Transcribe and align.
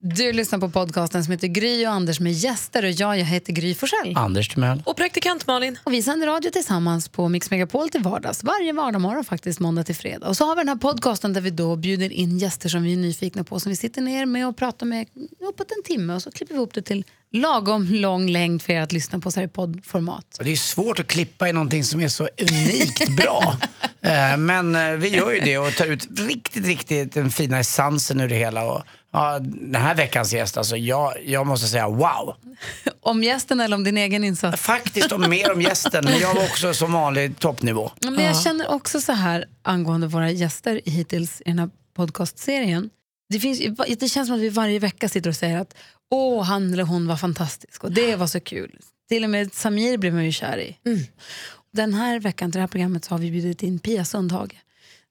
Du 0.00 0.32
lyssnar 0.32 0.58
på 0.58 0.68
podcasten 0.70 1.24
som 1.24 1.32
heter 1.32 1.48
Gry 1.48 1.86
och 1.86 1.90
Anders 1.92 2.20
med 2.20 2.32
gäster 2.32 2.84
och 2.84 2.90
jag, 2.90 3.18
jag 3.18 3.24
heter 3.24 3.52
Gry 3.52 3.74
Forssell. 3.74 4.16
Anders 4.16 4.48
Timell. 4.48 4.82
Och 4.86 4.96
praktikant 4.96 5.46
Malin. 5.46 5.78
Och 5.84 5.92
vi 5.92 6.02
sänder 6.02 6.26
radio 6.26 6.50
tillsammans 6.50 7.08
på 7.08 7.28
Mix 7.28 7.50
Megapol 7.50 7.88
till 7.90 8.02
vardags, 8.02 8.44
varje 8.44 8.72
vardagsmorgon 8.72 9.24
faktiskt, 9.24 9.60
måndag 9.60 9.84
till 9.84 9.94
fredag. 9.94 10.28
Och 10.28 10.36
så 10.36 10.44
har 10.44 10.56
vi 10.56 10.60
den 10.60 10.68
här 10.68 10.76
podcasten 10.76 11.32
där 11.32 11.40
vi 11.40 11.50
då 11.50 11.76
bjuder 11.76 12.12
in 12.12 12.38
gäster 12.38 12.68
som 12.68 12.82
vi 12.82 12.92
är 12.92 12.96
nyfikna 12.96 13.44
på, 13.44 13.60
som 13.60 13.70
vi 13.70 13.76
sitter 13.76 14.02
ner 14.02 14.26
med 14.26 14.48
och 14.48 14.56
pratar 14.56 14.86
med 14.86 15.06
uppåt 15.48 15.70
en 15.76 15.82
timme 15.84 16.14
och 16.14 16.22
så 16.22 16.30
klipper 16.30 16.54
vi 16.54 16.58
ihop 16.58 16.74
det 16.74 16.82
till 16.82 17.04
lagom 17.32 17.86
lång 17.90 18.30
längd 18.30 18.62
för 18.62 18.72
er 18.72 18.80
att 18.80 18.92
lyssna 18.92 19.18
på 19.18 19.30
så 19.30 19.40
här 19.40 19.46
i 19.46 19.50
poddformat. 19.50 20.36
Och 20.38 20.44
Det 20.44 20.52
är 20.52 20.56
svårt 20.56 20.98
att 20.98 21.06
klippa 21.06 21.48
i 21.48 21.52
någonting 21.52 21.84
som 21.84 22.00
är 22.00 22.08
så 22.08 22.28
unikt 22.40 23.08
bra. 23.16 23.56
Eh, 24.00 24.36
Men 24.36 24.76
eh, 24.76 24.90
vi 24.90 25.08
gör 25.08 25.32
ju 25.32 25.40
det 25.40 25.58
och 25.58 25.74
tar 25.74 25.86
ut 25.86 26.08
riktigt, 26.18 26.66
riktigt 26.66 27.12
den 27.12 27.30
fina 27.30 27.58
essensen 27.58 28.20
ur 28.20 28.28
det 28.28 28.34
hela. 28.34 28.64
Och, 28.64 28.82
ja, 29.12 29.38
den 29.38 29.82
här 29.82 29.94
veckans 29.94 30.32
gäst, 30.32 30.56
alltså, 30.56 30.76
jag, 30.76 31.14
jag 31.24 31.46
måste 31.46 31.66
säga 31.66 31.88
wow. 31.88 32.34
Om 33.00 33.22
gästen 33.22 33.60
eller 33.60 33.76
om 33.76 33.84
din 33.84 33.96
egen 33.96 34.24
insats? 34.24 34.62
Faktiskt 34.62 35.12
om 35.12 35.30
mer 35.30 35.52
om 35.52 35.62
gästen, 35.62 36.04
men 36.04 36.18
jag 36.18 36.34
var 36.34 36.44
också 36.50 36.74
som 36.74 36.92
vanlig 36.92 37.38
toppnivå. 37.38 37.90
Ja, 38.00 38.10
Men 38.10 38.24
jag 38.24 38.42
känner 38.42 38.70
också 38.70 39.00
så 39.00 39.12
här 39.12 39.44
angående 39.62 40.06
våra 40.06 40.30
gäster 40.30 40.80
hittills 40.84 41.40
i 41.40 41.44
den 41.44 41.58
här 41.58 41.70
podcastserien. 41.96 42.90
Det, 43.28 43.40
finns, 43.40 43.58
det 43.98 44.08
känns 44.08 44.28
som 44.28 44.36
att 44.36 44.42
vi 44.42 44.48
varje 44.48 44.78
vecka 44.78 45.08
sitter 45.08 45.30
och 45.30 45.36
säger 45.36 45.58
att 45.58 45.74
åh, 46.10 46.44
han 46.44 46.72
eller 46.72 46.82
hon 46.82 47.06
var 47.06 47.16
fantastisk 47.16 47.84
och 47.84 47.92
det 47.92 48.16
var 48.16 48.26
så 48.26 48.40
kul. 48.40 48.78
Till 49.08 49.24
och 49.24 49.30
med 49.30 49.54
Samir 49.54 49.98
blev 49.98 50.14
man 50.14 50.24
ju 50.24 50.32
kär 50.32 50.58
i. 50.58 50.76
Den 51.72 51.94
här 51.94 52.20
veckan 52.20 52.52
till 52.52 52.58
det 52.58 52.62
här 52.62 52.68
programmet 52.68 53.04
så 53.04 53.14
har 53.14 53.18
vi 53.18 53.30
bjudit 53.30 53.62
in 53.62 53.78
Pia 53.78 54.04
Sundhage 54.04 54.54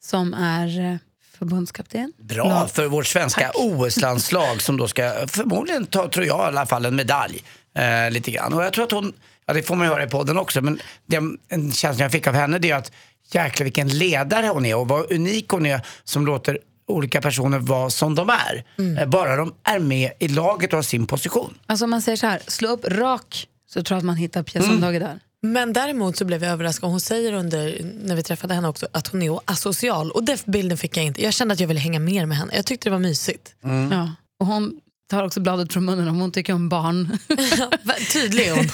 som 0.04 0.34
är 0.34 0.80
eh, 0.80 0.98
förbundskapten. 1.38 2.14
Bra 2.18 2.50
Lag- 2.50 2.72
för 2.72 2.86
vårt 2.88 3.08
svenska 3.08 3.52
OS-landslag 3.56 4.62
som 4.62 4.78
då 4.78 4.88
ska 4.88 5.14
förmodligen 5.28 5.86
ta, 5.86 6.10
tror 6.10 6.26
jag 6.26 6.40
i 6.40 6.42
alla 6.42 6.66
fall, 6.66 6.86
en 6.86 6.96
medalj. 6.96 7.44
Eh, 7.76 8.12
lite 8.12 8.32
grann. 8.32 8.54
Och 8.54 8.64
jag 8.64 8.74
tror 8.74 8.86
att 8.86 8.92
hon, 8.92 9.14
ja 9.46 9.54
det 9.54 9.64
får 9.64 9.76
man 9.76 9.88
ju 9.88 9.94
höra 9.94 10.04
i 10.04 10.08
podden 10.08 10.38
också, 10.38 10.62
men 10.62 10.80
det, 11.06 11.22
en 11.50 11.72
känsla 11.72 12.06
jag 12.06 12.12
fick 12.12 12.28
av 12.28 12.34
henne 12.34 12.60
det 12.60 12.72
är 12.72 12.76
att 12.76 12.92
jäklar 13.32 13.64
vilken 13.64 13.88
ledare 13.88 14.48
hon 14.48 14.66
är 14.66 14.76
och 14.76 14.88
vad 14.88 15.12
unik 15.12 15.50
hon 15.50 15.66
är 15.66 15.82
som 16.04 16.26
låter 16.26 16.60
olika 16.88 17.22
personer 17.22 17.60
vara 17.60 17.90
som 17.90 18.16
de 18.16 18.30
är. 18.30 18.64
Mm. 18.78 18.98
Eh, 18.98 19.06
bara 19.08 19.36
de 19.36 19.54
är 19.64 19.80
med 19.80 20.12
i 20.20 20.28
laget 20.28 20.74
och 20.74 20.78
har 20.78 20.84
sin 20.84 21.08
position. 21.08 21.58
Alltså 21.66 21.86
om 21.86 21.92
man 21.92 22.02
säger 22.02 22.16
så 22.16 22.28
här, 22.28 22.42
slå 22.48 22.70
upp 22.70 22.86
rak 22.86 23.48
så 23.70 23.84
tror 23.84 23.96
jag 23.96 23.98
att 24.00 24.06
man 24.06 24.16
hittar 24.16 24.44
Pia 24.44 24.62
Sundhage 24.62 25.00
där. 25.00 25.20
Men 25.42 25.74
däremot 25.74 26.18
så 26.18 26.26
blev 26.26 26.44
jag 26.44 26.52
överraskad. 26.52 26.90
Hon 26.90 27.00
säger 27.00 27.34
under, 27.34 27.92
när 28.04 28.16
vi 28.16 28.24
träffade 28.24 28.54
henne 28.54 28.68
också 28.68 28.88
att 28.92 29.08
hon 29.08 29.22
är 29.22 29.40
asocial. 29.46 30.12
Och 30.12 30.24
den 30.24 30.38
bilden 30.46 30.78
fick 30.78 30.98
jag 30.98 31.06
inte. 31.06 31.24
Jag 31.24 31.34
kände 31.34 31.54
att 31.54 31.60
jag 31.60 31.68
ville 31.68 31.80
hänga 31.80 32.00
mer 32.00 32.26
med 32.26 32.38
henne. 32.38 32.56
Jag 32.56 32.66
tyckte 32.66 32.90
det 32.90 32.92
var 32.94 33.00
mysigt. 33.00 33.56
Ja. 33.92 34.12
Och 34.40 34.46
hon 34.46 34.80
tar 35.10 35.24
också 35.24 35.40
bladet 35.40 35.74
från 35.74 35.86
munnen 35.86 36.08
om 36.08 36.20
hon 36.20 36.32
tycker 36.32 36.54
om 36.54 36.70
barn. 36.70 37.18
Tydlig 38.14 38.50
hon. 38.50 38.70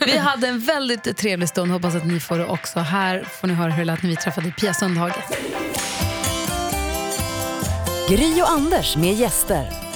Vi 0.06 0.18
hade 0.18 0.48
en 0.48 0.60
väldigt 0.60 1.16
trevlig 1.16 1.48
stund, 1.48 1.72
hoppas 1.72 1.94
att 1.94 2.06
ni 2.06 2.20
får 2.20 2.38
det 2.38 2.46
också. 2.46 2.80
Här 2.80 3.22
får 3.22 3.48
ni 3.48 3.54
höra 3.54 3.70
hur 3.70 3.78
det 3.78 3.84
lät 3.84 4.02
när 4.02 4.10
vi 4.10 4.16
träffade 4.16 4.50
Pia 4.50 4.74
Sundhage. 4.74 5.24
Gry 8.08 8.42
och 8.42 8.50
Anders 8.50 8.96
med 8.96 9.14
gäster. 9.14 9.87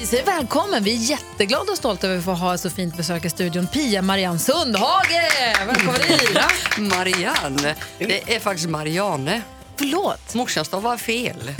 Vi 0.00 0.06
säger 0.06 0.24
välkommen, 0.26 0.82
vi 0.84 0.92
är 0.92 1.10
jätteglada 1.10 1.72
och 1.72 1.78
stolta 1.78 2.06
över 2.06 2.18
att 2.18 2.24
få 2.24 2.32
ha 2.32 2.54
ett 2.54 2.60
så 2.60 2.70
fint 2.70 2.96
besök 2.96 3.24
i 3.24 3.30
studion. 3.30 3.66
Pia 3.66 4.02
Marianne 4.02 4.38
Sundhage! 4.38 5.30
Välkommen 5.66 6.00
hit! 6.00 6.38
Marianne. 6.78 7.74
Det 7.98 8.34
är 8.36 8.40
faktiskt 8.40 8.68
Marianne. 8.68 9.42
Förlåt. 9.76 10.34
Morsan 10.34 10.64
stavar 10.64 10.96
fel. 10.96 11.36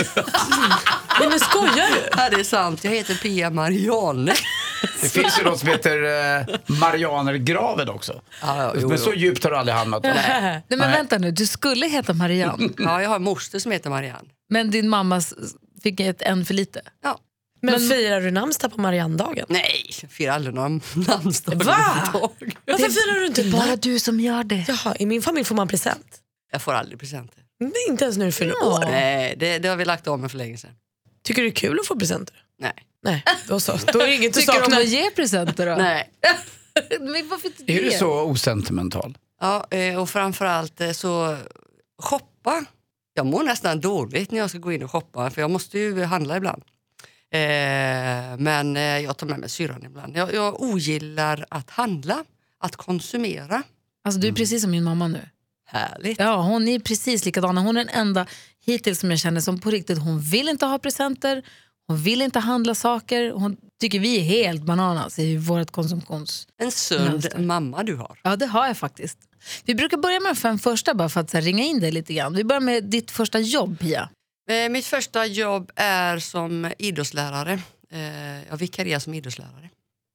Nej, 1.21 1.29
men 1.29 1.41
skojar 1.41 1.75
du? 1.95 2.09
Ja, 2.17 2.29
det 2.31 2.41
är 2.41 2.45
sant. 2.45 2.85
Jag 2.85 2.91
heter 2.93 3.15
Pia 3.15 3.51
Marianne. 3.51 4.33
Det 5.03 5.09
finns 5.09 5.39
ju 5.41 5.45
något 5.45 5.59
som 5.59 5.69
heter 5.69 6.03
eh, 6.03 6.47
Marianergraven 6.67 7.89
också. 7.89 8.21
Ja, 8.43 8.63
ja, 8.63 8.73
jo, 8.75 8.89
men 8.89 8.99
jo. 8.99 9.05
så 9.05 9.13
djupt 9.15 9.45
har 9.45 9.51
du 9.51 9.57
aldrig 9.57 9.77
hamnat. 9.77 10.03
Nej, 10.03 10.63
men 10.69 10.79
Nej. 10.79 10.93
vänta 10.93 11.19
nu, 11.19 11.31
du 11.31 11.47
skulle 11.47 11.87
heta 11.87 12.13
Marianne, 12.13 12.69
Ja, 12.79 13.03
jag 13.03 13.09
har 13.09 13.17
en 13.17 13.23
moster 13.23 13.59
som 13.59 13.73
heter 13.73 13.91
Marianne. 13.91 14.29
men 14.51 14.71
din 14.71 14.89
mamma 14.89 15.17
s- 15.17 15.35
fick 15.83 16.01
ett 16.01 16.23
en 16.23 16.45
för 16.45 16.55
lite. 16.55 16.81
Ja. 17.05 17.19
Men, 17.63 17.81
firar 17.81 18.21
du 18.21 18.31
namnsdag 18.31 18.73
på 18.73 18.81
Mariannedagen? 18.81 19.47
Nej, 19.49 19.91
jag 20.03 20.11
firar 20.11 20.33
aldrig 20.33 20.55
några 20.55 20.69
namnsdagar 21.09 21.65
Va? 21.65 22.31
Varför 22.67 22.89
firar 22.89 23.21
du 23.21 23.27
inte 23.27 23.45
Bara 23.45 23.67
bara... 23.67 23.77
du 23.77 23.99
som 23.99 24.21
gör 24.21 24.45
det. 24.45 24.65
Jaha, 24.69 24.97
i 24.99 25.07
min 25.07 25.23
familj 25.23 25.45
får 25.45 25.55
man 25.55 25.69
present. 25.69 26.21
Jag 26.53 26.63
får 26.63 26.73
aldrig 26.73 27.01
presenter. 27.01 27.43
Nej, 27.61 27.73
Inte 27.89 28.05
ens 28.05 28.17
när 28.17 28.27
du 28.27 28.33
fyller 28.33 28.65
år. 28.65 28.81
Nej, 28.81 29.35
det, 29.39 29.59
det 29.59 29.69
har 29.69 29.77
vi 29.77 29.85
lagt 29.85 30.07
av 30.07 30.19
med 30.19 30.31
för 30.31 30.39
länge 30.39 30.57
sedan. 30.57 30.71
Tycker 31.25 31.43
du 31.43 31.49
det 31.49 31.53
är 31.53 31.57
kul 31.57 31.79
att 31.81 31.87
få 31.87 31.97
presenter? 31.99 32.37
Nej. 32.59 32.73
Nej, 33.03 33.25
då 33.49 33.61
så. 33.61 33.79
Då 33.93 34.01
är 34.01 34.07
det 34.07 34.15
inget 34.15 34.35
Tycker 34.35 34.53
du 34.53 34.59
om 34.59 34.65
saknar. 34.65 34.81
att 34.81 34.89
ge 34.89 35.11
presenter 35.11 35.67
då? 35.67 35.75
Nej. 35.83 36.11
men 37.01 37.29
varför 37.29 37.47
inte 37.49 37.63
Är 37.73 37.83
det? 37.83 37.91
du 37.91 37.91
så 37.91 38.23
osentimental? 38.23 39.19
Ja, 39.41 39.67
eh, 39.71 40.01
och 40.01 40.11
framförallt 40.11 40.81
eh, 40.81 40.91
så 40.91 41.37
shoppa. 42.03 42.65
Jag 43.15 43.27
mår 43.27 43.43
nästan 43.43 43.81
dåligt 43.81 44.31
när 44.31 44.39
jag 44.39 44.51
ska 44.51 44.59
gå 44.59 44.73
in 44.73 44.83
och 44.83 44.91
shoppa 44.91 45.31
för 45.31 45.41
jag 45.41 45.51
måste 45.51 45.79
ju 45.79 46.05
handla 46.05 46.37
ibland. 46.37 46.63
Eh, 47.33 48.37
men 48.39 48.77
eh, 48.77 48.83
jag 48.83 49.17
tar 49.17 49.27
med 49.27 49.39
mig 49.39 49.49
syrran 49.49 49.85
ibland. 49.85 50.17
Jag, 50.17 50.35
jag 50.35 50.63
ogillar 50.63 51.45
att 51.51 51.71
handla, 51.71 52.25
att 52.61 52.77
konsumera. 52.77 53.63
Alltså 54.05 54.21
du 54.21 54.29
är 54.29 54.33
precis 54.33 54.63
som 54.63 54.71
min 54.71 54.85
mamma 54.85 55.09
nu. 55.09 55.21
Härligt. 55.67 56.19
Ja, 56.19 56.43
hon 56.43 56.69
är 56.69 56.79
precis 56.79 57.25
likadan. 57.25 57.57
Hon 57.57 57.77
är 57.77 57.85
den 57.85 57.95
enda 57.95 58.27
hittills 58.65 59.01
som 59.01 59.11
jag 59.11 59.21
känner 59.21 59.41
som 59.41 59.61
på 59.61 59.71
riktigt, 59.71 59.99
hon 59.99 60.21
vill 60.21 60.49
inte 60.49 60.67
ha 60.67 60.79
presenter, 60.79 61.43
hon 61.87 61.97
vill 62.03 62.23
inte 62.23 62.39
handla 62.39 62.75
saker, 62.75 63.31
hon 63.31 63.57
tycker 63.81 64.01
vi 64.01 64.19
är 64.19 64.23
helt 64.23 64.63
bananas 64.63 65.19
i 65.19 65.37
vårt 65.37 65.71
konsumtions... 65.71 66.49
En 66.59 66.71
sund 66.71 67.11
Mönster. 67.11 67.39
mamma 67.39 67.83
du 67.83 67.97
har. 67.97 68.19
Ja, 68.23 68.37
det 68.37 68.47
har 68.47 68.67
jag 68.67 68.77
faktiskt. 68.77 69.19
Vi 69.65 69.75
brukar 69.75 69.97
börja 69.97 70.21
med 70.21 70.31
de 70.31 70.37
fem 70.37 70.59
första 70.59 70.95
bara 70.95 71.09
för 71.09 71.21
att 71.21 71.31
så 71.31 71.37
här, 71.37 71.43
ringa 71.43 71.65
in 71.65 71.81
dig 71.81 71.93
lite 71.93 72.15
grann. 72.15 72.35
Vi 72.35 72.45
börjar 72.45 72.61
med 72.61 72.85
ditt 72.85 73.11
första 73.11 73.39
jobb, 73.39 73.79
Pia. 73.79 74.09
Eh, 74.51 74.69
mitt 74.69 74.87
första 74.87 75.27
jobb 75.27 75.71
är 75.77 76.19
som 76.19 76.73
idrottslärare. 76.79 77.53
Eh, 77.91 78.49
jag 78.49 78.57
vikarierar 78.57 78.99
som 78.99 79.15
idrottslärare. 79.15 79.71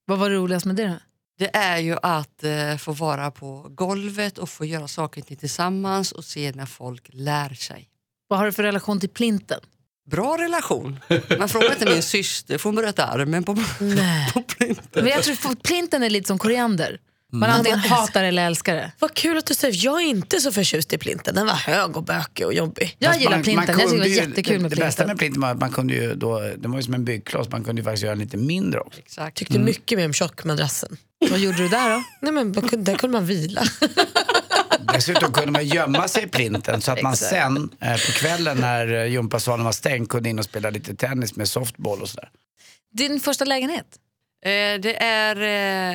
Vad 0.05 0.19
var 0.19 0.29
det 0.29 0.35
roligast 0.35 0.65
med 0.65 0.75
det 0.75 0.87
då? 0.87 0.97
Det 1.37 1.55
är 1.55 1.77
ju 1.77 1.97
att 2.01 2.43
eh, 2.43 2.77
få 2.77 2.91
vara 2.91 3.31
på 3.31 3.67
golvet 3.69 4.37
och 4.37 4.49
få 4.49 4.65
göra 4.65 4.87
saker 4.87 5.21
tillsammans 5.21 6.11
och 6.11 6.25
se 6.25 6.51
när 6.51 6.65
folk 6.65 7.09
lär 7.13 7.49
sig. 7.49 7.89
Vad 8.27 8.39
har 8.39 8.45
du 8.45 8.51
för 8.51 8.63
relation 8.63 8.99
till 8.99 9.09
plinten? 9.09 9.59
Bra 10.09 10.37
relation. 10.37 10.99
Man 11.39 11.49
frågar 11.49 11.71
inte 11.71 11.85
min 11.85 12.03
syster, 12.03 12.57
för 12.57 12.69
hon 12.69 12.75
bröt 12.75 12.99
armen 12.99 13.43
på, 13.43 13.55
på 14.33 14.41
plinten. 14.41 15.03
Men 15.03 15.07
jag 15.07 15.23
tror 15.23 15.51
att 15.51 15.63
plinten 15.63 16.03
är 16.03 16.09
lite 16.09 16.27
som 16.27 16.39
koriander. 16.39 16.99
Man 17.31 17.49
antingen 17.49 17.79
hatar 17.79 18.23
eller 18.23 18.45
älskar 18.45 18.75
det. 18.75 18.91
Vad 18.99 19.13
kul 19.13 19.37
att 19.37 19.45
du 19.45 19.53
säger. 19.53 19.85
Jag 19.85 20.01
är 20.01 20.05
inte 20.05 20.39
så 20.41 20.51
förtjust 20.51 20.93
i 20.93 20.97
plinten. 20.97 21.35
Den 21.35 21.45
var 21.45 21.53
hög 21.53 21.97
och 21.97 22.03
bökig 22.03 22.45
och 22.45 22.53
jobbig. 22.53 22.95
Jag 22.99 23.09
Fast 23.09 23.19
gillar 23.21 23.31
man- 23.37 23.43
plinten, 23.43 23.65
man 23.75 23.79
jag 23.79 23.89
tycker 23.89 24.03
det 24.03 24.09
var 24.19 24.27
jättekul 24.27 24.59
med 24.61 24.71
det, 24.71 24.75
det 24.75 24.81
bästa 24.81 25.03
plinten. 25.03 25.07
med 25.07 25.17
plinten 25.17 25.41
var 25.41 25.49
att 25.51 25.59
man 25.59 25.71
kunde 25.71 25.93
ju 25.93 26.15
då, 26.15 26.39
den 26.57 26.71
var 26.71 26.77
ju 26.79 26.83
som 26.83 26.93
en 26.93 27.05
byggkloss, 27.05 27.49
man 27.49 27.63
kunde 27.63 27.79
ju 27.79 27.83
faktiskt 27.83 28.03
göra 28.03 28.15
den 28.15 28.23
lite 28.23 28.37
mindre 28.37 28.79
också. 28.79 28.99
Exakt. 28.99 29.37
Tyckte 29.37 29.59
mycket 29.59 29.97
mer 29.97 30.05
om 30.05 30.13
tjockmadrassen. 30.13 30.97
Vad 31.29 31.39
gjorde 31.39 31.57
du 31.57 31.67
där 31.67 31.89
då? 31.89 32.03
Nej, 32.21 32.31
men 32.33 32.51
där 32.83 32.95
kunde 32.95 33.17
man 33.17 33.25
vila. 33.25 33.63
Dessutom 34.93 35.31
kunde 35.33 35.51
man 35.51 35.65
gömma 35.67 36.07
sig 36.07 36.23
i 36.23 36.27
plinten 36.27 36.81
så 36.81 36.91
att 36.91 37.01
man 37.01 37.15
sen 37.17 37.69
eh, 37.81 37.91
på 37.91 38.11
kvällen 38.11 38.57
när 38.57 38.93
eh, 38.93 39.05
gympasalen 39.11 39.65
var 39.65 39.71
stängd 39.71 40.09
kunde 40.09 40.29
in 40.29 40.39
och 40.39 40.45
spela 40.45 40.69
lite 40.69 40.95
tennis 40.95 41.35
med 41.35 41.49
softball 41.49 42.01
och 42.01 42.09
sådär. 42.09 42.29
Din 42.93 43.19
första 43.19 43.45
lägenhet? 43.45 43.85
Eh, 44.41 44.79
det 44.81 45.03
är 45.03 45.35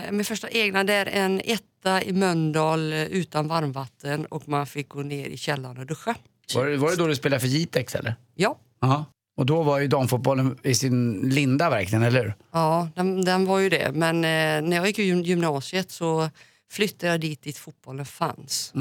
eh, 0.07 0.11
min 0.13 0.25
första 0.25 0.49
egna, 0.51 0.85
det 0.85 0.93
är 0.95 1.07
en 1.07 1.41
etta 1.45 2.03
i 2.03 2.13
Mölndal 2.13 2.93
eh, 2.93 3.03
utan 3.03 3.49
varmvatten 3.49 4.27
och 4.27 4.49
man 4.49 4.67
fick 4.67 4.89
gå 4.89 5.03
ner 5.03 5.27
i 5.29 5.37
källaren 5.37 5.79
och 5.79 5.87
duscha. 5.87 6.15
Var 6.55 6.67
det, 6.67 6.77
var 6.77 6.91
det 6.91 6.97
då 6.97 7.07
du 7.07 7.17
spelade 7.17 7.41
för 7.41 7.47
Jitex 7.49 7.95
eller? 7.95 8.15
Ja, 8.35 8.59
Ja. 8.81 9.05
Och 9.37 9.47
då 9.47 9.63
var 9.63 9.79
ju 9.79 9.87
damfotbollen 9.89 10.59
i 10.63 10.75
sin 10.75 11.13
linda 11.29 11.71
verkligen, 11.71 12.03
eller 12.03 12.23
hur? 12.23 12.35
ja 12.53 12.89
den, 12.95 13.25
den 13.25 13.47
var 13.47 13.59
ju 13.59 13.69
det. 13.69 13.93
Men 13.93 14.17
eh, 14.17 14.69
när 14.69 14.77
jag 14.77 14.87
gick 14.87 14.99
i 14.99 15.03
gym- 15.03 15.23
gymnasiet 15.23 15.91
så 15.91 16.31
flyttade 16.73 17.13
jag 17.13 17.21
dit 17.21 17.43
dit 17.43 17.59
fotbollen 17.59 18.07
fanns. 18.07 18.73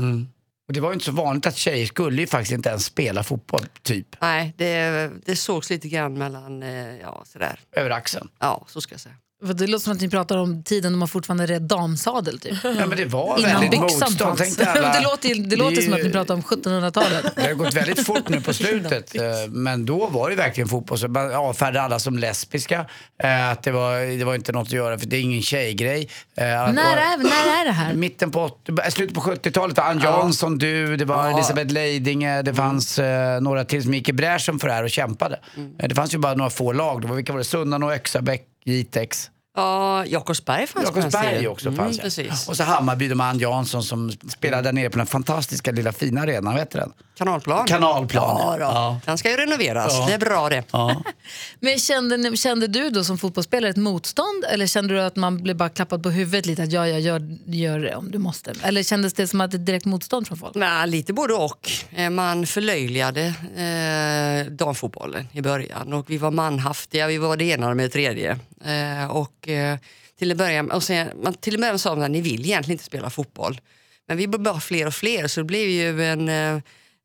Och 0.67 0.73
det 0.73 0.79
var 0.81 0.89
ju 0.89 0.93
inte 0.93 1.05
så 1.05 1.11
vanligt 1.11 1.45
att 1.47 1.55
tjejer 1.57 1.85
skulle 1.85 2.21
ju 2.21 2.27
faktiskt 2.27 2.51
inte 2.51 2.69
ens 2.69 2.85
spela 2.85 3.23
fotboll, 3.23 3.65
typ, 3.81 4.07
Nej, 4.21 4.53
det, 4.57 5.11
det 5.25 5.35
sågs 5.35 5.69
lite 5.69 5.89
grann 5.89 6.17
mellan, 6.17 6.63
eh, 6.63 6.97
ja 7.01 7.23
sådär. 7.25 7.59
över 7.71 7.89
axeln. 7.89 8.29
Ja, 8.39 8.65
så 8.67 8.81
ska 8.81 8.93
jag 8.93 8.99
säga. 9.01 9.15
Det 9.41 9.67
låter 9.67 9.83
som 9.83 9.93
att 9.93 10.01
ni 10.01 10.09
pratar 10.09 10.37
om 10.37 10.63
tiden 10.63 10.91
då 10.93 10.99
man 10.99 11.07
fortfarande 11.07 11.45
red 11.45 11.61
damsadel. 11.61 12.39
Typ. 12.39 12.53
Ja, 12.63 12.69
men 12.87 12.97
det 12.97 13.05
var 13.05 13.39
Innan 13.39 13.61
väldigt 13.61 13.79
motstånd. 13.79 14.37
Tänkte 14.37 14.65
alla, 14.71 14.93
det 14.93 14.99
låter, 15.01 15.49
det 15.49 15.55
låter 15.55 15.75
som 15.81 15.93
ju- 15.93 15.99
att 15.99 16.05
ni 16.05 16.11
pratar 16.11 16.33
om 16.33 16.41
1700-talet. 16.41 17.25
Det 17.35 17.41
har 17.41 17.53
gått 17.53 17.73
väldigt 17.73 18.05
fort 18.05 18.29
nu 18.29 18.41
på 18.41 18.53
slutet. 18.61 19.15
eh, 19.15 19.21
Men 19.49 19.85
då 19.85 20.07
var 20.07 20.29
det 20.29 20.35
verkligen 20.35 20.67
fotboll. 20.67 21.09
Man 21.09 21.33
avfärdade 21.35 21.81
alla 21.81 21.99
som 21.99 22.17
lesbiska. 22.19 22.85
eh, 23.23 23.49
Att 23.49 23.63
det 23.63 23.71
var, 23.71 24.17
det 24.17 24.23
var 24.25 24.35
inte 24.35 24.51
något 24.51 24.67
att 24.67 24.73
göra 24.73 24.97
för 24.99 25.05
det 25.05 25.15
är 25.17 25.21
ingen 25.21 25.41
tjejgrej. 25.41 26.09
Eh, 26.37 26.63
att- 26.63 26.75
när, 26.75 26.97
är, 26.97 27.17
när 27.17 27.61
är 27.61 27.65
det 27.65 27.71
här? 27.71 27.93
Mitten 27.93 28.31
på, 28.31 28.49
slutet 28.89 29.15
på 29.15 29.21
70-talet, 29.21 29.79
Ann 29.79 29.99
Jansson, 29.99 30.57
du, 30.57 30.97
det 30.97 31.05
var 31.05 31.29
Elisabeth 31.33 31.73
Leidinge, 31.73 32.41
det 32.41 32.53
fanns 32.53 32.99
eh, 32.99 33.41
några 33.41 33.65
till 33.65 33.83
som 33.83 33.93
gick 33.93 34.09
i 34.09 34.13
bräschen 34.13 34.59
för 34.59 34.67
det 34.67 34.73
här 34.73 34.83
och 34.83 34.89
kämpade. 34.89 35.39
Eh, 35.79 35.87
Det 35.89 35.95
fanns 35.95 36.13
ju 36.13 36.17
bara 36.17 36.33
några 36.33 36.49
få 36.49 36.71
lag, 36.73 37.01
det 37.01 37.07
var, 37.07 37.15
vilka 37.15 37.31
var 37.33 37.37
det? 37.37 37.43
Sunnan 37.45 37.83
och 37.83 37.93
Öxabäck, 37.93 38.45
Jitex. 38.69 39.31
Ja, 39.59 40.05
Jakobsberg 40.05 40.67
fanns 40.67 40.85
Jakobsberg 40.85 41.47
också 41.47 41.71
fanns 41.71 41.97
mm, 41.99 42.03
precis. 42.03 42.47
Och 42.47 42.57
så 42.57 42.63
Hammarby, 42.63 43.07
de 43.07 43.21
Ann 43.21 43.39
Jansson 43.39 43.83
som 43.83 44.11
spelade 44.11 44.63
där 44.63 44.73
nere 44.73 44.89
på 44.89 44.97
den 44.97 45.07
fantastiska 45.07 45.71
lilla 45.71 45.91
fina 45.91 46.21
arenan, 46.21 46.55
vet 46.55 46.71
du 46.71 46.79
den? 46.79 46.93
Kanalplan. 47.17 47.65
Kanalplan, 47.67 48.37
Ja, 48.39 48.57
ja. 48.59 48.99
Den 49.05 49.17
ska 49.17 49.29
ju 49.29 49.37
renoveras. 49.37 50.07
Det 50.07 50.13
är 50.13 50.19
bra 50.19 50.49
det. 50.49 50.63
Ja. 50.71 51.03
Men 51.59 51.79
kände, 51.79 52.37
kände 52.37 52.67
du 52.67 52.89
då 52.89 53.03
som 53.03 53.17
fotbollsspelare 53.17 53.71
ett 53.71 53.77
motstånd 53.77 54.45
eller 54.51 54.67
kände 54.67 54.93
du 54.93 55.01
att 55.01 55.15
man 55.15 55.43
blev 55.43 55.55
bara 55.55 55.69
klappad 55.69 56.03
på 56.03 56.09
huvudet 56.09 56.45
lite 56.45 56.63
att 56.63 56.71
ja, 56.71 56.87
ja, 56.87 56.99
gör, 56.99 57.37
gör 57.45 57.79
det 57.79 57.95
om 57.95 58.11
du 58.11 58.17
måste? 58.17 58.53
Eller 58.63 58.83
kändes 58.83 59.13
det 59.13 59.27
som 59.27 59.41
att 59.41 59.51
det 59.51 59.57
är 59.57 59.59
direkt 59.59 59.85
motstånd 59.85 60.27
från 60.27 60.37
folk? 60.37 60.55
Men, 60.55 60.89
lite 60.91 61.13
både 61.13 61.33
och. 61.33 61.71
Eh, 61.95 62.09
Man 62.09 62.45
förlöjligade 62.45 63.33
eh, 63.55 64.51
damfotbollen 64.51 65.27
i 65.31 65.41
början 65.41 65.93
och 65.93 66.09
vi 66.09 66.17
var 66.17 66.31
manhaftiga, 66.31 67.07
vi 67.07 67.17
var 67.17 67.37
det 67.37 67.45
ena 67.45 67.73
med 67.73 67.85
det 67.85 67.89
tredje. 67.89 68.39
Eh, 68.65 69.11
och, 69.11 69.48
eh, 69.49 69.77
till, 70.19 70.31
en 70.31 70.37
början, 70.37 70.71
och 70.71 70.83
sen, 70.83 71.09
man 71.23 71.33
till 71.33 71.53
och 71.53 71.59
med 71.59 71.81
sa 71.81 71.93
att 71.93 72.11
ni 72.11 72.21
vill 72.21 72.45
egentligen 72.45 72.75
inte 72.75 72.83
spela 72.83 73.09
fotboll. 73.09 73.61
Men 74.07 74.17
vi 74.17 74.27
blev 74.27 74.41
bara 74.41 74.59
fler 74.59 74.87
och 74.87 74.93
fler 74.93 75.27
så 75.27 75.39
det 75.39 75.45
blev 75.45 75.69
ju 75.69 76.05
en, 76.05 76.29
eh, 76.29 76.55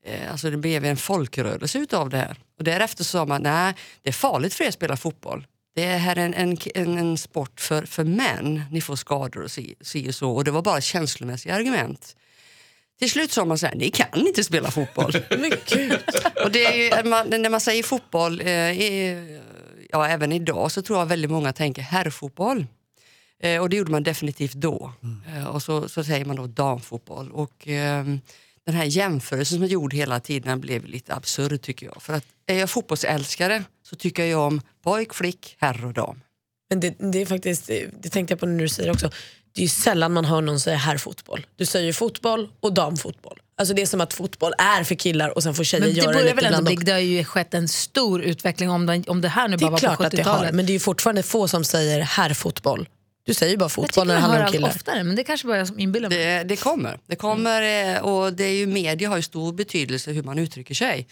eh, 0.06 0.30
alltså 0.30 0.50
det 0.50 0.56
blev 0.56 0.84
en 0.84 0.96
folkrörelse 0.96 1.78
utav 1.78 2.10
det 2.10 2.16
här. 2.16 2.36
Och 2.58 2.64
därefter 2.64 3.04
sa 3.04 3.24
man 3.26 3.42
nej, 3.42 3.74
det 4.02 4.08
är 4.08 4.12
farligt 4.12 4.54
för 4.54 4.64
er 4.64 4.68
att 4.68 4.74
spela 4.74 4.96
fotboll. 4.96 5.46
Det 5.74 5.86
här 5.86 6.16
är 6.16 6.24
en, 6.24 6.34
en, 6.34 6.56
en, 6.74 6.98
en 6.98 7.18
sport 7.18 7.60
för, 7.60 7.86
för 7.86 8.04
män. 8.04 8.62
Ni 8.70 8.80
får 8.80 8.96
skador 8.96 9.42
och 9.42 9.50
si, 9.50 9.74
si 9.80 10.10
och 10.10 10.14
så. 10.14 10.30
Och 10.30 10.44
det 10.44 10.50
var 10.50 10.62
bara 10.62 10.80
känslomässiga 10.80 11.54
argument. 11.54 12.16
Till 12.98 13.10
slut 13.10 13.32
sa 13.32 13.44
man 13.44 13.58
så 13.58 13.66
här, 13.66 13.74
ni 13.74 13.90
kan 13.90 14.26
inte 14.26 14.44
spela 14.44 14.70
fotboll. 14.70 15.12
Men 15.30 15.52
gud. 15.66 15.98
och 16.44 16.50
det 16.50 16.64
är 16.64 17.02
ju, 17.02 17.08
man, 17.08 17.30
när 17.30 17.50
man 17.50 17.60
säger 17.60 17.82
fotboll, 17.82 18.40
eh, 18.40 18.46
ja, 19.94 20.06
även 20.08 20.32
idag, 20.32 20.72
så 20.72 20.82
tror 20.82 20.98
jag 20.98 21.06
väldigt 21.06 21.30
många 21.30 21.52
tänker 21.52 21.82
herrfotboll. 21.82 22.66
Eh, 23.42 23.60
och 23.60 23.68
det 23.68 23.76
gjorde 23.76 23.90
man 23.90 24.02
definitivt 24.02 24.52
då. 24.54 24.92
Eh, 25.28 25.46
och 25.46 25.62
så, 25.62 25.88
så 25.88 26.04
säger 26.04 26.24
man 26.24 26.36
då 26.36 26.46
damfotboll. 26.46 27.30
Och, 27.32 27.68
eh, 27.68 28.04
den 28.66 28.74
här 28.74 28.84
jämförelsen 28.84 29.56
som 29.56 29.62
är 29.62 29.68
gjord 29.68 29.94
hela 29.94 30.20
tiden 30.20 30.60
blev 30.60 30.86
lite 30.86 31.14
absurd 31.14 31.62
tycker 31.62 31.86
jag. 31.86 32.02
För 32.02 32.12
att 32.12 32.24
är 32.46 32.58
jag 32.58 32.70
fotbollsälskare 32.70 33.64
så 33.82 33.96
tycker 33.96 34.24
jag 34.24 34.40
om 34.40 34.60
pojk, 34.82 35.14
flick, 35.14 35.56
herr 35.58 35.84
och 35.84 35.92
dam. 35.92 36.20
Men 36.70 36.80
det, 36.80 36.94
det 36.98 37.18
är 37.18 37.26
faktiskt, 37.26 37.66
det 38.00 38.08
tänkte 38.08 38.32
jag 38.32 38.40
på 38.40 38.46
när 38.46 38.62
du 38.62 38.68
säger 38.68 38.90
också, 38.90 39.10
det 39.54 39.60
är 39.60 39.62
ju 39.62 39.68
sällan 39.68 40.12
man 40.12 40.24
hör 40.24 40.40
någon 40.40 40.60
säga 40.60 40.76
herrfotboll. 40.76 41.46
Du 41.56 41.66
säger 41.66 41.86
ju 41.86 41.92
fotboll 41.92 42.48
och 42.60 42.72
damfotboll. 42.74 43.40
Alltså 43.56 43.74
det 43.74 43.82
är 43.82 43.86
som 43.86 44.00
att 44.00 44.12
fotboll 44.14 44.52
är 44.58 44.84
för 44.84 44.94
killar 44.94 45.28
och 45.28 45.42
sen 45.42 45.54
får 45.54 45.64
tjejer 45.64 45.84
Men 45.84 45.94
det 45.94 46.00
göra 46.00 46.12
det 46.12 46.22
lite 46.22 46.34
väl 46.34 46.44
ändå 46.44 46.62
bli, 46.62 46.84
det 46.84 46.92
har 46.92 46.98
ju 46.98 47.24
skett 47.24 47.54
en 47.54 47.68
stor 47.68 48.22
utveckling 48.22 48.70
om 48.70 48.86
det, 48.86 49.08
om 49.08 49.20
det 49.20 49.28
här 49.28 49.48
nu 49.48 49.56
Det 49.56 49.60
bara 49.60 49.66
är 49.66 49.70
var 49.70 49.78
klart 49.78 49.98
på 49.98 50.04
att 50.04 50.12
det 50.12 50.22
har, 50.22 50.32
70-talet. 50.34 50.54
men 50.54 50.66
det 50.66 50.70
är 50.70 50.74
ju 50.74 50.80
fortfarande 50.80 51.22
få 51.22 51.48
som 51.48 51.64
säger 51.64 52.00
herrfotboll. 52.00 52.88
Du 53.26 53.34
säger 53.34 53.52
ju 53.52 53.58
bara 53.58 53.64
Jag 53.64 53.72
fotboll 53.72 54.06
när 54.06 54.14
det 54.14 54.20
jag 54.20 54.22
handlar 54.28 54.46
om 54.46 54.52
killar. 54.52 54.68
oftare, 54.68 55.04
men 55.04 55.16
det 55.16 55.24
kanske 55.24 55.46
bara 55.46 55.58
jag 55.58 55.68
som 55.68 55.78
inbillar 55.78 56.08
mig. 56.08 56.18
Det, 56.18 56.44
det 56.44 56.56
kommer. 56.56 56.98
Det 57.06 57.16
kommer 57.16 57.94
eh, 57.94 57.98
och 57.98 58.32
det 58.32 58.44
är 58.44 58.54
ju 58.54 58.66
media 58.66 59.08
har 59.08 59.16
ju 59.16 59.22
stor 59.22 59.52
betydelse 59.52 60.10
hur 60.12 60.22
man 60.22 60.38
uttrycker 60.38 60.74
sig. 60.74 61.06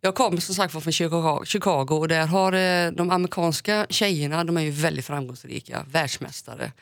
Jag 0.00 0.14
kommer 0.14 0.40
som 0.40 0.54
sagt 0.54 0.72
från 0.72 0.92
Chicago, 0.92 1.44
Chicago 1.44 1.94
och 1.98 2.08
där 2.08 2.26
har 2.26 2.52
eh, 2.52 2.92
de 2.92 3.10
amerikanska 3.10 3.86
tjejerna, 3.90 4.44
de 4.44 4.56
är 4.56 4.60
ju 4.60 4.70
väldigt 4.70 5.04
framgångsrika, 5.06 5.84
världsmästare. 5.90 6.72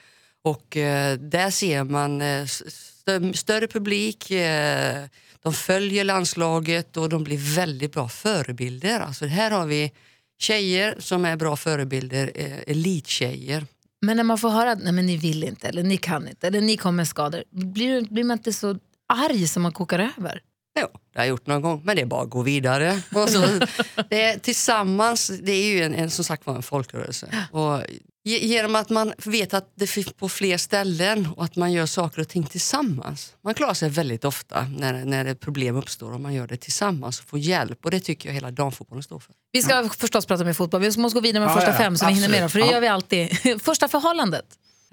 Och 0.43 0.77
eh, 0.77 1.19
där 1.19 1.50
ser 1.50 1.85
man 1.85 2.23
eh, 2.23 2.44
stö- 2.44 3.33
större 3.33 3.67
publik, 3.67 4.31
eh, 4.31 5.05
de 5.43 5.53
följer 5.53 6.05
landslaget 6.05 6.97
och 6.97 7.09
de 7.09 7.25
blir 7.25 7.56
väldigt 7.56 7.93
bra 7.93 8.09
förebilder. 8.09 9.00
Alltså 9.00 9.27
här 9.27 9.50
har 9.50 9.67
vi 9.67 9.93
tjejer 10.39 10.97
som 10.99 11.25
är 11.25 11.37
bra 11.37 11.56
förebilder, 11.56 12.31
eh, 12.35 12.59
elittjejer. 12.67 13.67
Men 14.00 14.17
när 14.17 14.25
man 14.25 14.39
får 14.39 14.50
höra 14.50 14.73
att 14.73 14.94
ni 14.94 15.17
vill 15.17 15.44
inte, 15.44 15.69
eller 15.69 15.83
ni 15.83 15.97
kan 15.97 16.29
inte, 16.29 16.47
eller 16.47 16.61
ni 16.61 16.77
kommer 16.77 16.97
med 16.97 17.09
skador, 17.09 17.44
blir, 17.50 18.00
blir 18.00 18.25
man 18.25 18.39
inte 18.39 18.53
så 18.53 18.79
arg 19.09 19.49
som 19.49 19.62
man 19.62 19.73
kokar 19.73 20.12
över? 20.19 20.43
Jo, 20.81 20.87
det 21.12 21.19
har 21.19 21.25
jag 21.25 21.29
gjort 21.29 21.47
någon 21.47 21.62
gång, 21.62 21.83
men 21.85 21.97
det 21.97 22.03
är 22.03 22.06
bara 22.06 22.23
att 22.23 22.31
gå 22.31 22.43
vidare. 22.43 23.03
Och 23.15 23.29
så, 23.29 23.41
det 24.11 24.23
är, 24.23 24.39
tillsammans, 24.39 25.29
det 25.43 25.53
är 25.53 25.75
ju 25.75 25.83
en, 25.83 25.94
en, 25.94 26.11
som 26.11 26.25
sagt 26.25 26.47
var 26.47 26.56
en 26.56 26.62
folkrörelse. 26.62 27.47
Och 27.50 27.81
genom 28.24 28.76
att 28.76 28.90
man 28.90 29.12
vet 29.24 29.54
att 29.54 29.72
det 29.74 29.86
finns 29.86 30.12
på 30.12 30.28
fler 30.28 30.56
ställen 30.58 31.28
och 31.36 31.44
att 31.44 31.56
man 31.56 31.72
gör 31.72 31.86
saker 31.86 32.20
och 32.20 32.28
ting 32.28 32.44
tillsammans. 32.44 33.34
Man 33.44 33.54
klarar 33.54 33.74
sig 33.74 33.88
väldigt 33.88 34.24
ofta 34.24 34.66
när, 34.78 35.04
när 35.04 35.34
problem 35.34 35.76
uppstår 35.76 36.12
och 36.12 36.20
man 36.20 36.34
gör 36.34 36.46
det 36.46 36.56
tillsammans 36.56 37.20
och 37.20 37.26
får 37.28 37.38
hjälp. 37.38 37.84
Och 37.84 37.90
det 37.90 38.00
tycker 38.00 38.28
jag 38.28 38.34
hela 38.34 38.50
damfotbollen 38.50 39.02
står 39.02 39.19
för. 39.19 39.34
Vi 39.52 39.62
ska 39.62 39.88
förstås 39.88 40.26
prata 40.26 40.44
med 40.44 40.56
fotboll, 40.56 40.80
vi 40.80 40.98
måste 40.98 41.14
gå 41.14 41.20
vidare 41.20 41.40
med 41.44 41.50
Ja, 41.50 41.54
första 41.54 41.70
ja, 41.70 41.76
fem 41.78 41.96
så 41.96 42.06
vi 42.06 42.12
hinner 42.12 42.24
absolut. 42.26 42.34
med 42.34 42.42
dem, 42.42 42.50
för 42.50 42.58
det 42.58 42.66
Ja. 42.66 42.72
gör 42.72 42.80
vi 42.80 42.88
alltid. 42.88 43.62
första 43.62 43.88
förhållandet. 43.88 44.44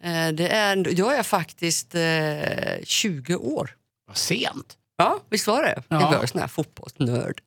Eh, 0.04 0.28
Det 0.34 0.48
är, 0.50 1.00
jag 1.00 1.16
är 1.16 1.24
faktiskt 1.24 1.96
eh, 1.96 2.02
20 2.84 3.36
år. 3.36 3.70
Vad 4.08 4.18
sent. 4.18 4.76
Ja, 4.98 5.20
visst 5.30 5.48
var 5.48 5.64
det? 5.64 5.84
Ja. 5.88 6.02
Jag 6.12 6.20
var 6.20 6.26
sån 6.26 6.42
här 6.42 6.48
fotbollsnörd. 6.48 7.42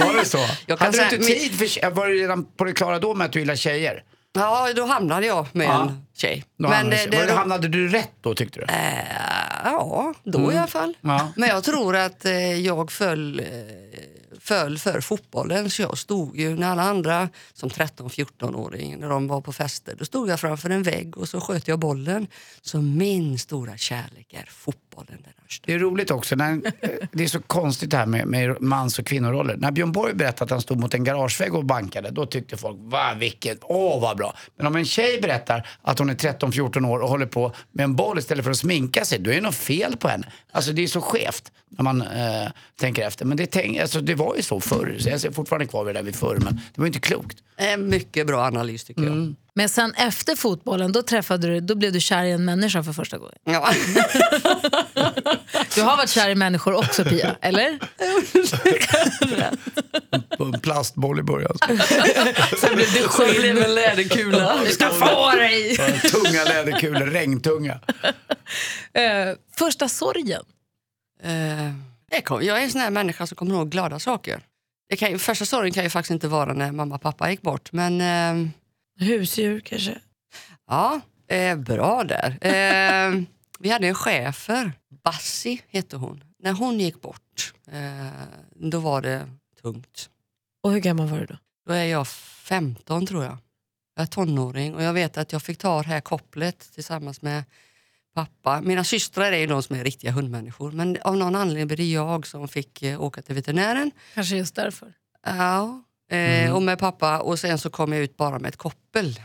Var 0.00 0.16
det 0.18 0.24
så? 0.24 0.38
Jag 0.66 0.78
kan 0.78 0.86
Hade 0.86 0.98
du 0.98 1.16
inte 1.16 1.26
tid 1.26 1.52
för 1.80 1.90
Var 1.90 2.06
du 2.06 2.14
redan 2.14 2.44
på 2.44 2.64
det 2.64 2.72
klara 2.72 2.98
då 2.98 3.14
med 3.14 3.24
att 3.24 3.32
du 3.32 3.38
gillar 3.38 3.56
tjejer? 3.56 4.04
Ja, 4.36 4.72
då 4.76 4.84
hamnade 4.86 5.26
jag 5.26 5.46
med 5.52 5.66
Ja. 5.66 5.82
en 5.82 6.06
tjej. 6.16 6.44
Då 6.58 6.68
Men 6.68 6.72
hamnade, 6.72 6.96
det, 6.96 7.16
var 7.16 7.24
det, 7.24 7.32
det, 7.32 7.38
hamnade 7.38 7.68
du 7.68 7.88
rätt 7.88 8.12
då 8.20 8.34
tyckte 8.34 8.60
du? 8.60 8.66
Eh, 8.74 9.04
ja, 9.64 10.14
då 10.24 10.52
i 10.52 10.56
alla 10.58 10.66
fall. 10.66 10.96
Ja. 11.00 11.32
Men 11.36 11.48
jag 11.48 11.64
tror 11.64 11.96
att 11.96 12.24
eh, 12.24 12.60
jag 12.60 12.92
föll, 12.92 13.40
eh, 13.40 13.46
föll 14.40 14.78
för 14.78 15.00
fotbollen. 15.00 15.70
Så 15.70 15.82
jag 15.82 15.98
stod 15.98 16.36
ju 16.36 16.56
när 16.56 16.70
alla 16.70 16.82
andra, 16.82 17.28
som 17.52 17.68
13-14-åring, 17.70 18.98
när 18.98 19.08
de 19.08 19.28
var 19.28 19.40
på 19.40 19.52
fester, 19.52 19.94
då 19.98 20.04
stod 20.04 20.28
jag 20.28 20.40
framför 20.40 20.70
en 20.70 20.82
vägg 20.82 21.18
och 21.18 21.28
så 21.28 21.40
sköt 21.40 21.68
jag 21.68 21.78
bollen. 21.78 22.26
Så 22.62 22.78
min 22.82 23.38
stora 23.38 23.76
kärlek 23.76 24.32
är 24.32 24.48
fotbollen. 24.50 25.18
Den 25.24 25.33
Det 25.60 25.72
är 25.72 25.78
roligt 25.78 26.10
också, 26.10 26.36
när, 26.36 26.52
eh, 26.52 26.90
det 27.12 27.24
är 27.24 27.28
så 27.28 27.40
konstigt 27.40 27.90
det 27.90 27.96
här 27.96 28.06
med, 28.06 28.26
med 28.26 28.62
mans 28.62 28.98
och 28.98 29.06
kvinnoroller. 29.06 29.56
När 29.56 29.70
Björn 29.70 29.92
Borg 29.92 30.14
berättade 30.14 30.44
att 30.44 30.50
han 30.50 30.60
stod 30.60 30.80
mot 30.80 30.94
en 30.94 31.04
garagevägg 31.04 31.54
och 31.54 31.64
bankade, 31.64 32.10
då 32.10 32.26
tyckte 32.26 32.56
folk, 32.56 32.76
va 32.80 33.14
vilket, 33.18 33.58
åh 33.62 34.00
vad 34.00 34.16
bra. 34.16 34.34
Men 34.56 34.66
om 34.66 34.76
en 34.76 34.84
tjej 34.84 35.20
berättar 35.20 35.68
att 35.82 35.98
hon 35.98 36.10
är 36.10 36.14
13-14 36.14 36.88
år 36.88 36.98
och 36.98 37.08
håller 37.08 37.26
på 37.26 37.52
med 37.72 37.84
en 37.84 37.96
boll 37.96 38.18
istället 38.18 38.44
för 38.44 38.50
att 38.50 38.56
sminka 38.56 39.04
sig, 39.04 39.18
då 39.18 39.30
är 39.30 39.34
det 39.34 39.40
något 39.40 39.54
fel 39.54 39.96
på 39.96 40.08
henne. 40.08 40.32
Alltså 40.52 40.72
det 40.72 40.82
är 40.82 40.86
så 40.86 41.00
skevt 41.00 41.52
när 41.68 41.84
man 41.84 42.02
eh, 42.02 42.48
tänker 42.80 43.06
efter. 43.06 43.24
Men 43.24 43.36
det, 43.36 43.46
tänk, 43.46 43.78
alltså, 43.78 44.00
det 44.00 44.14
var 44.14 44.36
ju 44.36 44.42
så 44.42 44.60
förr, 44.60 44.96
så 44.98 45.08
jag 45.08 45.20
ser 45.20 45.30
fortfarande 45.30 45.66
kvar 45.66 45.84
vid 45.84 45.94
det 45.94 45.98
där 45.98 46.04
vid 46.04 46.16
förr, 46.16 46.38
men 46.40 46.54
det 46.54 46.80
var 46.80 46.84
ju 46.84 46.88
inte 46.88 47.00
klokt. 47.00 47.38
Eh, 47.56 47.76
mycket 47.76 48.26
bra 48.26 48.44
analys 48.44 48.84
tycker 48.84 49.02
jag. 49.02 49.34
Men 49.56 49.68
sen 49.68 49.94
efter 49.94 50.36
fotbollen, 50.36 50.92
då 50.92 51.02
träffade 51.02 51.46
du, 51.46 51.60
då 51.60 51.74
blev 51.74 51.92
du 51.92 52.00
kär 52.00 52.24
i 52.24 52.30
en 52.32 52.44
människa 52.44 52.82
för 52.82 52.92
första 52.92 53.18
gången. 53.18 53.34
Ja. 53.44 53.70
Du 55.74 55.82
har 55.82 55.96
varit 55.96 56.10
kär 56.10 56.30
i 56.30 56.34
människor 56.34 56.74
också 56.74 57.04
Pia, 57.04 57.36
eller? 57.40 57.78
En 60.38 60.60
plastboll 60.60 61.18
i 61.18 61.22
början. 61.22 61.56
Sen 62.60 62.76
blev 62.76 62.92
du 62.92 63.02
det 63.42 63.48
en 63.48 63.74
läderkula. 63.74 64.56
Du 64.64 64.70
ska 64.70 64.88
få 64.90 65.30
dig! 65.30 65.76
Tunga 66.10 66.44
läderkulor, 66.44 67.06
regntunga. 67.06 67.80
Eh, 68.92 69.34
första 69.58 69.88
sorgen. 69.88 70.42
Eh, 71.22 71.64
jag 72.10 72.24
kom- 72.24 72.42
jag 72.42 72.58
är 72.58 72.62
en 72.62 72.70
sån 72.70 72.80
här 72.80 72.90
människa 72.90 73.26
som 73.26 73.36
kommer 73.36 73.54
ihåg 73.54 73.70
glada 73.70 73.98
saker. 73.98 74.40
Det 74.88 74.96
kan, 74.96 75.18
första 75.18 75.44
sorgen 75.46 75.72
kan 75.72 75.84
ju 75.84 75.90
faktiskt 75.90 76.10
inte 76.10 76.28
vara 76.28 76.52
när 76.52 76.72
mamma 76.72 76.94
och 76.94 77.02
pappa 77.02 77.30
gick 77.30 77.42
bort. 77.42 77.72
Men 77.72 78.00
eh, 78.00 78.48
Husdjur 79.00 79.60
kanske? 79.60 80.00
ja, 80.66 81.00
eh, 81.28 81.56
bra 81.56 82.04
där. 82.04 82.38
Eh, 82.40 83.22
vi 83.58 83.70
hade 83.70 83.88
en 83.88 83.94
chefer, 83.94 84.72
Bassi 85.04 85.62
hette 85.68 85.96
hon. 85.96 86.24
När 86.38 86.52
hon 86.52 86.80
gick 86.80 87.00
bort, 87.00 87.54
eh, 87.72 88.22
då 88.54 88.80
var 88.80 89.02
det 89.02 89.28
tungt. 89.62 90.10
Och 90.62 90.72
hur 90.72 90.80
gammal 90.80 91.08
var 91.08 91.18
du 91.18 91.26
då? 91.26 91.36
Då 91.66 91.72
är 91.72 91.84
jag 91.84 92.08
15 92.08 93.06
tror 93.06 93.24
jag. 93.24 93.38
Jag 93.96 94.02
är 94.02 94.06
tonåring 94.06 94.74
och 94.74 94.82
jag 94.82 94.92
vet 94.92 95.18
att 95.18 95.32
jag 95.32 95.42
fick 95.42 95.58
ta 95.58 95.82
det 95.82 95.88
här 95.88 96.00
kopplet 96.00 96.72
tillsammans 96.74 97.22
med 97.22 97.44
pappa. 98.14 98.60
Mina 98.60 98.84
systrar 98.84 99.32
är 99.32 99.36
ju 99.38 99.46
de 99.46 99.62
som 99.62 99.76
är 99.76 99.84
riktiga 99.84 100.10
hundmänniskor 100.10 100.72
men 100.72 100.98
av 101.02 101.16
någon 101.16 101.36
anledning 101.36 101.66
blev 101.66 101.76
det 101.76 101.90
jag 101.90 102.26
som 102.26 102.48
fick 102.48 102.82
eh, 102.82 103.02
åka 103.02 103.22
till 103.22 103.34
veterinären. 103.34 103.90
Kanske 104.14 104.36
just 104.36 104.54
därför. 104.54 104.92
Ja, 105.26 105.83
eh, 106.10 106.54
och 106.54 106.62
med 106.62 106.78
pappa 106.78 107.20
och 107.20 107.38
sen 107.38 107.58
så 107.58 107.70
kom 107.70 107.92
jag 107.92 108.02
ut 108.02 108.16
bara 108.16 108.38
med 108.38 108.48
ett 108.48 108.56
koppel. 108.56 109.20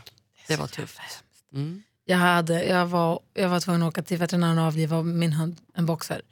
Det 0.48 0.56
var 0.56 0.66
tufft. 0.66 1.00
Mm. 1.54 1.82
Jag, 2.04 2.16
hade, 2.16 2.64
jag, 2.64 2.86
var, 2.86 3.20
jag 3.34 3.48
var 3.48 3.60
tvungen 3.60 3.82
att 3.82 3.88
åka 3.88 4.02
till 4.02 4.18
veterinären 4.18 4.58
och 4.58 4.64
avliva 4.64 5.02
min 5.02 5.32
hund, 5.32 5.56
en 5.74 5.86
boxer. 5.86 6.22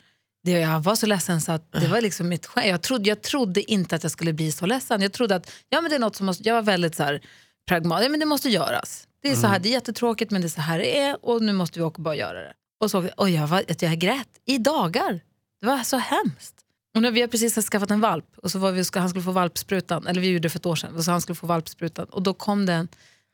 Det, 0.45 0.51
jag 0.51 0.81
var 0.81 0.95
så 0.95 1.07
ledsen 1.07 1.41
så 1.41 1.53
att 1.53 1.73
det 1.73 1.89
var 1.89 2.01
liksom 2.01 2.29
mitt 2.29 2.47
skämt. 2.47 2.67
Jag 2.67 2.83
trodde, 2.83 3.09
jag 3.09 3.23
trodde 3.23 3.71
inte 3.71 3.97
att 3.97 4.03
jag 4.03 4.13
skulle 4.13 4.33
bli 4.33 4.53
så 4.53 4.67
ledsen. 4.67 5.03
Jag 5.03 5.13
trodde 5.13 5.35
att 5.35 5.51
ja, 5.69 5.81
men 5.81 5.91
det 5.91 5.97
är 5.97 6.01
något 6.01 6.17
som 6.17 6.27
måste, 6.27 6.49
jag 6.49 6.55
var 6.55 6.63
väldigt 6.63 6.95
så 6.95 7.03
här, 7.03 7.21
pragmatisk, 7.69 8.07
ja, 8.07 8.11
men 8.11 8.21
det 8.21 8.27
måste 8.27 8.49
göras. 8.49 9.09
Det 9.23 9.31
är 9.31 9.37
så 9.37 9.47
här, 9.47 9.59
det 9.59 9.69
är 9.69 9.71
jättetråkigt 9.71 10.31
men 10.31 10.41
det 10.41 10.47
är 10.47 10.49
så 10.49 10.61
här 10.61 10.79
det 10.79 10.99
är 10.99 11.25
och 11.25 11.43
nu 11.43 11.53
måste 11.53 11.79
vi 11.79 11.85
åka 11.85 11.97
och 11.97 12.03
bara 12.03 12.17
göra 12.17 12.41
det. 12.41 12.53
Och 12.81 12.91
så 12.91 13.09
och 13.17 13.31
jag, 13.31 13.47
var, 13.47 13.65
jag 13.81 13.99
grät 13.99 14.29
i 14.47 14.59
dagar. 14.59 15.21
Det 15.61 15.67
var 15.67 15.79
så 15.79 15.97
hemskt. 15.97 16.55
Och 16.95 17.03
nu, 17.03 17.11
vi 17.11 17.21
har 17.21 17.29
precis 17.29 17.69
skaffat 17.69 17.91
en 17.91 18.01
valp 18.01 18.25
och 18.43 18.51
så 18.51 18.59
var 18.59 18.73
vi, 18.73 18.85
ska, 18.85 19.01
han 19.01 19.09
skulle 19.09 19.25
få 19.25 19.33
valpsprutan, 19.33 20.07
eller 20.07 20.21
vi 20.21 20.29
gjorde 20.29 20.43
det 20.43 20.51
för 20.51 20.59
ett 20.59 20.67
år 20.67 20.77
sedan, 20.77 20.97
och 20.97 21.05
så 21.05 21.11
han 21.11 21.21
skulle 21.21 21.37
få 21.37 21.47
valpsprutan 21.47 22.07
och 22.07 22.23
då 22.23 22.35
kom 22.35 22.67
det 22.67 22.87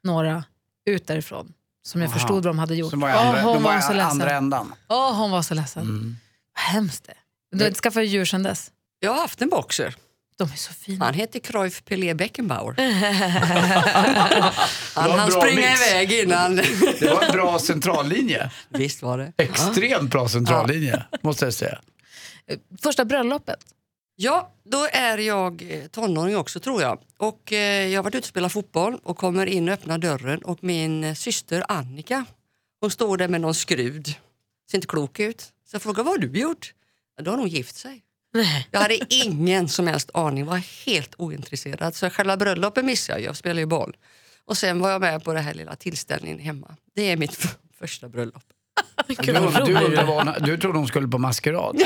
några 0.04 0.44
ut 0.90 1.06
därifrån. 1.06 1.52
Som 1.86 2.00
jag 2.00 2.08
Aha. 2.08 2.18
förstod 2.18 2.34
vad 2.34 2.44
de 2.44 2.58
hade 2.58 2.74
gjort. 2.74 2.90
Som 2.90 3.00
var 3.00 3.08
i 3.08 3.12
andra, 3.12 3.42
hon 3.42 3.54
de 3.54 3.62
var 3.62 3.74
var 3.74 3.80
så 3.80 3.92
ledsen. 3.92 4.10
andra 4.10 4.30
ändan. 4.30 4.74
Åh, 4.88 5.16
hon 5.16 5.30
var 5.30 5.42
så 5.42 5.54
ledsen. 5.54 5.82
Mm. 5.82 6.16
Vad 6.54 6.62
hemskt 6.74 7.04
det 7.04 7.14
Du 7.58 7.64
har 7.64 7.70
skaffat 7.70 8.06
djur 8.06 8.24
sedan 8.24 8.42
dess. 8.42 8.70
Jag 9.00 9.10
har 9.14 9.20
haft 9.20 9.42
en 9.42 9.48
boxer. 9.48 9.94
De 10.36 10.52
är 10.52 10.56
så 10.56 10.72
fina. 10.72 11.04
Han 11.04 11.14
heter 11.14 11.40
Cruyff 11.40 11.84
Pelé 11.84 12.14
Beckenbauer. 12.14 12.74
Han 14.94 15.10
hann 15.18 15.30
springa 15.30 15.70
mix. 15.70 15.90
iväg 15.90 16.12
innan. 16.12 16.56
Det 17.00 17.10
var 17.14 17.22
en 17.22 17.32
bra 17.32 17.58
centrallinje. 17.58 18.50
Visst 18.68 19.02
var 19.02 19.18
det. 19.18 19.32
Extremt 19.36 20.10
bra 20.10 20.28
centrallinje, 20.28 21.04
måste 21.22 21.44
jag 21.44 21.54
säga. 21.54 21.78
Första 22.82 23.04
bröllopet. 23.04 23.74
Ja, 24.16 24.52
då 24.64 24.86
är 24.92 25.18
jag 25.18 25.62
eh, 25.70 25.86
tonåring 25.86 26.36
också 26.36 26.60
tror 26.60 26.82
jag. 26.82 26.98
Och 27.16 27.52
eh, 27.52 27.88
Jag 27.88 27.98
har 27.98 28.04
varit 28.04 28.14
ute 28.14 28.24
och 28.24 28.28
spelat 28.28 28.52
fotboll 28.52 28.98
och 29.02 29.16
kommer 29.16 29.46
in 29.46 29.68
och 29.68 29.74
öppnar 29.74 29.98
dörren 29.98 30.44
och 30.44 30.64
min 30.64 31.04
eh, 31.04 31.14
syster 31.14 31.64
Annika 31.68 32.24
hon 32.84 32.90
står 32.90 33.16
där 33.16 33.28
med 33.28 33.40
någon 33.40 33.54
skrud. 33.54 34.06
Ser 34.70 34.78
inte 34.78 34.86
klok 34.86 35.20
ut. 35.20 35.40
Så 35.40 35.74
jag 35.74 35.82
frågar 35.82 36.04
vad 36.04 36.12
har 36.12 36.18
du 36.18 36.40
gjort? 36.40 36.74
Ja, 37.16 37.22
då 37.22 37.30
har 37.30 37.38
hon 37.38 37.48
gift 37.48 37.76
sig. 37.76 38.02
Nej. 38.32 38.68
Jag 38.70 38.80
hade 38.80 39.14
ingen 39.14 39.68
som 39.68 39.86
helst 39.86 40.10
aning, 40.14 40.46
var 40.46 40.56
helt 40.86 41.14
ointresserad. 41.18 41.94
Så 41.94 42.10
själva 42.10 42.36
bröllopet 42.36 42.84
missade 42.84 43.20
jag, 43.20 43.28
jag 43.28 43.36
spelar 43.36 43.60
ju 43.60 43.66
boll. 43.66 43.96
Och 44.44 44.56
sen 44.56 44.80
var 44.80 44.90
jag 44.90 45.00
med 45.00 45.24
på 45.24 45.32
den 45.32 45.44
här 45.44 45.54
lilla 45.54 45.76
tillställningen 45.76 46.38
hemma. 46.38 46.76
Det 46.94 47.02
är 47.02 47.16
mitt 47.16 47.46
första 47.78 48.08
bröllop. 48.08 48.44
Du, 49.06 49.14
du, 49.14 49.32
undrar 49.32 50.40
du 50.40 50.58
trodde 50.58 50.78
hon 50.78 50.88
skulle 50.88 51.08
på 51.08 51.18
maskerad. 51.18 51.76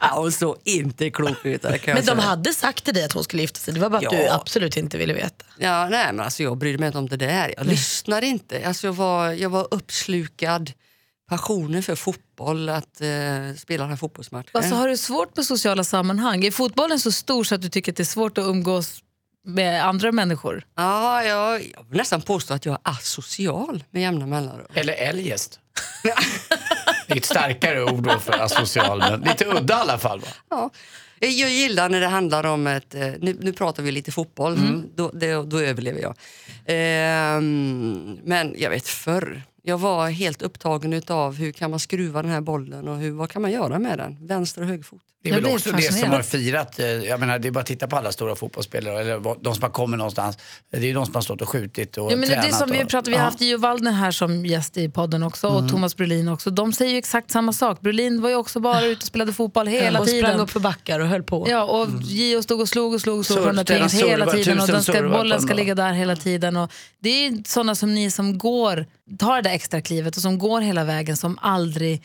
ja, 0.00 0.10
hon 0.14 0.32
såg 0.32 0.56
inte 0.64 1.10
klok 1.10 1.44
ut. 1.46 1.62
Kan 1.62 1.94
Men 1.94 2.06
de 2.06 2.18
hade 2.18 2.52
sagt 2.54 2.84
till 2.84 2.94
dig 2.94 3.04
att 3.04 3.12
hon 3.12 3.24
skulle 3.24 3.42
gifta 3.42 3.60
sig, 3.60 3.74
det 3.74 3.80
var 3.80 3.90
bara 3.90 3.96
att 3.96 4.02
Ja. 4.02 4.10
du 4.10 4.28
absolut 4.28 4.76
inte 4.76 4.98
ville 4.98 5.14
veta. 5.14 5.44
Ja, 5.58 5.88
nej, 5.88 6.06
men 6.12 6.20
alltså, 6.20 6.42
jag 6.42 6.58
brydde 6.58 6.78
mig 6.78 6.86
inte 6.86 6.98
om 6.98 7.08
det 7.08 7.16
där. 7.16 7.54
Jag 7.56 7.66
lyssnade 7.66 8.26
inte. 8.26 8.66
Alltså, 8.66 8.86
jag, 8.86 8.92
var, 8.94 9.30
jag 9.30 9.50
var 9.50 9.68
uppslukad. 9.70 10.72
Passionen 11.28 11.82
för 11.82 11.94
fotboll, 11.94 12.68
att 12.68 13.00
eh, 13.00 13.08
spela 13.56 13.82
den 13.82 13.90
här 13.90 13.96
fotbollsmatchen. 13.96 14.50
Alltså, 14.52 14.74
har 14.74 14.88
du 14.88 14.96
svårt 14.96 15.36
med 15.36 15.46
sociala 15.46 15.84
sammanhang? 15.84 16.44
Är 16.44 16.50
fotbollen 16.50 16.98
så 17.00 17.12
stor 17.12 17.44
så 17.44 17.54
att 17.54 17.62
du 17.62 17.68
tycker 17.68 17.92
att 17.92 17.96
det 17.96 18.02
är 18.02 18.04
svårt 18.04 18.38
att 18.38 18.44
umgås 18.44 18.98
med 19.44 19.84
andra 19.86 20.12
människor? 20.12 20.66
Ja, 20.76 21.24
jag, 21.24 21.52
jag 21.62 21.84
vill 21.88 21.98
nästan 21.98 22.22
påstå 22.22 22.54
att 22.54 22.66
jag 22.66 22.72
är 22.72 22.90
asocial 22.90 23.84
med 23.90 24.02
jämna 24.02 24.26
mellanrum. 24.26 24.66
Eller 24.74 24.92
eljest. 24.92 25.58
Det 26.02 27.12
är 27.12 27.16
ett 27.16 27.24
starkare 27.24 27.84
ord 27.84 28.02
då 28.02 28.18
för 28.18 28.32
asocial, 28.42 28.98
men 28.98 29.20
lite 29.20 29.44
udda 29.46 29.74
i 29.74 29.80
alla 29.80 29.98
fall. 29.98 30.20
Va? 30.20 30.26
Ja. 30.50 30.70
Jag 31.20 31.50
gillar 31.50 31.88
när 31.88 32.00
det 32.00 32.06
handlar 32.06 32.44
om 32.46 32.66
ett... 32.66 32.94
eh, 32.94 33.00
Nu, 33.20 33.36
nu 33.40 33.52
pratar 33.52 33.82
vi 33.82 33.92
lite 33.92 34.12
fotboll, 34.12 34.82
då, 34.94 35.10
det, 35.14 35.32
då 35.34 35.58
överlever 35.60 36.00
jag. 36.00 36.14
Ehm, 36.66 38.18
men 38.24 38.54
jag 38.58 38.70
vet 38.70 38.86
förr, 38.88 39.42
jag 39.62 39.78
var 39.78 40.08
helt 40.10 40.42
upptagen 40.42 41.02
av 41.08 41.34
hur 41.34 41.52
kan 41.52 41.70
man 41.70 41.80
skruva 41.80 42.22
den 42.22 42.30
här 42.30 42.40
bollen 42.40 42.88
och 42.88 42.96
hur, 42.96 43.10
vad 43.10 43.30
kan 43.30 43.42
man 43.42 43.50
göra 43.50 43.78
med 43.78 43.98
den? 43.98 44.26
Vänster 44.26 44.60
och 44.62 44.68
högerfot. 44.68 45.02
Det 45.22 45.30
är 45.30 45.34
Jag 45.34 45.40
väl 45.42 45.54
också 45.54 45.72
det 45.72 45.82
som 45.82 45.92
fascinerad. 45.92 46.14
har 46.14 46.22
firat, 46.22 46.78
eh, 46.78 46.86
jag 46.86 47.20
menar 47.20 47.38
det 47.38 47.48
är 47.48 47.52
bara 47.52 47.60
att 47.60 47.66
titta 47.66 47.86
på 47.86 47.96
alla 47.96 48.12
stora 48.12 48.34
fotbollsspelare, 48.36 49.00
eller 49.00 49.42
de 49.42 49.54
som 49.54 49.62
har 49.62 49.70
kommit 49.70 49.98
någonstans. 49.98 50.38
Det 50.70 50.76
är 50.76 50.80
ju 50.80 50.92
de 50.92 51.06
som 51.06 51.14
har 51.14 51.22
stått 51.22 51.42
och 51.42 51.48
skjutit 51.48 51.96
och 51.96 52.12
Ja, 52.12 52.16
men 52.16 52.20
det 52.20 52.26
är 52.26 52.28
tränat. 52.42 52.46
det 52.50 52.56
som 52.56 52.70
vi 52.70 52.84
och, 52.84 52.88
pratar, 52.88 53.10
vi 53.10 53.16
har 53.16 53.24
haft 53.24 53.40
Gio 53.40 53.58
Waldner 53.58 53.92
här 53.92 54.10
som 54.10 54.46
gäst 54.46 54.76
i 54.76 54.88
podden 54.88 55.22
också 55.22 55.48
och 55.48 55.68
Thomas 55.70 55.96
Brolin 55.96 56.28
också. 56.28 56.50
De 56.50 56.72
säger 56.72 56.92
ju 56.92 56.98
exakt 56.98 57.30
samma 57.30 57.52
sak. 57.52 57.80
Brolin 57.80 58.20
var 58.22 58.28
ju 58.28 58.34
också 58.34 58.60
bara 58.60 58.84
ute 58.84 58.98
och 58.98 59.06
spelade 59.06 59.32
fotboll 59.32 59.66
hela 59.66 60.00
och 60.00 60.08
sprang 60.08 60.22
tiden. 60.22 60.40
upp 60.40 60.50
för 60.50 60.60
backar 60.60 61.00
och 61.00 61.06
höll 61.08 61.22
på. 61.22 61.46
Ja, 61.50 61.62
och 61.64 61.88
Gio 62.02 62.42
stod 62.42 62.60
och 62.60 62.68
slog 62.68 62.94
och 62.94 63.00
slog 63.00 63.18
och 63.18 63.26
slog 63.26 63.38
på 63.38 63.44
Serv- 63.44 63.54
den 63.56 63.64
där 63.64 63.88
hela 64.08 64.26
tiden 64.26 64.60
och 64.60 64.66
den 64.66 64.82
ska, 64.82 64.92
på 64.92 65.08
bollen 65.08 65.32
en 65.32 65.42
ska 65.42 65.54
ligga 65.54 65.74
där 65.74 65.92
hela 65.92 66.16
tiden. 66.16 66.56
Och 66.56 66.72
det 67.02 67.08
är 67.08 67.30
ju 67.30 67.42
sådana 67.46 67.74
som 67.74 67.94
ni 67.94 68.10
som 68.10 68.38
går, 68.38 68.86
tar 69.18 69.36
det 69.36 69.42
där 69.42 69.54
extra 69.54 69.80
klivet 69.82 70.16
och 70.16 70.22
som 70.22 70.38
går 70.38 70.60
hela 70.60 70.84
vägen 70.84 71.16
som 71.16 71.38
aldrig 71.42 72.02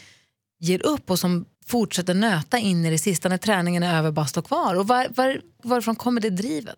ger 0.60 0.86
upp 0.86 1.10
och 1.12 1.20
som 1.20 1.46
fortsätter 1.68 2.14
nöta 2.14 2.58
in 2.58 2.86
i 2.86 2.90
det 2.90 2.98
sista 2.98 3.30
när 3.30 3.38
träningen 3.38 3.84
är 3.84 3.98
över 3.98 4.12
bara 4.12 4.26
står 4.26 4.42
kvar. 4.42 4.76
Och 4.76 4.88
var, 4.88 5.08
var, 5.16 5.42
varifrån 5.64 5.96
kommer 5.96 6.22
det 6.22 6.30
drivet? 6.30 6.78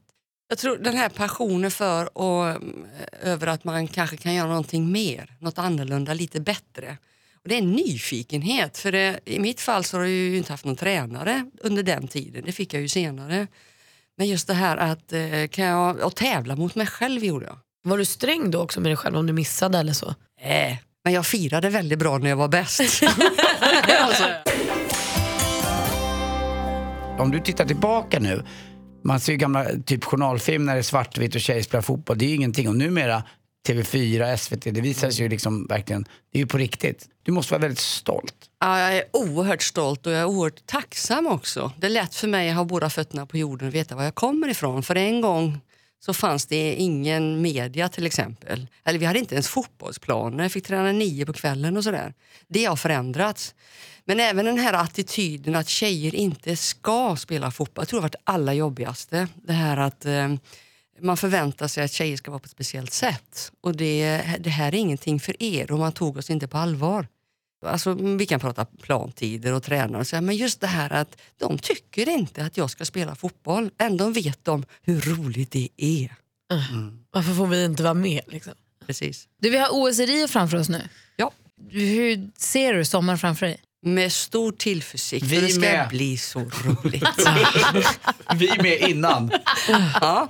Jag 0.50 0.58
tror 0.58 0.77
den 0.77 0.98
här 0.98 1.10
passionen 1.10 1.72
för 1.72 2.17
och 2.17 2.50
mm, 2.50 2.86
över 3.22 3.48
att 3.48 3.63
man 3.63 3.88
kanske 3.88 4.17
kan 4.17 4.34
göra 4.34 4.48
någonting 4.48 4.91
mer, 4.91 5.36
något 5.39 5.58
annorlunda, 5.58 6.13
lite 6.13 6.41
bättre. 6.41 6.98
Och 7.43 7.50
det 7.50 7.55
är 7.55 7.60
en 7.60 7.72
nyfikenhet. 7.72 8.77
För 8.77 8.91
det, 8.91 9.19
I 9.25 9.39
mitt 9.39 9.62
fall 9.62 9.84
så 9.84 9.98
har 9.98 10.01
jag 10.01 10.12
ju 10.12 10.38
inte 10.38 10.53
haft 10.53 10.65
någon 10.65 10.75
tränare 10.75 11.46
under 11.62 11.84
den 11.84 12.08
tiden. 12.08 12.43
Det 12.46 12.51
fick 12.51 12.74
jag 12.74 12.81
ju 12.81 12.88
senare. 12.88 13.48
Men 14.17 14.27
just 14.27 14.48
det 14.48 14.53
här 14.53 14.77
att 14.77 15.13
eh, 15.13 15.48
kan 15.51 15.65
jag, 15.65 16.00
och 16.00 16.15
tävla 16.15 16.55
mot 16.55 16.75
mig 16.75 16.88
själv 16.88 17.24
gjorde 17.24 17.46
jag. 17.46 17.58
Var 17.84 17.98
du 17.98 18.05
sträng 18.05 18.51
då 18.51 18.62
också 18.62 18.79
med 18.79 18.91
dig 18.91 18.98
själv 18.98 19.17
om 19.17 19.27
du 19.27 19.34
missade 19.34 19.77
eller 19.77 19.93
så? 19.93 20.15
Äh, 20.41 20.77
men 21.03 21.13
jag 21.13 21.25
firade 21.25 21.69
väldigt 21.69 22.00
bra 22.00 22.17
när 22.17 22.29
jag 22.29 22.38
var 22.38 22.48
bäst. 22.48 22.81
Om 27.20 27.32
du 27.32 27.40
tittar 27.40 27.66
tillbaka 27.66 28.20
nu, 28.20 28.44
man 29.04 29.20
ser 29.20 29.32
ju 29.32 29.38
gamla 29.38 29.66
typ 29.86 30.04
journalfilm 30.04 30.66
när 30.66 30.74
det 30.74 30.80
är 30.80 30.84
svartvitt 30.84 31.36
och 31.36 31.42
tjejer 31.42 31.64
spelar 31.64 31.82
fotboll. 31.82 32.18
Det 32.18 32.26
är 32.26 32.30
ju 32.30 32.36
ingenting. 32.36 32.68
Och 32.70 32.76
numera 32.76 33.24
TV4, 33.68 34.38
SVT, 34.38 34.64
det 34.64 34.82
visas 34.82 35.20
ju 35.20 35.30
liksom 35.30 35.66
verkligen, 35.66 36.04
det 36.04 36.38
är 36.38 36.40
ju 36.40 36.48
på 36.48 36.58
riktigt. 36.58 37.08
Du 37.24 37.32
måste 37.32 37.54
vara 37.54 37.62
väldigt 37.62 37.80
stolt. 37.80 38.36
Ja, 38.60 38.80
jag 38.80 38.98
är 38.98 39.04
oerhört 39.14 39.62
stolt 39.62 40.08
och 40.08 40.12
jag 40.12 40.20
är 40.20 40.26
oerhört 40.26 40.66
tacksam 40.66 41.28
också. 41.28 41.72
Det 41.78 41.88
är 41.88 41.92
lätt 41.92 42.16
för 42.16 42.28
mig 42.28 42.50
att 42.50 42.56
ha 42.56 42.64
båda 42.64 42.90
fötterna 42.90 43.26
på 43.26 43.38
jorden 43.38 43.68
och 43.68 43.76
veta 43.76 43.96
var 43.96 44.04
jag 44.04 44.16
kommer 44.16 44.48
ifrån. 44.48 44.84
För 44.84 44.96
en 44.96 45.22
gång 45.22 45.60
så 46.00 46.14
fanns 46.14 46.46
det 46.46 46.74
ingen 46.74 47.42
media 47.42 47.90
till 47.90 48.06
exempel. 48.06 48.68
Eller 48.84 49.00
vi 49.00 49.06
hade 49.06 49.20
inte 49.20 49.36
ens 49.36 49.48
fotbollsplaner, 49.48 50.44
jag 50.44 50.52
fick 50.52 50.68
träna 50.68 50.92
nio 50.92 51.26
på 51.26 51.34
kvällen 51.34 51.78
och 51.78 51.84
sådär. 51.84 52.14
Det 52.48 52.66
har 52.66 52.76
förändrats. 52.76 53.56
Men 54.10 54.20
även 54.20 54.46
den 54.46 54.58
här 54.58 54.74
attityden 54.74 55.56
att 55.56 55.70
tjejer 55.70 56.16
inte 56.16 56.56
ska 56.56 57.16
spela 57.16 57.51
fotboll. 57.51 57.82
Jag 57.82 57.88
tror 57.88 58.00
det 58.00 58.01
har 58.01 58.10
varit 58.10 58.22
allra 58.24 58.54
jobbigaste. 58.54 59.28
Det 59.36 59.54
här 59.54 59.78
att 59.78 60.06
eh, 60.06 60.34
man 61.01 61.18
förväntar 61.18 61.68
sig 61.68 61.84
att 61.84 61.92
tjejer 61.92 62.18
ska 62.18 62.32
vara 62.32 62.39
på 62.39 62.46
ett 62.46 62.51
speciellt 62.51 62.94
sätt. 62.94 63.51
Och 63.62 63.75
det, 63.75 64.24
det 64.39 64.50
här 64.50 64.68
är 64.68 64.75
ingenting 64.75 65.20
för 65.20 65.44
er 65.44 65.72
och 65.72 65.80
man 65.80 65.92
tog 65.92 66.18
oss 66.18 66.30
inte 66.30 66.48
på 66.48 66.58
allvar. 66.58 67.08
Alltså, 67.66 67.94
vi 67.94 68.25
kan 68.25 68.39
prata 68.39 68.66
plantider 68.66 69.54
och 69.54 69.63
tränare 69.63 70.01
och 70.01 70.08
säga, 70.08 70.22
men 70.22 70.36
just 70.36 70.62
det 70.62 70.68
här 70.68 70.94
att 70.94 71.22
de 71.38 71.58
tycker 71.58 72.10
inte 72.10 72.46
att 72.46 72.58
jag 72.58 72.70
ska 72.70 72.86
spela 72.86 73.16
fotboll. 73.16 73.72
Ändå 73.78 74.10
vet 74.10 74.46
de 74.46 74.66
hur 74.82 75.01
roligt 75.01 75.51
det 75.51 75.70
är. 75.78 76.16
Varför 77.12 77.34
får 77.34 77.48
vi 77.48 77.66
inte 77.66 77.84
vara 77.84 77.94
med? 77.94 78.22
Liksom? 78.28 78.54
Precis. 78.86 79.28
Du, 79.42 79.50
vi 79.50 79.58
har 79.58 79.70
OS 79.72 80.00
i 80.00 80.06
Rio 80.06 80.28
framför 80.28 80.58
oss 80.58 80.70
nu. 80.70 80.82
Ja. 81.16 81.32
Hur 81.70 82.32
ser 82.38 82.74
du 82.74 82.86
sommaren 82.86 83.20
framför 83.20 83.46
dig? 83.46 83.62
Med 83.86 84.12
stor 84.14 84.52
tillförsikt, 84.52 85.26
Vi 85.26 85.36
för 85.36 85.42
det 85.42 85.50
ska 85.52 85.60
med. 85.62 85.90
bli 85.90 86.18
så 86.18 86.40
roligt. 86.66 87.04
Vi 88.36 88.50
är 88.50 88.64
med 88.64 88.90
innan. 88.90 89.32
ja. 90.02 90.30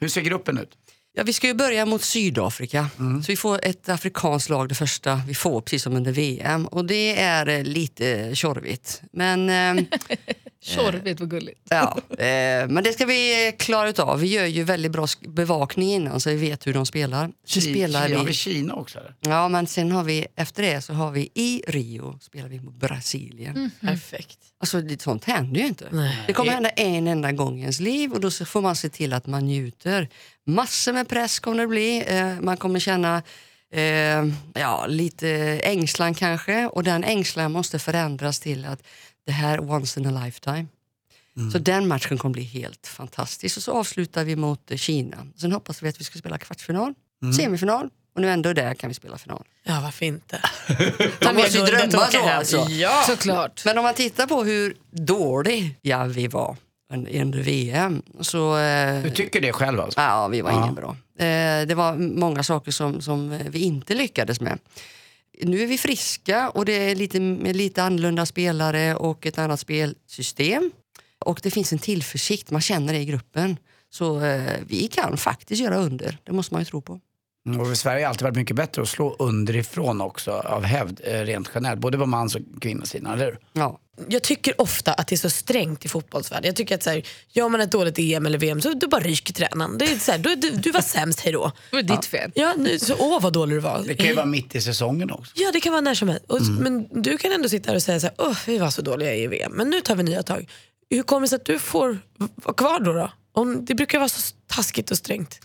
Hur 0.00 0.08
ser 0.08 0.20
gruppen 0.20 0.58
ut? 0.58 0.70
Ja, 1.14 1.22
vi 1.22 1.32
ska 1.32 1.46
ju 1.46 1.54
börja 1.54 1.86
mot 1.86 2.02
Sydafrika. 2.02 2.88
Så 2.96 3.32
vi 3.32 3.36
får 3.36 3.64
ett 3.64 3.88
afrikanskt 3.88 4.48
lag, 4.48 4.68
det 4.68 4.74
första 4.74 5.20
vi 5.26 5.34
får, 5.34 5.60
precis 5.60 5.82
som 5.82 5.96
under 5.96 6.12
VM. 6.12 6.66
Och 6.66 6.84
det 6.84 7.20
är 7.20 7.48
eh, 7.48 7.62
lite 7.64 8.30
tjorvigt. 8.34 9.02
Men, 9.12 9.48
eh, 9.78 9.84
Tjorvigt, 10.64 11.20
vad 11.20 11.30
gulligt. 11.30 11.60
ja, 11.70 11.98
eh, 12.10 12.68
men 12.68 12.84
det 12.84 12.92
ska 12.92 13.06
vi 13.06 13.52
klara 13.58 13.88
utav. 13.88 14.20
Vi 14.20 14.26
gör 14.26 14.46
ju 14.46 14.64
väldigt 14.64 14.92
bra 14.92 15.06
bevakning 15.28 15.92
innan 15.92 16.20
så 16.20 16.30
vi 16.30 16.36
vet 16.36 16.66
hur 16.66 16.74
de 16.74 16.86
spelar. 16.86 17.30
Så 17.46 17.60
Ki- 17.60 17.72
spelar 17.72 18.08
Ki- 18.08 18.14
Har 18.14 18.20
vi 18.20 18.26
vi, 18.26 18.32
Kina 18.32 18.74
också? 18.74 18.98
Eller? 18.98 19.14
ja, 19.20 19.48
men 19.48 19.66
sen 19.66 19.92
har 19.92 20.04
vi, 20.04 20.26
efter 20.36 20.62
det 20.62 20.82
så 20.82 20.92
har 20.92 21.10
vi 21.10 21.28
i 21.34 21.62
Rio 21.68 22.18
spelar 22.20 22.48
vi 22.48 22.60
mot 22.60 22.74
Brasilien. 22.74 23.70
Perfekt. 23.80 24.38
Alltså 24.60 24.80
det, 24.80 25.02
sånt 25.02 25.24
händer 25.24 25.60
ju 25.60 25.66
inte. 25.66 25.88
Nej. 25.90 26.18
Det 26.26 26.32
kommer 26.32 26.52
hända 26.52 26.68
en 26.68 27.06
enda 27.06 27.32
gång 27.32 27.58
i 27.58 27.60
ens 27.60 27.80
liv 27.80 28.12
och 28.12 28.20
då 28.20 28.30
får 28.30 28.60
man 28.60 28.76
se 28.76 28.88
till 28.88 29.12
att 29.12 29.26
man 29.26 29.44
njuter. 29.46 30.08
Massor 30.46 30.92
med 30.92 31.08
press 31.08 31.38
kommer 31.38 31.58
det 31.58 31.66
bli. 31.66 32.04
Eh, 32.06 32.40
man 32.40 32.56
kommer 32.56 32.80
känna 32.80 33.22
eh, 33.74 34.26
ja, 34.54 34.86
lite 34.88 35.28
ängslan 35.62 36.14
kanske 36.14 36.66
och 36.66 36.82
den 36.84 37.04
ängslan 37.04 37.52
måste 37.52 37.78
förändras 37.78 38.40
till 38.40 38.64
att 38.64 38.82
det 39.26 39.32
här 39.32 39.58
är 39.58 39.70
once 39.70 40.00
in 40.00 40.06
a 40.06 40.24
lifetime. 40.24 40.66
Så 41.52 41.58
den 41.58 41.88
matchen 41.88 42.18
kommer 42.18 42.32
bli 42.32 42.42
helt 42.42 42.86
fantastisk. 42.86 43.56
Och 43.56 43.62
så 43.62 43.72
avslutar 43.72 44.24
vi 44.24 44.36
mot 44.36 44.70
Kina. 44.76 45.16
Sen 45.36 45.52
hoppas 45.52 45.82
vi 45.82 45.88
att 45.88 46.00
vi 46.00 46.04
ska 46.04 46.18
spela 46.18 46.38
kvartsfinal, 46.38 46.94
semifinal 47.36 47.88
och 48.14 48.20
nu 48.20 48.30
ändå 48.30 48.52
där 48.52 48.74
kan 48.74 48.88
vi 48.88 48.94
spela 48.94 49.18
final. 49.18 49.44
Ja, 49.64 49.80
varför 49.82 50.06
inte? 50.06 50.40
Man 51.24 51.34
måste 51.36 51.58
ju 51.58 51.64
drömma 51.64 52.06
så 52.06 52.28
alltså. 52.28 52.56
Ja. 52.70 53.02
Såklart. 53.06 53.62
Men 53.64 53.78
om 53.78 53.84
man 53.84 53.94
tittar 53.94 54.26
på 54.26 54.44
hur 54.44 54.76
dåliga 54.90 56.04
vi 56.06 56.26
var 56.26 56.56
under 56.92 57.20
under 57.22 57.38
VM 57.42 58.02
så... 58.20 58.58
Eh, 58.58 59.02
Du 59.02 59.10
tycker 59.10 59.40
det 59.40 59.52
själv 59.52 59.80
alltså? 59.80 60.00
ja, 60.00 60.28
vi 60.28 60.40
var 60.40 60.50
Ja. 60.50 60.62
ingen 60.62 60.74
bra. 60.74 60.96
Eh, 61.18 61.66
det 61.66 61.74
var 61.74 61.94
många 61.96 62.42
saker 62.42 62.72
som, 62.72 63.00
som 63.00 63.38
vi 63.50 63.58
inte 63.58 63.94
lyckades 63.94 64.40
med. 64.40 64.58
Nu 65.44 65.62
är 65.62 65.66
vi 65.66 65.78
friska 65.78 66.50
och 66.50 66.64
det 66.64 66.72
är 66.72 66.94
lite, 66.94 67.18
lite 67.52 67.82
annorlunda 67.82 68.26
spelare 68.26 68.94
och 68.94 69.26
ett 69.26 69.38
annat 69.38 69.60
spelsystem. 69.60 70.70
Och 71.18 71.40
det 71.42 71.50
finns 71.50 71.72
en 71.72 71.78
tillförsikt, 71.78 72.50
man 72.50 72.60
känner 72.60 72.92
det 72.92 72.98
i 72.98 73.04
gruppen. 73.04 73.56
Så 73.90 74.24
eh, 74.24 74.60
vi 74.66 74.88
kan 74.88 75.16
faktiskt 75.16 75.62
göra 75.62 75.76
under, 75.76 76.18
det 76.24 76.32
måste 76.32 76.54
man 76.54 76.60
ju 76.60 76.64
tro 76.64 76.82
på. 76.82 77.00
Mm, 77.46 77.60
Och 77.60 77.78
Sverige 77.78 78.04
har 78.04 78.08
alltid 78.08 78.22
varit 78.22 78.36
mycket 78.36 78.56
bättre 78.56 78.82
att 78.82 78.88
slå 78.88 79.16
underifrån 79.18 80.00
också 80.00 80.30
av 80.32 80.62
hävd, 80.62 81.00
eh, 81.04 81.20
rent 81.20 81.50
generellt. 81.54 81.80
Både 81.80 81.98
på 81.98 82.06
mans 82.06 82.34
och 82.34 82.40
kvinnosidan, 82.60 83.12
eller 83.12 83.24
hur? 83.24 83.38
Ja. 83.52 83.78
Jag 84.08 84.22
tycker 84.22 84.60
ofta 84.60 84.92
att 84.92 85.06
det 85.08 85.14
är 85.14 85.16
så 85.16 85.30
strängt 85.30 85.84
i 85.84 85.88
fotbollsvärlden. 85.88 86.46
Jag 86.46 86.56
tycker 86.56 86.74
att 86.74 86.82
så 86.82 86.90
här, 86.90 87.02
gör 87.32 87.48
man 87.48 87.60
ett 87.60 87.70
dåligt 87.72 87.98
EM 87.98 88.26
eller 88.26 88.38
VM 88.38 88.60
så 88.60 88.72
då 88.72 88.88
bara 88.88 89.00
ryker 89.00 89.32
tränaren. 89.34 89.78
Det 89.78 89.84
är 89.84 89.96
så 89.98 90.12
här, 90.12 90.18
du, 90.18 90.34
du, 90.34 90.50
du 90.50 90.70
var 90.70 90.80
sämst, 90.80 91.20
hejdå. 91.20 91.52
Det 91.70 91.76
var 91.76 91.82
ditt 91.82 92.04
fel. 92.06 92.30
Ja, 92.34 92.54
nu, 92.58 92.78
så, 92.78 92.94
åh 92.98 93.20
vad 93.22 93.32
dålig 93.32 93.56
du 93.56 93.60
var. 93.60 93.82
Det 93.86 93.94
kan 93.94 94.06
ju 94.06 94.14
vara 94.14 94.26
mitt 94.26 94.54
i 94.54 94.60
säsongen 94.60 95.10
också. 95.10 95.32
Ja 95.36 95.50
det 95.52 95.60
kan 95.60 95.72
vara 95.72 95.80
när 95.80 95.94
som 95.94 96.08
helst. 96.08 96.24
Och, 96.28 96.42
Men 96.42 97.02
du 97.02 97.18
kan 97.18 97.32
ändå 97.32 97.48
sitta 97.48 97.68
här 97.70 97.76
och 97.76 97.82
säga 97.82 98.00
så 98.00 98.06
här, 98.06 98.14
åh 98.18 98.38
vi 98.46 98.58
var 98.58 98.70
så 98.70 98.82
dåliga 98.82 99.14
i 99.14 99.26
VM, 99.26 99.52
men 99.52 99.70
nu 99.70 99.80
tar 99.80 99.94
vi 99.96 100.02
nya 100.02 100.22
tag. 100.22 100.48
Hur 100.90 101.02
kommer 101.02 101.20
det 101.20 101.28
sig 101.28 101.36
att 101.36 101.44
du 101.44 101.58
får 101.58 101.98
vara 102.34 102.54
kvar 102.54 102.80
då? 102.80 102.92
då? 102.92 103.12
Om, 103.32 103.64
det 103.64 103.74
brukar 103.74 103.98
vara 103.98 104.08
så 104.08 104.34
taskigt 104.46 104.90
och 104.90 104.96
strängt. 104.98 105.40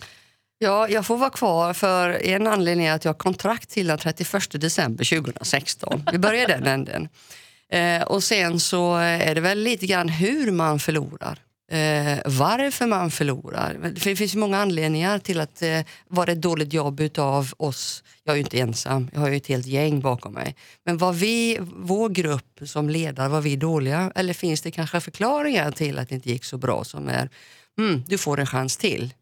Ja, 0.59 0.89
jag 0.89 1.05
får 1.05 1.17
vara 1.17 1.29
kvar 1.29 1.73
för 1.73 2.09
en 2.09 2.47
anledning 2.47 2.85
är 2.85 2.93
att 2.93 3.05
jag 3.05 3.09
har 3.09 3.17
kontrakt 3.17 3.69
till 3.69 3.87
den 3.87 3.97
31 3.97 4.61
december 4.61 5.19
2016. 5.21 6.03
Vi 6.11 6.17
börjar 6.17 6.47
den 6.47 6.67
änden. 6.67 7.09
Eh, 7.71 8.01
och 8.01 8.23
sen 8.23 8.59
så 8.59 8.95
är 8.95 9.35
det 9.35 9.41
väl 9.41 9.59
lite 9.59 9.85
grann 9.85 10.09
hur 10.09 10.51
man 10.51 10.79
förlorar. 10.79 11.39
Eh, 11.71 12.19
varför 12.25 12.87
man 12.87 13.11
förlorar. 13.11 13.91
Det 13.93 14.15
finns 14.15 14.35
ju 14.35 14.39
många 14.39 14.57
anledningar 14.57 15.19
till 15.19 15.39
att 15.39 15.55
det 15.55 15.73
eh, 15.73 15.85
var 16.07 16.29
ett 16.29 16.41
dåligt 16.41 16.73
jobb 16.73 16.99
utav 16.99 17.53
oss. 17.57 18.03
Jag 18.23 18.33
är 18.33 18.37
ju 18.37 18.43
inte 18.43 18.59
ensam, 18.59 19.09
jag 19.13 19.19
har 19.19 19.29
ju 19.29 19.37
ett 19.37 19.47
helt 19.47 19.67
gäng 19.67 19.99
bakom 19.99 20.33
mig. 20.33 20.55
Men 20.85 20.97
var 20.97 21.13
vi, 21.13 21.57
vår 21.61 22.09
grupp 22.09 22.59
som 22.65 22.89
ledare, 22.89 23.27
var 23.27 23.41
vi 23.41 23.55
dåliga? 23.55 24.11
Eller 24.15 24.33
finns 24.33 24.61
det 24.61 24.71
kanske 24.71 25.01
förklaringar 25.01 25.71
till 25.71 25.99
att 25.99 26.09
det 26.09 26.15
inte 26.15 26.29
gick 26.29 26.45
så 26.45 26.57
bra 26.57 26.83
som 26.83 27.09
är, 27.09 27.29
mm, 27.79 28.03
du 28.07 28.17
får 28.17 28.39
en 28.39 28.47
chans 28.47 28.77
till. 28.77 29.13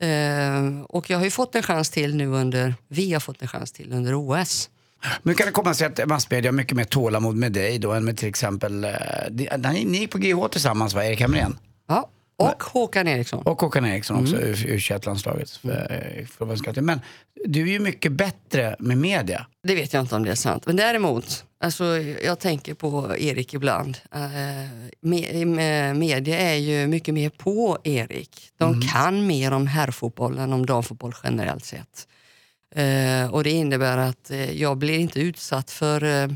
Eh, 0.00 0.82
och 0.88 1.10
jag 1.10 1.18
har 1.18 1.24
ju 1.24 1.30
fått 1.30 1.54
en 1.54 1.62
chans 1.62 1.90
till 1.90 2.16
nu 2.16 2.26
under, 2.26 2.74
vi 2.88 3.12
har 3.12 3.20
fått 3.20 3.42
en 3.42 3.48
chans 3.48 3.72
till 3.72 3.92
under 3.92 4.14
OS. 4.14 4.70
Men 5.22 5.34
kan 5.34 5.46
det 5.46 5.52
komma 5.52 5.74
sig 5.74 5.86
att 5.86 6.08
massmedia 6.08 6.50
har 6.50 6.56
mycket 6.56 6.76
mer 6.76 6.84
tålamod 6.84 7.36
med 7.36 7.52
dig 7.52 7.78
då 7.78 7.92
än 7.92 8.04
med 8.04 8.16
till 8.16 8.28
exempel, 8.28 8.84
eh, 8.84 8.90
ni, 9.58 9.84
ni 9.84 9.98
gick 9.98 10.10
på 10.10 10.18
GH 10.18 10.48
tillsammans 10.48 10.94
va, 10.94 11.04
Erik 11.04 11.20
Hamrén? 11.20 11.58
Och 12.40 12.62
Håkan 12.62 13.08
Eriksson. 13.08 13.42
Och 13.42 13.60
Håkan 13.60 13.86
Eriksson 13.86 14.22
också, 14.22 14.36
mm. 14.36 14.48
u 14.48 14.78
21 14.78 15.06
landslaget 15.06 15.60
Men 16.82 17.00
du 17.44 17.62
är 17.62 17.72
ju 17.72 17.78
mycket 17.78 18.12
bättre 18.12 18.76
med 18.78 18.98
media. 18.98 19.46
Det 19.62 19.74
vet 19.74 19.92
jag 19.92 20.00
inte 20.00 20.16
om 20.16 20.24
det 20.24 20.30
är 20.30 20.34
sant. 20.34 20.66
Men 20.66 20.76
däremot, 20.76 21.44
alltså, 21.60 21.84
jag 22.24 22.38
tänker 22.38 22.74
på 22.74 23.16
Erik 23.18 23.54
ibland. 23.54 23.98
Uh, 24.14 24.20
me, 25.00 25.44
me, 25.44 25.94
media 25.94 26.38
är 26.38 26.54
ju 26.54 26.86
mycket 26.86 27.14
mer 27.14 27.30
på 27.30 27.78
Erik. 27.84 28.50
De 28.58 28.80
kan 28.80 29.26
mer 29.26 29.52
om 29.52 29.66
herrfotboll 29.66 30.38
än 30.38 30.52
om 30.52 30.66
damfotboll 30.66 31.14
generellt 31.24 31.64
sett. 31.64 32.06
Eh, 32.74 33.34
och 33.34 33.44
det 33.44 33.50
innebär 33.50 33.98
att 33.98 34.30
eh, 34.30 34.60
jag 34.60 34.78
blir 34.78 34.98
inte 34.98 35.20
utsatt 35.20 35.70
för 35.70 36.04
eh, 36.04 36.28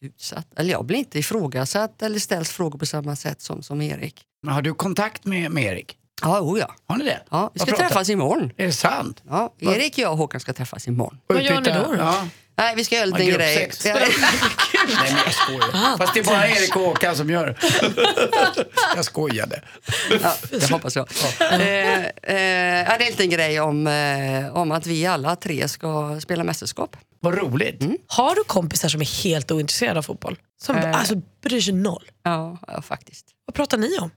utsatt, 0.00 0.46
eller 0.56 0.70
jag 0.70 0.84
blir 0.84 0.98
inte 0.98 1.18
ifrågasatt 1.18 2.02
eller 2.02 2.18
ställs 2.18 2.50
frågor 2.50 2.78
på 2.78 2.86
samma 2.86 3.16
sätt 3.16 3.40
som, 3.40 3.62
som 3.62 3.82
Erik. 3.82 4.26
Men 4.42 4.54
har 4.54 4.62
du 4.62 4.74
kontakt 4.74 5.24
med, 5.24 5.50
med 5.50 5.64
Erik? 5.64 5.96
Ja, 6.22 6.40
oh 6.40 6.58
ja. 6.58 6.74
Har 6.86 6.96
ni 6.96 7.04
det? 7.04 7.22
ja 7.30 7.50
vi 7.54 7.58
Vad 7.58 7.68
ska 7.68 7.76
pratar- 7.76 7.88
träffas 7.88 8.08
imorgon. 8.10 8.50
Är 8.56 8.66
det 8.66 8.72
sant? 8.72 9.22
Ja, 9.28 9.54
Erik, 9.60 9.98
jag 9.98 10.12
och 10.12 10.18
Håkan 10.18 10.40
ska 10.40 10.52
träffas 10.52 10.88
imorgon. 10.88 11.18
Vad 11.26 11.42
gör 11.42 11.60
ni 11.60 11.70
då 11.70 11.84
då? 11.88 11.94
Ja. 11.98 12.26
Nej, 12.56 12.74
vi 12.76 12.84
ska 12.84 12.94
göra 12.94 13.04
en 13.04 13.10
Ja, 13.10 13.16
liten 13.18 13.34
grej. 13.34 13.56
gruppsex. 13.56 13.84
Nej 13.84 15.12
men 15.12 15.16
jag 15.24 15.34
skojar. 15.34 15.96
Fast 15.98 16.14
det 16.14 16.20
är 16.20 16.24
bara 16.24 16.48
Erik 16.48 16.76
och 16.76 16.82
Håkan 16.82 17.16
som 17.16 17.30
gör 17.30 17.46
det. 17.46 17.56
jag 18.96 19.04
skojade. 19.04 19.62
Ja, 20.22 20.34
det 20.50 20.70
hoppas 20.70 20.96
jag. 20.96 21.08
Eh, 21.40 21.58
eh, 21.58 22.04
ja, 22.22 22.24
det 22.24 22.30
är 22.88 23.00
en 23.00 23.06
liten 23.06 23.30
grej 23.30 23.60
om, 23.60 23.86
eh, 23.86 24.56
om 24.56 24.72
att 24.72 24.86
vi 24.86 25.06
alla 25.06 25.36
tre 25.36 25.68
ska 25.68 26.20
spela 26.20 26.44
mästerskap. 26.44 26.96
Vad 27.20 27.38
roligt. 27.38 27.82
Har 28.06 28.34
du 28.34 28.44
kompisar 28.44 28.88
som 28.88 29.00
är 29.00 29.22
helt 29.24 29.50
ointresserade 29.50 29.98
av 29.98 30.02
fotboll? 30.02 30.38
Som 30.62 30.76
Eh. 30.76 30.98
alltså, 30.98 31.14
bryr 31.42 31.60
sig 31.60 31.74
noll? 31.74 32.04
Ja, 32.22 32.58
ja, 32.66 32.82
faktiskt. 32.82 33.26
Vad 33.46 33.54
pratar 33.54 33.78
ni 33.78 33.98
om? 33.98 34.10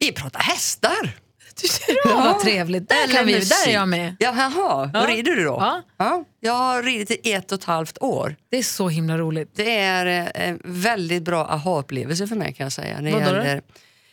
Vi 0.00 0.12
pratar 0.12 0.40
hästar. 0.40 1.16
Du 1.62 1.68
ser 1.68 1.96
Ja, 2.04 2.14
vad 2.14 2.40
trevligt. 2.40 2.88
Där, 2.88 3.04
Eller 3.04 3.14
kan 3.14 3.26
vi, 3.26 3.32
där 3.32 3.68
är 3.68 3.72
jag 3.74 3.88
med. 3.88 4.16
Ja, 4.18 4.34
jaha, 4.36 4.90
Ja. 4.94 5.02
och 5.02 5.08
rider 5.08 5.36
du 5.36 5.44
då? 5.44 5.56
Ja. 5.60 5.82
Ja, 5.96 6.24
jag 6.40 6.52
har 6.52 6.82
ridit 6.82 7.10
i 7.26 7.32
ett 7.32 7.52
och 7.52 7.58
ett 7.58 7.64
halvt 7.64 7.98
år. 8.02 8.36
Det 8.50 8.56
är 8.58 8.62
så 8.62 8.88
himla 8.88 9.18
roligt. 9.18 9.50
Det 9.54 9.76
är 9.78 10.06
eh, 10.06 10.48
en 10.48 10.60
väldigt 10.64 11.22
bra 11.22 11.44
aha-upplevelse 11.46 12.26
för 12.26 12.36
mig 12.36 12.52
kan 12.54 12.64
jag 12.64 12.72
säga. 12.72 13.00
När 13.00 13.10
det 13.10 13.18
Vadå 13.18 13.30
då? 13.30 13.36
gäller, 13.36 13.62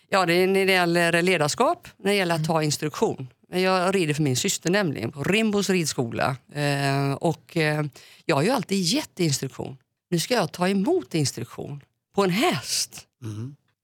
ja, 0.09 0.25
det 0.25 0.33
är 0.33 0.47
när 0.47 0.65
det 0.65 0.71
gäller 0.71 1.21
ledarskap, 1.21 1.87
när 1.97 2.11
det 2.11 2.17
gäller 2.17 2.35
att 2.35 2.45
ta 2.47 2.63
instruktion. 2.63 3.27
Jag 3.53 3.95
rider 3.95 4.13
för 4.13 4.23
min 4.23 4.35
syster 4.37 4.69
nämligen 4.69 5.11
på 5.11 5.23
Rimbos 5.23 5.69
ridskola. 5.69 6.35
Eh, 6.53 7.11
och, 7.13 7.57
eh, 7.57 7.83
jag 8.25 8.35
har 8.35 8.43
ju 8.43 8.49
alltid 8.49 8.81
gett 8.83 9.19
instruktion. 9.19 9.77
Nu 10.09 10.19
ska 10.19 10.33
jag 10.33 10.51
ta 10.51 10.67
emot 10.69 11.13
instruktion 11.13 11.81
på 12.15 12.23
en 12.23 12.29
häst. 12.29 13.01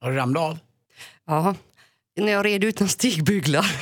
Har 0.02 0.12
du 0.12 0.18
ramlat 0.18 0.44
av? 0.44 0.58
Ja, 1.28 1.56
när 2.16 2.32
jag 2.32 2.46
red 2.46 2.64
utan 2.64 2.90
stigbyglar. 2.90 3.76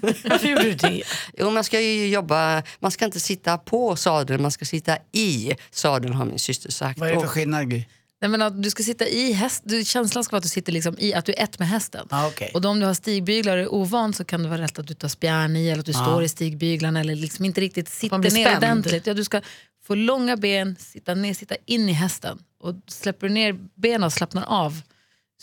Varför 0.00 0.48
gjorde 0.48 0.62
du 0.62 0.74
det? 0.74 1.02
Jo, 1.38 1.50
man 1.50 1.64
ska 1.64 1.80
ju 1.80 2.08
jobba, 2.08 2.62
man 2.78 2.90
ska 2.90 3.04
inte 3.04 3.20
sitta 3.20 3.58
på 3.58 3.96
sadeln, 3.96 4.42
man 4.42 4.50
ska 4.50 4.64
sitta 4.64 4.98
i 5.12 5.52
sadeln 5.70 6.14
har 6.14 6.24
min 6.24 6.38
syster 6.38 6.70
sagt. 6.70 7.00
Vad 7.00 7.08
är 7.08 7.14
det 7.14 7.20
för 7.20 7.28
skillnad 7.28 7.70
Gry? 7.70 7.84
Nej, 8.20 8.28
men 8.28 8.42
att 8.42 8.62
du 8.62 8.70
ska 8.70 8.82
sitta 8.82 9.06
i 9.06 9.32
häst, 9.32 9.62
du, 9.64 9.84
känslan 9.84 10.24
ska 10.24 10.32
vara 10.32 10.38
att 10.38 10.42
du 10.42 10.48
sitter 10.48 10.72
liksom 10.72 10.96
i, 10.98 11.14
att 11.14 11.24
du 11.24 11.32
är 11.32 11.42
ett 11.42 11.58
med 11.58 11.68
hästen. 11.68 12.06
Ah, 12.10 12.26
okej. 12.26 12.50
Och 12.54 12.60
då 12.60 12.68
om 12.68 12.80
du 12.80 12.86
har 12.86 12.94
stigbyglar 12.94 13.56
och 13.56 13.62
är 13.62 13.74
ovan 13.74 14.12
så 14.12 14.24
kan 14.24 14.42
det 14.42 14.48
vara 14.48 14.60
rätt 14.60 14.78
att 14.78 14.86
du 14.86 14.94
tar 14.94 15.08
spjärn 15.08 15.56
i 15.56 15.68
eller 15.68 15.80
att 15.80 15.86
du 15.86 15.92
står 15.92 16.22
i 16.22 16.28
stigbyglarna 16.28 17.00
eller 17.00 17.14
liksom 17.14 17.44
inte 17.44 17.60
riktigt 17.60 17.88
sitter 17.88 18.18
blir 18.18 18.30
ner 18.30 18.44
spänd. 18.44 18.64
ordentligt. 18.64 19.06
Ja, 19.06 19.14
du 19.14 19.24
ska 19.24 19.40
få 19.86 19.94
långa 19.94 20.36
ben, 20.36 20.76
sitta 20.78 21.14
ner, 21.14 21.34
sitta 21.34 21.54
in 21.66 21.88
i 21.88 21.92
hästen. 21.92 22.38
Och 22.60 22.74
släpper 22.86 23.28
du 23.28 23.34
ner 23.34 23.58
benen 23.74 24.04
och 24.04 24.12
slappnar 24.12 24.44
av 24.46 24.80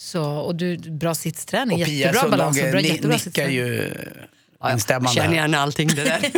så, 0.01 0.23
och 0.23 0.55
du, 0.55 0.77
bra 0.77 1.15
sittsträning, 1.15 1.81
Och 1.81 1.85
Pia 1.87 1.95
jättebra 2.11 2.29
balans. 2.29 2.49
och 2.49 2.55
Sundhage 2.55 2.71
bra, 2.71 2.81
ni, 2.81 2.87
jättebra 2.87 3.09
nickar 3.11 3.23
sittsträning. 3.23 3.55
ju 3.55 3.93
Jag 4.61 4.71
instämmande. 4.73 5.13
känner 5.15 5.27
här. 5.27 5.35
igen 5.35 5.55
allting 5.55 5.87
det 5.87 6.03
där. 6.03 6.21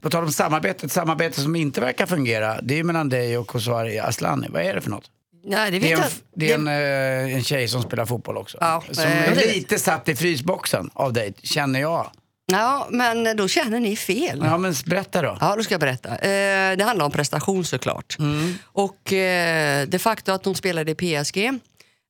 På 0.00 0.10
tal 0.10 0.24
om 0.24 0.32
samarbetet, 0.32 0.92
samarbete 0.92 1.40
som 1.40 1.56
inte 1.56 1.80
verkar 1.80 2.06
fungera, 2.06 2.60
det 2.62 2.74
är 2.74 2.76
ju 2.76 2.84
mellan 2.84 3.08
dig 3.08 3.38
och 3.38 3.46
Koswari 3.46 3.98
Asllani. 3.98 4.46
Vad 4.50 4.62
är 4.62 4.74
det 4.74 4.80
för 4.80 4.90
något? 4.90 5.04
Nej, 5.46 5.70
det 5.70 5.78
Det 5.78 5.92
är, 5.92 5.96
en, 5.96 6.00
jag. 6.02 6.10
det 6.34 6.50
är 6.50 6.54
en, 6.54 6.68
eh, 7.28 7.34
en 7.36 7.42
tjej 7.44 7.68
som 7.68 7.82
spelar 7.82 8.06
fotboll 8.06 8.36
också. 8.36 8.58
Ja, 8.60 8.82
som 8.90 9.04
eh, 9.04 9.28
är 9.28 9.34
lite 9.54 9.78
satt 9.78 10.08
i 10.08 10.16
frysboxen 10.16 10.90
av 10.94 11.12
dig, 11.12 11.34
känner 11.42 11.80
jag. 11.80 12.10
Ja, 12.52 12.88
men 12.90 13.36
då 13.36 13.48
känner 13.48 13.80
ni 13.80 13.96
fel. 13.96 14.40
Ja, 14.44 14.58
men 14.58 14.74
berätta 14.86 15.22
då. 15.22 15.38
Ja, 15.40 15.56
då 15.56 15.62
ska 15.62 15.74
jag 15.74 15.80
berätta. 15.80 16.10
Eh, 16.10 16.76
det 16.76 16.84
handlar 16.84 17.04
om 17.04 17.10
prestation 17.12 17.64
såklart. 17.64 18.16
Och 18.64 19.12
eh, 19.12 19.86
det 19.88 19.98
faktum 19.98 20.34
att 20.34 20.44
hon 20.44 20.54
spelade 20.54 20.90
i 20.90 20.94
PSG 20.94 21.38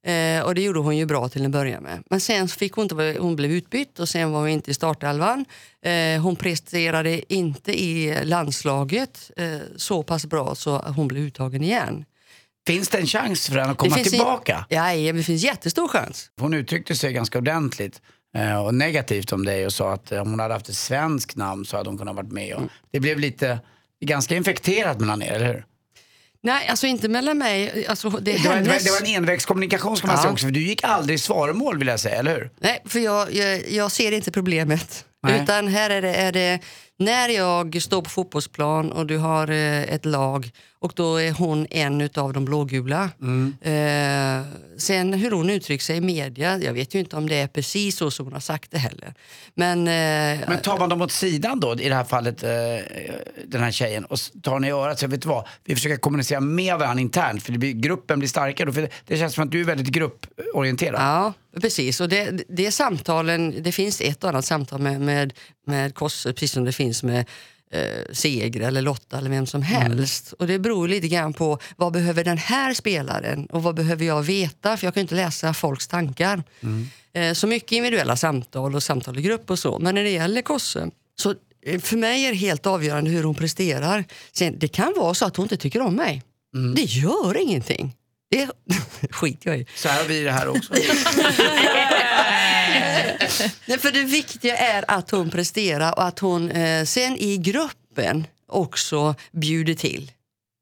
eh, 0.07 0.45
och 0.45 0.55
det 0.55 0.63
gjorde 0.63 0.79
hon 0.79 0.97
ju 0.97 1.07
bra 1.07 1.29
till 1.29 1.45
en 1.45 1.51
början 1.51 1.83
med. 1.83 2.03
Men 2.11 2.21
sen 2.21 2.49
fick 2.49 2.73
hon 2.73 2.83
inte, 2.83 3.17
hon 3.21 3.37
blev 3.37 3.51
utbytt 3.51 3.99
och 3.99 4.09
sen 4.09 4.31
var 4.33 4.41
hon 4.41 4.49
inte 4.49 4.71
i 4.71 4.75
startelvan. 4.75 5.45
Eh, 5.85 6.23
hon 6.23 6.37
presterade 6.37 7.35
inte 7.35 7.83
i 7.83 8.19
landslaget 8.25 9.31
eh, 9.37 9.47
så 9.77 10.03
pass 10.03 10.27
bra 10.27 10.55
så 10.55 10.79
hon 10.79 11.09
blev 11.09 11.23
uttagen 11.23 11.63
igen. 11.63 12.05
Finns 12.67 12.89
det 12.89 12.99
en 12.99 13.07
chans 13.07 13.47
för 13.47 13.59
henne 13.59 13.73
att 13.73 13.79
komma 13.79 13.97
tillbaka? 13.97 14.67
Ja, 14.69 14.95
det 15.13 15.23
finns 15.23 15.43
jättestor 15.43 15.89
chans. 15.89 16.31
Hon 16.41 16.55
uttryckte 16.55 16.97
sig 16.97 17.13
ganska 17.13 17.39
ordentligt 17.39 18.01
och 18.65 18.75
negativt 18.75 19.33
om 19.33 19.45
dig 19.45 19.67
och 19.67 19.73
sa 19.73 19.93
att 19.93 20.13
eh, 20.13 20.21
om 20.23 20.31
hon 20.31 20.41
hade 20.41 20.55
haft 20.55 20.69
ett 20.69 20.77
svenskt 20.77 21.37
namn 21.37 21.65
så 21.65 21.77
hade 21.77 21.89
hon 21.91 21.99
kunnat 21.99 22.17
varit 22.17 22.33
med. 22.33 22.53
Mm. 22.53 22.65
Och 22.65 22.71
Det 22.93 23.01
blev 23.01 23.19
lite 23.19 23.59
ganska 24.05 24.37
infekterat 24.37 25.01
mellan 25.01 25.23
er, 25.23 25.33
eller 25.33 25.47
hur? 25.47 25.65
Nej, 26.43 26.69
alltså 26.69 26.87
inte 26.87 27.09
mellan 27.09 27.39
mig. 27.39 27.87
Alltså, 27.87 28.11
det 28.11 28.19
det, 28.21 28.49
var, 28.49 28.55
hennes... 28.55 28.85
det 28.85 28.91
var 28.91 28.99
en 29.01 29.07
envägskommunikation 29.07 29.97
ska 29.97 30.07
man 30.07 30.17
Ja. 30.17 30.23
säga 30.23 30.33
också, 30.33 30.47
för 30.47 30.53
du 30.53 30.63
gick 30.63 30.85
aldrig 30.85 31.15
i 31.15 31.19
svaromål 31.19 31.79
vill 31.79 31.89
jag 31.89 32.01
säga, 32.01 32.17
eller 32.17 32.35
hur? 32.35 32.51
Nej, 32.61 32.83
för 32.85 33.01
jag, 33.01 33.33
jag, 33.35 33.71
jag 33.71 33.93
ser 33.93 34.13
inte 34.13 34.31
problemet. 34.31 35.05
Nej. 35.23 35.43
Utan 35.43 35.69
här 35.69 35.91
är 35.91 36.03
det, 36.03 36.15
är 36.15 36.33
det 36.33 36.61
när 36.99 37.29
jag 37.29 37.83
står 37.83 38.03
på 38.03 38.11
fotbollsplan 38.11 38.93
och 38.93 39.07
du 39.07 39.19
har 39.19 39.51
eh, 39.51 39.83
ett 39.83 40.05
lag 40.05 40.51
och 40.85 40.93
då 40.97 41.17
är 41.17 41.33
hon 41.33 41.67
en 41.71 42.09
av 42.15 42.33
de 42.33 42.45
blågula. 42.45 43.11
Eh, 43.61 44.47
sen 44.79 45.13
hur 45.13 45.31
hon 45.31 45.51
uttrycker 45.51 45.85
sig 45.85 45.97
i 45.97 46.01
media, 46.01 46.59
jag 46.59 46.73
vet 46.73 46.95
ju 46.95 46.99
inte 46.99 47.17
om 47.17 47.29
det 47.29 47.35
är 47.35 47.47
precis 47.47 47.97
så 47.97 48.11
som 48.11 48.27
hon 48.27 48.33
har 48.33 48.41
sagt 48.41 48.71
det 48.71 48.79
heller. 48.79 49.15
Men, 49.55 49.79
eh, 49.79 50.49
Men 50.49 50.59
tar 50.63 50.79
man 50.79 50.89
dem 50.89 51.03
åt 51.03 51.13
sidan 51.13 51.61
då, 51.61 51.75
i 51.81 51.89
det 51.89 51.95
här 51.95 52.05
fallet, 52.05 52.43
eh, 52.43 52.51
den 53.47 53.63
här 53.63 53.71
tjejen, 53.71 54.05
och 54.05 54.19
tar 54.43 54.59
ni 54.59 54.69
i 54.69 54.71
örat 54.71 54.99
så 54.99 55.07
vet 55.07 55.23
du 55.23 55.29
vad, 55.29 55.47
vi 55.65 55.75
försöker 55.75 55.97
kommunicera 55.97 56.41
med 56.41 56.79
varandra 56.79 57.01
internt 57.01 57.43
för 57.43 57.53
blir, 57.53 57.73
gruppen 57.73 58.19
blir 58.19 58.29
starkare. 58.29 58.73
För 58.73 58.89
det, 59.07 59.17
känns 59.17 59.35
som 59.35 59.45
att 59.45 59.51
du 59.51 59.61
är 59.61 59.65
väldigt 59.65 59.89
grupporienterad. 59.89 61.01
Ja, 61.01 61.33
precis. 61.61 62.01
Och 62.01 62.09
det, 62.09 62.45
det 62.49 62.71
samtalen, 62.71 63.63
det 63.63 63.73
finns 63.73 64.01
ett 64.01 64.25
och 64.25 64.31
annat 64.31 64.45
samtal 64.45 64.81
med, 64.81 65.01
med, 65.01 65.33
med 65.67 65.95
Kosse, 65.95 66.33
precis 66.33 66.53
som 66.53 66.65
det 66.65 66.73
finns 66.73 66.84
med 67.03 67.25
eh, 67.71 68.13
Seger 68.13 68.61
eller 68.61 68.83
Lotta 68.83 69.19
eller 69.19 69.31
vem 69.31 69.47
som 69.47 69.63
helst. 69.63 70.33
Och 70.39 70.47
det 70.47 70.59
beror 70.59 70.89
lite 70.89 71.09
grann 71.09 71.33
på 71.33 71.59
vad 71.77 71.93
behöver 71.93 72.25
den 72.25 72.39
här 72.39 72.75
spelaren 72.75 73.47
och 73.47 73.63
vad 73.63 73.75
behöver 73.75 74.05
jag 74.05 74.23
veta? 74.23 74.77
För 74.77 74.87
jag 74.87 74.95
kan 74.95 75.01
ju 75.01 75.03
inte 75.05 75.15
läsa 75.15 75.55
folks 75.55 75.89
tankar. 75.89 76.43
Eh, 77.13 77.33
så 77.33 77.47
mycket 77.47 77.73
individuella 77.73 78.17
samtal 78.17 78.75
och 78.75 78.83
samtal 78.83 79.19
i 79.19 79.23
grupp 79.23 79.51
och 79.51 79.59
så. 79.59 79.79
Men 79.79 79.95
när 79.95 80.03
det 80.05 80.11
gäller 80.11 80.43
Kosse 80.43 80.91
så 81.17 81.35
eh, 81.67 81.81
för 81.81 81.97
mig 81.97 82.25
är 82.25 82.31
det 82.31 82.37
helt 82.37 82.67
avgörande 82.67 83.11
hur 83.11 83.25
hon 83.25 83.35
presterar. 83.35 84.05
Sen, 84.33 84.59
det 84.59 84.69
kan 84.69 84.95
vara 84.97 85.15
så 85.15 85.27
att 85.27 85.37
hon 85.37 85.45
inte 85.45 85.57
tycker 85.57 85.81
om 85.81 85.95
mig. 85.95 86.23
Det 86.75 86.83
gör 86.83 87.37
ingenting. 87.37 87.95
Det 88.35 88.49
skiter 89.11 89.51
jag 89.51 89.59
i. 89.59 89.67
Så 89.75 89.89
här 89.89 90.03
har 90.03 90.09
vi 90.09 90.23
det 90.23 90.33
här 90.33 90.49
också. 90.49 90.73
Nej, 93.67 93.79
för 93.79 93.93
det 93.93 94.03
viktiga 94.03 94.57
är 94.57 94.85
att 94.89 95.11
hon 95.11 95.31
presterar 95.31 95.93
och 95.93 96.05
att 96.05 96.19
hon 96.19 96.51
eh, 96.51 96.85
sen 96.85 97.17
i 97.17 97.37
gruppen 97.37 98.27
också 98.49 99.15
bjuder 99.33 99.75
till. 99.75 100.13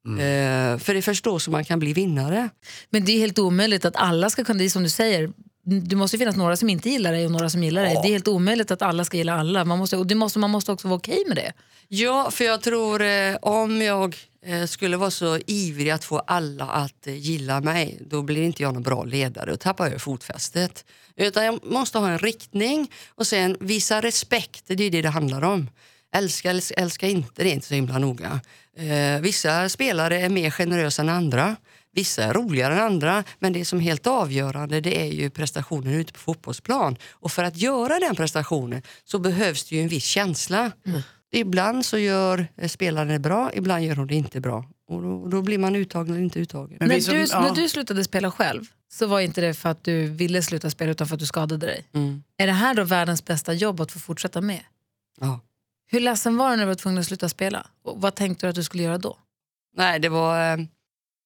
Eh, 0.07 0.77
för 0.79 0.93
det 0.93 0.99
är 0.99 1.01
först 1.01 1.23
då 1.23 1.39
som 1.39 1.51
man 1.51 1.65
kan 1.65 1.79
bli 1.79 1.93
vinnare. 1.93 2.49
Men 2.89 3.05
det 3.05 3.11
är 3.11 3.19
helt 3.19 3.39
omöjligt 3.39 3.85
att 3.85 3.95
alla 3.95 4.29
ska 4.29 4.43
kunna, 4.43 4.59
det 4.59 4.65
är 4.65 4.69
som 4.69 4.83
du 4.83 4.89
säger, 4.89 5.29
det 5.65 5.95
måste 5.95 6.17
ju 6.17 6.19
finnas 6.19 6.35
några 6.35 6.55
som 6.55 6.69
inte 6.69 6.89
gillar 6.89 7.11
dig 7.11 7.25
och 7.25 7.31
några 7.31 7.49
som 7.49 7.63
gillar 7.63 7.83
dig. 7.83 7.99
Det 8.03 8.07
är 8.07 8.11
helt 8.11 8.27
omöjligt 8.27 8.71
att 8.71 8.81
alla 8.81 9.05
ska 9.05 9.17
gilla 9.17 9.33
alla. 9.33 9.65
Man 9.65 9.79
måste, 9.79 9.97
och 9.97 10.07
det 10.07 10.15
måste, 10.15 10.39
man 10.39 10.49
måste 10.49 10.71
också 10.71 10.87
vara 10.87 10.97
okej 10.97 11.23
med 11.27 11.37
det. 11.37 11.53
Ja, 11.87 12.31
för 12.31 12.45
jag 12.45 12.61
tror 12.61 13.01
eh, 13.01 13.35
om 13.41 13.81
jag 13.81 14.15
Eh, 14.45 14.65
skulle 14.65 14.97
vara 14.97 15.11
så 15.11 15.39
ivrig 15.47 15.89
att 15.89 16.03
få 16.03 16.19
alla 16.19 16.65
att 16.65 17.07
eh, 17.07 17.15
gilla 17.15 17.61
mig, 17.61 17.99
då 18.09 18.21
blir 18.21 18.41
inte 18.41 18.63
jag 18.63 18.73
någon 18.73 18.83
bra 18.83 19.03
ledare 19.03 19.51
och 19.51 19.59
tappar 19.59 19.91
jag 19.91 20.01
fotfästet. 20.01 20.85
Utan 21.15 21.45
jag 21.45 21.65
måste 21.65 21.97
ha 21.97 22.09
en 22.09 22.19
riktning 22.19 22.91
och 23.09 23.27
sen 23.27 23.57
visa 23.59 24.01
respekt, 24.01 24.63
det 24.67 24.83
är 24.83 24.91
det 24.91 25.01
det 25.01 25.09
handlar 25.09 25.41
om. 25.41 25.69
Älska, 26.15 26.49
älska, 26.49 26.75
älska 26.75 27.07
inte, 27.07 27.43
det 27.43 27.49
är 27.49 27.53
inte 27.53 27.67
så 27.67 27.73
himla 27.73 27.99
noga. 27.99 28.39
Eh, 28.77 29.21
vissa 29.21 29.69
spelare 29.69 30.21
är 30.21 30.29
mer 30.29 30.49
generösa 30.51 31.01
än 31.01 31.09
andra. 31.09 31.55
Vissa 31.95 32.23
är 32.23 32.33
roligare 32.33 32.73
än 32.73 32.79
andra, 32.79 33.23
men 33.39 33.53
det 33.53 33.65
som 33.65 33.79
är 33.79 33.83
helt 33.83 34.07
avgörande 34.07 34.81
det 34.81 35.01
är 35.01 35.11
ju 35.11 35.29
prestationen 35.29 35.93
ute 35.93 36.13
på 36.13 36.19
fotbollsplan. 36.19 36.97
Och 37.11 37.31
för 37.31 37.43
att 37.43 37.57
göra 37.57 37.99
den 37.99 38.15
prestationen 38.15 38.81
så 39.03 39.19
behövs 39.19 39.69
det 39.69 39.75
ju 39.75 39.81
en 39.81 39.87
viss 39.87 40.05
känsla. 40.05 40.71
Mm. 40.85 41.01
Ibland 41.35 41.85
så 41.85 41.97
gör 41.97 42.47
eh, 42.57 42.67
spelaren 42.67 43.07
det 43.07 43.19
bra, 43.19 43.51
ibland 43.53 43.83
gör 43.83 43.95
hon 43.95 44.07
det 44.07 44.15
inte 44.15 44.39
bra. 44.39 44.65
Och 44.87 45.01
då, 45.01 45.27
då 45.27 45.41
blir 45.41 45.57
man 45.57 45.75
uttagen 45.75 46.13
eller 46.13 46.23
inte 46.23 46.39
uttagen. 46.39 46.77
Men 46.79 47.01
som- 47.01 47.13
du, 47.13 47.25
ja. 47.31 47.41
när 47.41 47.55
du 47.55 47.69
slutade 47.69 48.03
spela 48.03 48.31
själv 48.31 48.63
så 48.91 49.07
var 49.07 49.19
inte 49.19 49.41
det 49.41 49.53
för 49.53 49.69
att 49.69 49.83
du 49.83 50.07
ville 50.07 50.41
sluta 50.41 50.69
spela 50.69 50.91
utan 50.91 51.07
för 51.07 51.15
att 51.15 51.19
du 51.19 51.25
skadade 51.25 51.65
dig. 51.65 51.85
Är 52.37 52.47
det 52.47 52.53
här 52.53 52.73
då 52.73 52.83
världens 52.83 53.25
bästa 53.25 53.53
jobb 53.53 53.81
att 53.81 53.91
få 53.91 53.99
fortsätta 53.99 54.41
med? 54.41 54.61
Ja. 55.19 55.39
Hur 55.87 55.99
ledsen 55.99 56.37
var 56.37 56.49
du 56.51 56.55
när 56.55 56.63
du 56.63 56.67
var 56.67 56.75
tvungen 56.75 56.99
att 56.99 57.05
sluta 57.05 57.29
spela? 57.29 57.67
Och 57.83 58.01
vad 58.01 58.15
tänkte 58.15 58.45
du 58.45 58.49
att 58.49 58.55
du 58.55 58.63
skulle 58.63 58.83
göra 58.83 58.97
då? 58.97 59.17
Nej, 59.77 59.99
det 59.99 60.09
var... 60.09 60.67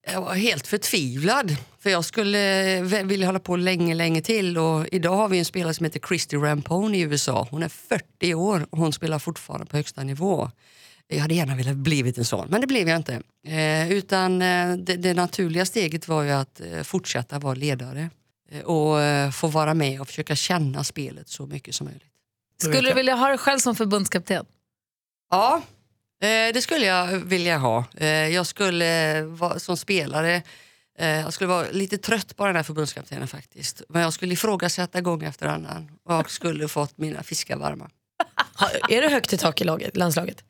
Jag 0.05 0.21
var 0.21 0.33
helt 0.33 0.67
förtvivlad. 0.67 1.57
För 1.79 1.89
jag 1.89 2.05
skulle 2.05 2.73
eh, 2.77 3.05
vilja 3.05 3.25
hålla 3.25 3.39
på 3.39 3.55
länge, 3.55 3.95
länge 3.95 4.21
till. 4.21 4.57
Och 4.57 4.87
idag 4.91 5.15
har 5.15 5.29
vi 5.29 5.39
en 5.39 5.45
spelare 5.45 5.73
som 5.73 5.83
heter 5.83 5.99
Christy 5.99 6.37
Rampone 6.37 6.97
i 6.97 7.01
USA. 7.01 7.47
Hon 7.51 7.63
är 7.63 7.69
40 7.69 8.33
år 8.33 8.67
och 8.69 8.77
hon 8.77 8.93
spelar 8.93 9.19
fortfarande 9.19 9.65
på 9.65 9.77
högsta 9.77 10.03
nivå. 10.03 10.51
Jag 11.07 11.19
hade 11.19 11.33
gärna 11.33 11.55
velat 11.55 11.75
blivit 11.75 12.17
en 12.17 12.25
sån, 12.25 12.47
men 12.49 12.61
det 12.61 12.67
blev 12.67 12.89
jag 12.89 12.97
inte. 12.97 13.21
Eh, 13.47 13.91
utan 13.91 14.41
eh, 14.41 14.73
det, 14.73 14.95
det 14.95 15.13
naturliga 15.13 15.65
steget 15.65 16.07
var 16.07 16.23
ju 16.23 16.31
att 16.31 16.61
eh, 16.61 16.83
fortsätta 16.83 17.39
vara 17.39 17.53
ledare. 17.53 18.09
Och 18.63 18.95
få 19.33 19.47
vara 19.47 19.73
med 19.73 20.01
och 20.01 20.07
försöka 20.07 20.35
känna 20.35 20.83
spelet 20.83 21.29
så 21.29 21.45
mycket 21.45 21.75
som 21.75 21.85
möjligt. 21.85 22.11
Skulle 22.57 22.89
du 22.89 22.95
vilja 22.95 23.15
ha 23.15 23.27
dig 23.27 23.37
själv 23.37 23.59
som 23.59 23.75
förbundskapten? 23.75 24.45
Ja, 25.31 25.61
eh, 26.21 26.53
det 26.53 26.61
skulle 26.61 26.85
jag 26.85 27.07
vilja 27.07 27.57
ha. 27.57 27.85
Eh, 27.97 28.07
jag 28.07 28.47
skulle 28.47 29.21
vara, 29.21 29.59
som 29.59 29.77
spelare 29.77 30.41
eh, 30.99 31.07
jag 31.07 31.33
skulle 31.33 31.47
vara 31.47 31.65
lite 31.71 31.97
trött 31.97 32.35
på 32.35 32.45
den 32.45 32.55
här 32.55 32.63
förbundskaptenen 32.63 33.27
faktiskt. 33.27 33.81
Men 33.89 34.01
jag 34.01 34.13
skulle 34.13 34.33
ifrågasätta 34.33 35.01
gång 35.01 35.23
efter 35.23 35.45
annan 35.45 35.91
och 36.05 36.13
jag 36.13 36.31
skulle 36.31 36.67
fått 36.67 36.97
mina 36.97 37.23
fiskar 37.23 37.57
varma. 37.57 37.89
Är 38.89 39.01
det 39.01 39.09
högt 39.09 39.33
i 39.33 39.37
tak 39.37 39.61
i 39.61 39.63
laget, 39.63 39.97
landslaget? 39.97 40.43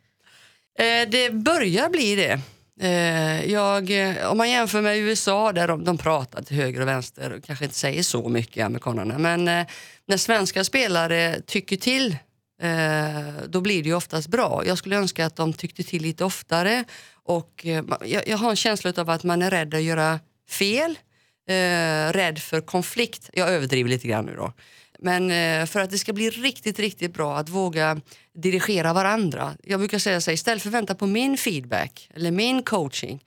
Eh, 0.80 1.10
det 1.10 1.34
börjar 1.34 1.90
bli 1.90 2.16
det. 2.16 2.40
Eh, 2.82 3.52
jag, 3.52 3.92
eh, 3.92 4.32
om 4.32 4.38
man 4.38 4.50
jämför 4.50 4.82
med 4.82 4.98
USA 4.98 5.54
där 5.54 5.68
de, 5.68 5.84
de 5.84 5.98
pratar 5.98 6.42
till 6.42 6.58
höger 6.58 6.82
och 6.82 6.88
vänster 6.88 7.34
och 7.34 7.44
kanske 7.44 7.66
inte 7.66 7.78
säger 7.78 8.04
så 8.04 8.30
mycket 8.30 8.66
amerikanerna. 8.66 9.18
Men 9.18 9.46
när 10.06 10.18
svenska 10.18 10.64
spelare 10.64 11.42
tycker 11.46 11.78
till 11.78 12.18
eh, 12.62 13.48
då 13.48 13.62
blir 13.62 13.84
det 13.84 13.90
ju 13.90 13.96
oftast 13.96 14.28
bra. 14.28 14.64
Jag 14.66 14.78
skulle 14.78 14.96
önska 14.96 15.26
att 15.26 15.36
de 15.36 15.54
tyckte 15.54 15.84
till 15.84 16.02
lite 16.02 16.26
oftare. 16.26 16.84
Och, 17.14 17.66
eh, 17.66 17.84
jag, 18.06 18.28
jag 18.28 18.38
har 18.38 18.50
en 18.50 18.56
känsla 18.56 18.94
av 18.98 19.10
att 19.10 19.24
man 19.24 19.42
är 19.42 19.52
rädd 19.52 19.74
att 19.74 19.82
göra 19.82 20.20
fel. 20.50 20.98
Eh, 21.50 22.14
rädd 22.14 22.40
för 22.40 22.62
konflikt. 22.62 23.30
Jag 23.34 23.50
överdriver 23.50 23.90
lite 23.90 24.08
grann 24.08 24.26
nu 24.26 24.36
då. 24.36 24.54
Men 25.00 25.32
eh, 25.32 25.66
för 25.66 25.80
att 25.80 25.90
det 25.90 25.98
ska 25.98 26.14
bli 26.14 26.30
riktigt, 26.30 26.80
riktigt 26.80 27.14
bra 27.14 27.38
att 27.38 27.50
våga 27.50 28.02
dirigera 28.34 28.94
varandra. 28.94 29.54
Jag 29.64 29.80
brukar 29.80 30.00
säga 30.00 30.22
så 30.22 30.32
här, 30.32 30.34
istället 30.34 30.62
för 30.62 30.70
att 30.70 30.74
vänta 30.74 30.96
på 30.96 31.08
min 31.08 31.38
feedback 31.38 32.10
eller 32.14 32.32
min 32.32 32.64
coaching. 32.64 33.24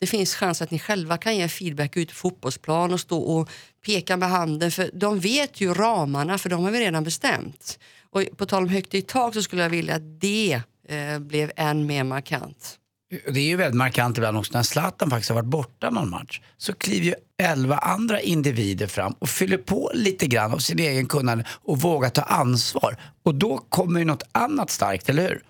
Det 0.00 0.06
finns 0.06 0.34
chans 0.34 0.62
att 0.62 0.70
ni 0.70 0.78
själva 0.78 1.16
kan 1.16 1.36
ge 1.36 1.48
feedback 1.48 1.96
ute 1.96 2.12
på 2.12 2.18
fotbollsplan 2.18 2.92
och 2.92 3.00
stå 3.00 3.18
och 3.18 3.50
peka 3.86 4.16
med 4.16 4.28
handen. 4.28 4.70
För 4.70 4.90
de 4.92 5.20
vet 5.20 5.60
ju 5.60 5.74
ramarna, 5.74 6.38
för 6.38 6.48
de 6.48 6.64
har 6.64 6.70
vi 6.70 6.80
redan 6.80 7.04
bestämt. 7.04 7.78
Och 8.14 8.36
på 8.36 8.46
tal 8.46 8.62
om 8.62 8.68
högt 8.68 8.94
i 8.94 9.02
tak 9.02 9.34
så 9.34 9.42
skulle 9.42 9.62
jag 9.62 9.70
vilja 9.70 9.94
att 9.94 10.20
det 10.20 10.60
eh, 10.88 11.18
blev 11.18 11.52
än 11.56 11.86
mer 11.86 12.04
markant. 12.04 12.78
Det 13.10 13.40
är 13.40 13.44
ju 13.44 13.56
väldigt 13.56 13.76
markant 13.76 14.18
ibland 14.18 14.36
också 14.36 14.52
när 14.52 14.62
Zlatan 14.62 15.10
faktiskt 15.10 15.28
har 15.30 15.34
varit 15.34 15.48
borta 15.48 15.90
någon 15.90 16.10
match. 16.10 16.40
Så 16.56 16.72
kliver 16.72 17.06
ju 17.06 17.14
elva 17.42 17.76
andra 17.76 18.20
individer 18.20 18.86
fram 18.86 19.14
och 19.18 19.28
fyller 19.28 19.56
på 19.56 19.90
lite 19.94 20.26
grann 20.26 20.52
av 20.52 20.58
sin 20.58 20.78
egen 20.78 21.06
kunnande 21.06 21.44
och 21.48 21.80
vågar 21.80 22.10
ta 22.10 22.22
ansvar. 22.22 22.96
Och 23.22 23.34
då 23.34 23.58
kommer 23.58 24.00
ju 24.00 24.06
något 24.06 24.22
annat 24.32 24.70
starkt, 24.70 25.08
eller 25.08 25.22
hur? 25.22 25.42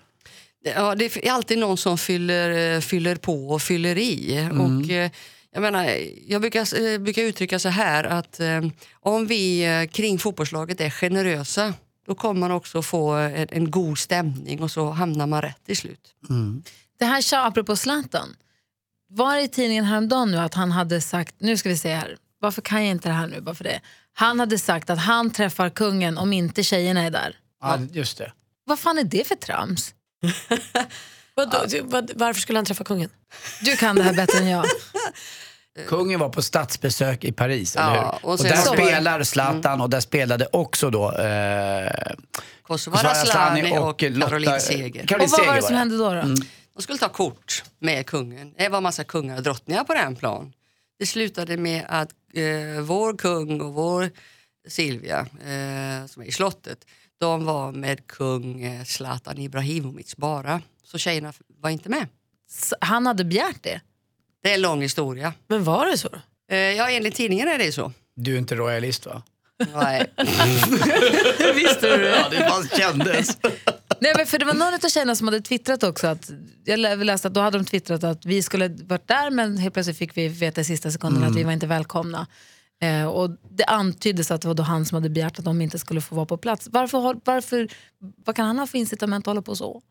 Ja, 0.75 0.95
det 0.95 1.25
är 1.25 1.31
alltid 1.31 1.57
någon 1.57 1.77
som 1.77 1.97
fyller, 1.97 2.75
eh, 2.75 2.81
fyller 2.81 3.15
på 3.15 3.49
och 3.49 3.61
fyller 3.61 3.97
i. 3.97 4.49
Och, 4.51 4.91
eh, 4.91 5.11
jag, 5.51 5.61
menar, 5.61 5.89
jag 6.27 6.41
brukar, 6.41 6.85
eh, 6.85 6.99
brukar 6.99 7.21
uttrycka 7.21 7.59
så 7.59 7.69
här 7.69 8.03
att 8.03 8.39
om 8.99 9.27
vi 9.27 9.87
kring 9.91 10.19
fotbollslaget 10.19 10.81
är 10.81 10.89
generösa 10.89 11.73
då 12.05 12.15
kommer 12.15 12.39
man 12.39 12.51
också 12.51 12.81
få 12.81 13.11
en, 13.11 13.47
en 13.51 13.71
god 13.71 13.97
stämning 13.97 14.61
och 14.61 14.71
så 14.71 14.89
hamnar 14.91 15.27
man 15.27 15.41
rätt 15.41 15.65
till 15.65 15.77
slut. 15.77 16.13
Det 16.99 17.05
här 17.05 17.21
sa 17.21 17.45
apropå 17.45 17.75
Zlatan. 17.75 18.35
Var 19.09 19.37
i 19.37 19.47
tidningen 19.47 19.85
häromdagen 19.85 20.31
nu 20.31 20.37
att 20.37 20.53
han 20.53 20.71
hade 20.71 21.01
sagt, 21.01 21.35
nu 21.37 21.57
ska 21.57 21.69
vi 21.69 21.77
se 21.77 21.93
här, 21.95 22.17
varför 22.39 22.61
kan 22.61 22.83
jag 22.85 22.91
inte 22.91 23.09
det 23.09 23.13
här 23.15 23.27
nu? 23.27 23.41
Bara 23.41 23.55
för 23.55 23.63
det. 23.63 23.81
Han 24.13 24.39
hade 24.39 24.59
sagt 24.59 24.89
att 24.89 24.99
han 24.99 25.31
träffar 25.31 25.69
kungen 25.69 26.17
om 26.17 26.33
inte 26.33 26.63
tjejerna 26.63 27.01
är 27.01 27.11
där. 27.11 27.35
Ja, 27.61 27.79
just 27.91 28.17
det. 28.17 28.33
Vad 28.65 28.79
fan 28.79 28.97
är 28.97 29.03
det 29.03 29.27
för 29.27 29.35
trams? 29.35 29.93
Vadå, 31.35 31.65
vad, 31.83 32.11
varför 32.15 32.41
skulle 32.41 32.57
han 32.57 32.65
träffa 32.65 32.83
kungen? 32.83 33.09
Du 33.61 33.77
kan 33.77 33.95
det 33.95 34.03
här 34.03 34.13
bättre 34.13 34.39
än 34.39 34.47
jag. 34.47 34.65
Kungen 35.87 36.19
var 36.19 36.29
på 36.29 36.41
statsbesök 36.41 37.23
i 37.23 37.31
Paris, 37.31 37.75
eller 37.75 37.95
Ja, 37.95 38.19
hur? 38.21 38.25
och 38.29 38.31
Och, 38.39 38.43
där 38.45 38.55
så 38.55 38.73
spelar 38.73 39.23
Zlatan 39.23 39.81
och 39.81 39.89
där 39.89 39.99
spelade 39.99 40.47
också 40.51 40.89
då 40.89 41.11
eh, 41.11 41.91
Kosovare 42.61 43.07
Asllani 43.09 43.77
och 43.79 44.01
Lotta- 44.03 44.29
Caroline 44.29 44.59
Seger. 44.59 45.07
Caroline 45.07 45.25
Och 45.33 45.39
vad 45.39 45.47
var 45.47 45.55
det 45.55 45.61
som 45.61 45.75
hände 45.75 45.97
då? 45.97 46.13
då? 46.13 46.21
De 46.75 46.81
skulle 46.81 46.97
ta 46.99 47.09
kort 47.09 47.63
med 47.79 48.05
kungen. 48.07 48.53
Det 48.57 48.69
var 48.69 48.81
massa 48.81 49.03
kungar 49.03 49.37
och 49.37 49.43
drottningar 49.43 49.83
på 49.83 49.93
den 49.93 50.15
plan. 50.15 50.53
Det 50.99 51.05
slutade 51.05 51.57
med 51.57 51.85
att 51.89 52.09
eh, 52.33 52.81
vår 52.81 53.17
kung 53.17 53.61
och 53.61 53.73
vår 53.73 54.09
Silvia, 54.67 55.19
eh, 55.19 56.05
som 56.07 56.21
är 56.21 56.25
i 56.25 56.31
slottet, 56.31 56.77
de 57.19 57.45
var 57.45 57.71
med 57.71 58.07
kung 58.07 58.61
eh, 58.63 58.83
Zlatan 58.83 59.37
Ibrahimovic 59.37 60.15
bara. 60.15 60.61
Så 60.83 60.97
tjejerna 60.97 61.33
var 61.61 61.69
inte 61.69 61.89
med. 61.89 62.07
S- 62.51 62.73
Han 62.81 63.05
hade 63.07 63.25
begärt 63.25 63.63
det. 63.63 63.81
Det 64.45 64.51
är 64.51 64.55
en 64.55 64.61
lång 64.61 64.81
historia. 64.81 65.33
Men 65.47 65.63
var 65.63 65.85
det 65.85 65.97
så? 65.97 66.09
Eh, 66.51 66.57
ja, 66.57 66.89
enligt 66.89 67.15
tidningen 67.15 67.47
är 67.47 67.57
det 67.57 67.71
så. 67.71 67.91
Du 68.15 68.33
är 68.33 68.37
inte 68.37 68.55
royalist 68.55 69.05
va? 69.05 69.21
Nej. 69.73 70.05
Visste 71.55 71.97
du 71.97 72.03
det? 72.03 72.09
Ja, 72.09 72.29
det 72.31 72.37
bara 72.49 72.77
kändes. 72.77 73.37
Nej, 73.99 74.13
men 74.17 74.25
för 74.25 74.39
det 74.39 74.45
var 74.45 74.53
någon 74.53 74.73
av 74.73 74.89
tjejerna 74.89 75.15
som 75.15 75.27
hade 75.27 75.41
twittrat 75.41 75.83
också. 75.83 76.07
Att, 76.07 76.31
jag 76.65 76.79
lä- 76.79 76.95
läste 76.95 77.27
att 77.27 77.33
då 77.33 77.41
hade 77.41 77.57
de 77.57 77.65
twittrat 77.65 78.03
att 78.03 78.25
vi 78.25 78.43
skulle 78.43 78.67
varit 78.67 79.07
där 79.07 79.31
men 79.31 79.57
helt 79.57 79.73
plötsligt 79.73 79.97
fick 79.97 80.17
vi 80.17 80.27
veta 80.27 80.61
i 80.61 80.63
sista 80.63 80.91
sekunden 80.91 81.23
att 81.23 81.35
vi 81.35 81.43
var 81.43 81.51
inte 81.51 81.67
välkomna. 81.67 82.27
Eh, 82.81 83.05
och 83.05 83.29
det 83.49 83.63
antyddes 83.65 84.31
att 84.31 84.41
det 84.41 84.47
var 84.47 84.55
då 84.55 84.63
han 84.63 84.85
som 84.85 84.95
hade 84.95 85.09
begärt 85.09 85.39
att 85.39 85.45
de 85.45 85.61
inte 85.61 85.79
skulle 85.79 86.01
få 86.01 86.15
vara 86.15 86.25
på 86.25 86.37
plats. 86.37 86.67
Varför, 86.71 86.97
har- 86.97 87.19
varför, 87.25 87.67
vad 88.25 88.35
kan 88.35 88.45
han 88.47 88.59
ha 88.59 88.67
för 88.67 88.77
incitament 88.77 89.23
att 89.23 89.27
hålla 89.27 89.41
på 89.41 89.55
så? 89.55 89.81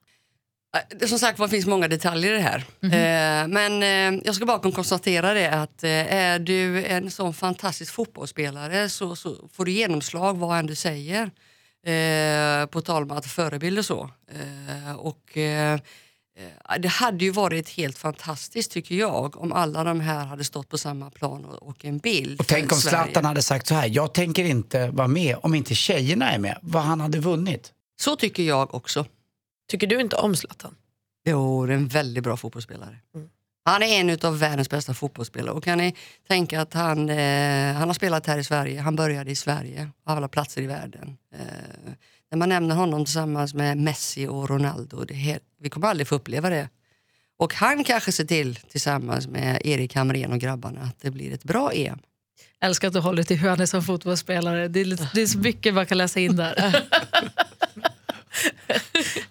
Eh, 0.75 1.07
som 1.09 1.19
sagt 1.19 1.39
var 1.39 1.49
finns 1.49 1.67
många 1.67 1.89
detaljer 1.89 2.33
i 2.33 2.37
det 2.37 2.43
här. 2.43 2.65
Eh, 2.83 3.49
men 3.49 3.83
eh, 3.83 4.23
jag 4.25 4.35
ska 4.35 4.47
bara 4.47 4.59
konstatera 4.59 5.35
det 5.35 5.51
att 5.51 5.85
är 5.85 6.39
du 6.39 6.85
en 6.85 7.11
sån 7.11 7.35
fantastisk 7.35 7.93
fotbollsspelare 7.93 8.89
så, 8.89 9.17
så 9.17 9.49
får 9.53 9.65
du 9.65 9.73
genomslag 9.73 10.39
vad 10.39 10.59
än 10.59 10.67
du 10.67 10.75
säger. 10.75 11.31
På 12.67 12.81
tal 12.81 13.03
om 13.03 13.11
att 13.11 13.27
och 13.79 13.85
så. 13.85 14.11
Och, 14.97 15.39
det 16.79 16.89
hade 16.89 17.25
ju 17.25 17.31
varit 17.31 17.69
helt 17.69 17.99
fantastiskt 17.99 18.71
tycker 18.73 18.95
jag 18.95 19.43
om 19.43 19.53
alla 19.53 19.85
de 19.85 20.01
här 20.01 20.25
hade 20.25 20.45
stått 20.45 20.69
på 20.69 20.79
samma 20.79 21.11
plan 21.11 21.45
och, 21.45 21.85
en 21.85 21.99
bild. 21.99 22.41
Och 22.41 22.47
tänk 22.47 22.73
om 22.73 22.79
Sverige. 22.79 23.05
Zlatan 23.05 23.25
hade 23.25 23.43
sagt 23.43 23.67
så 23.67 23.75
här, 23.75 23.89
jag 23.93 24.15
tänker 24.15 24.45
inte 24.45 24.89
vara 24.89 25.09
med 25.09 25.37
om 25.43 25.55
inte 25.55 25.75
tjejerna 25.75 26.31
är 26.31 26.39
med. 26.39 26.59
Vad 26.63 26.83
han 26.83 27.01
hade 27.01 27.19
vunnit. 27.19 27.73
Så 28.01 28.17
tycker 28.17 28.43
jag 28.43 28.75
också. 28.75 29.07
Tycker 29.69 29.87
du 29.87 30.01
inte 30.01 30.17
om 30.17 30.37
Zlatan? 30.37 30.75
Jo, 31.27 31.67
det 31.67 31.73
är 31.73 31.77
en 31.77 31.89
väldigt 31.89 32.25
bra 32.25 32.37
fotbollsspelare. 32.37 32.97
Mm. 33.15 33.29
Han 33.65 33.83
är 33.83 33.87
en 33.87 34.19
av 34.23 34.39
världens 34.39 34.71
bästa 34.71 34.95
fotbollsspelare. 34.95 35.55
Och 35.55 35.65
kan 35.65 35.79
ni 35.79 35.95
tänka 36.29 36.61
att 36.61 36.75
han, 36.75 37.11
eh, 37.11 37.75
han 37.75 37.89
har 37.89 37.95
spelat 37.95 38.27
här 38.27 38.39
i 38.39 38.45
Sverige, 38.45 38.81
han 38.81 38.97
började 38.97 39.31
i 39.31 39.37
Sverige, 39.37 39.91
av 40.07 40.17
alla 40.17 40.29
platser 40.29 40.63
i 40.63 40.67
världen. 40.67 41.17
Eh, 41.35 41.93
när 42.31 42.39
man 42.39 42.49
nämner 42.49 42.75
honom 42.75 43.05
tillsammans 43.05 43.55
med 43.55 43.79
Messi 43.79 44.27
och 44.27 44.51
Ronaldo, 44.51 45.05
det 45.05 45.15
helt, 45.15 45.43
vi 45.61 45.71
kommer 45.71 45.89
aldrig 45.89 46.07
få 46.09 46.15
uppleva 46.15 46.51
det. 46.51 46.69
Och 47.39 47.55
han 47.55 47.85
kanske 47.85 48.13
ser 48.13 48.25
till, 48.25 48.57
tillsammans 48.57 49.27
med 49.27 49.61
Erik 49.65 49.95
Hamrén 49.95 50.33
och 50.33 50.39
grabbarna, 50.39 50.81
att 50.81 51.01
det 51.01 51.11
blir 51.11 51.33
ett 51.33 51.45
bra 51.45 51.73
EM. 51.73 51.99
älskar 52.61 52.89
att 52.89 52.95
du 52.95 53.01
håller 53.01 53.23
till 53.23 53.45
är 53.45 53.67
som 53.67 53.83
fotbollsspelare. 53.83 54.69
Det 54.69 54.81
är, 54.81 54.85
lite- 54.85 55.11
det 55.15 55.23
är 55.23 55.27
så 55.27 55.39
mycket 55.39 55.75
man 55.75 55.87
kan 55.87 55.99
läsa 55.99 56.21
in 56.21 56.37
där. 56.37 56.87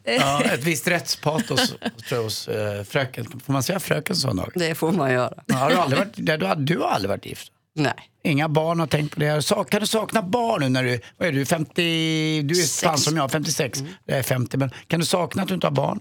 Ja, 0.04 0.44
ett 0.54 0.64
visst 0.64 0.88
rättspatos 0.88 1.76
hos 2.10 2.48
eh, 2.48 2.84
fröken. 2.84 3.26
Får 3.46 3.54
man 3.54 3.64
säga 3.64 3.80
fröken 3.80 4.16
så 4.16 4.34
dag? 4.34 4.52
Det 4.56 4.76
får 4.76 4.92
man 4.92 5.12
göra. 5.12 5.34
Har 5.54 5.70
du, 5.70 5.76
aldrig 5.76 6.00
varit, 6.00 6.40
du, 6.40 6.46
har, 6.46 6.56
du 6.56 6.78
har 6.80 6.90
aldrig 6.90 7.10
varit 7.10 7.26
gift? 7.26 7.52
Nej. 7.76 7.94
Inga 8.24 8.50
barn 8.50 8.80
har 8.80 8.88
tänkt 8.88 9.14
på 9.14 9.20
det. 9.20 9.48
Kan 9.70 9.82
du 9.82 9.88
sakna 9.88 10.22
barn 10.22 10.62
nu 10.62 10.70
när 10.70 10.84
du, 10.84 11.00
vad 11.18 11.28
är 11.28 11.32
du, 11.32 11.46
50, 11.46 12.42
du 12.42 12.62
är 12.62 12.82
fan 12.86 12.98
som 12.98 13.18
jag, 13.18 13.32
56. 13.32 13.84
Jag 14.06 14.18
är 14.18 14.24
50, 14.24 14.58
men 14.58 14.72
kan 14.88 15.00
du 15.00 15.06
sakna 15.06 15.42
att 15.42 15.48
du 15.48 15.54
inte 15.54 15.68
har 15.68 15.72
barn? 15.72 16.00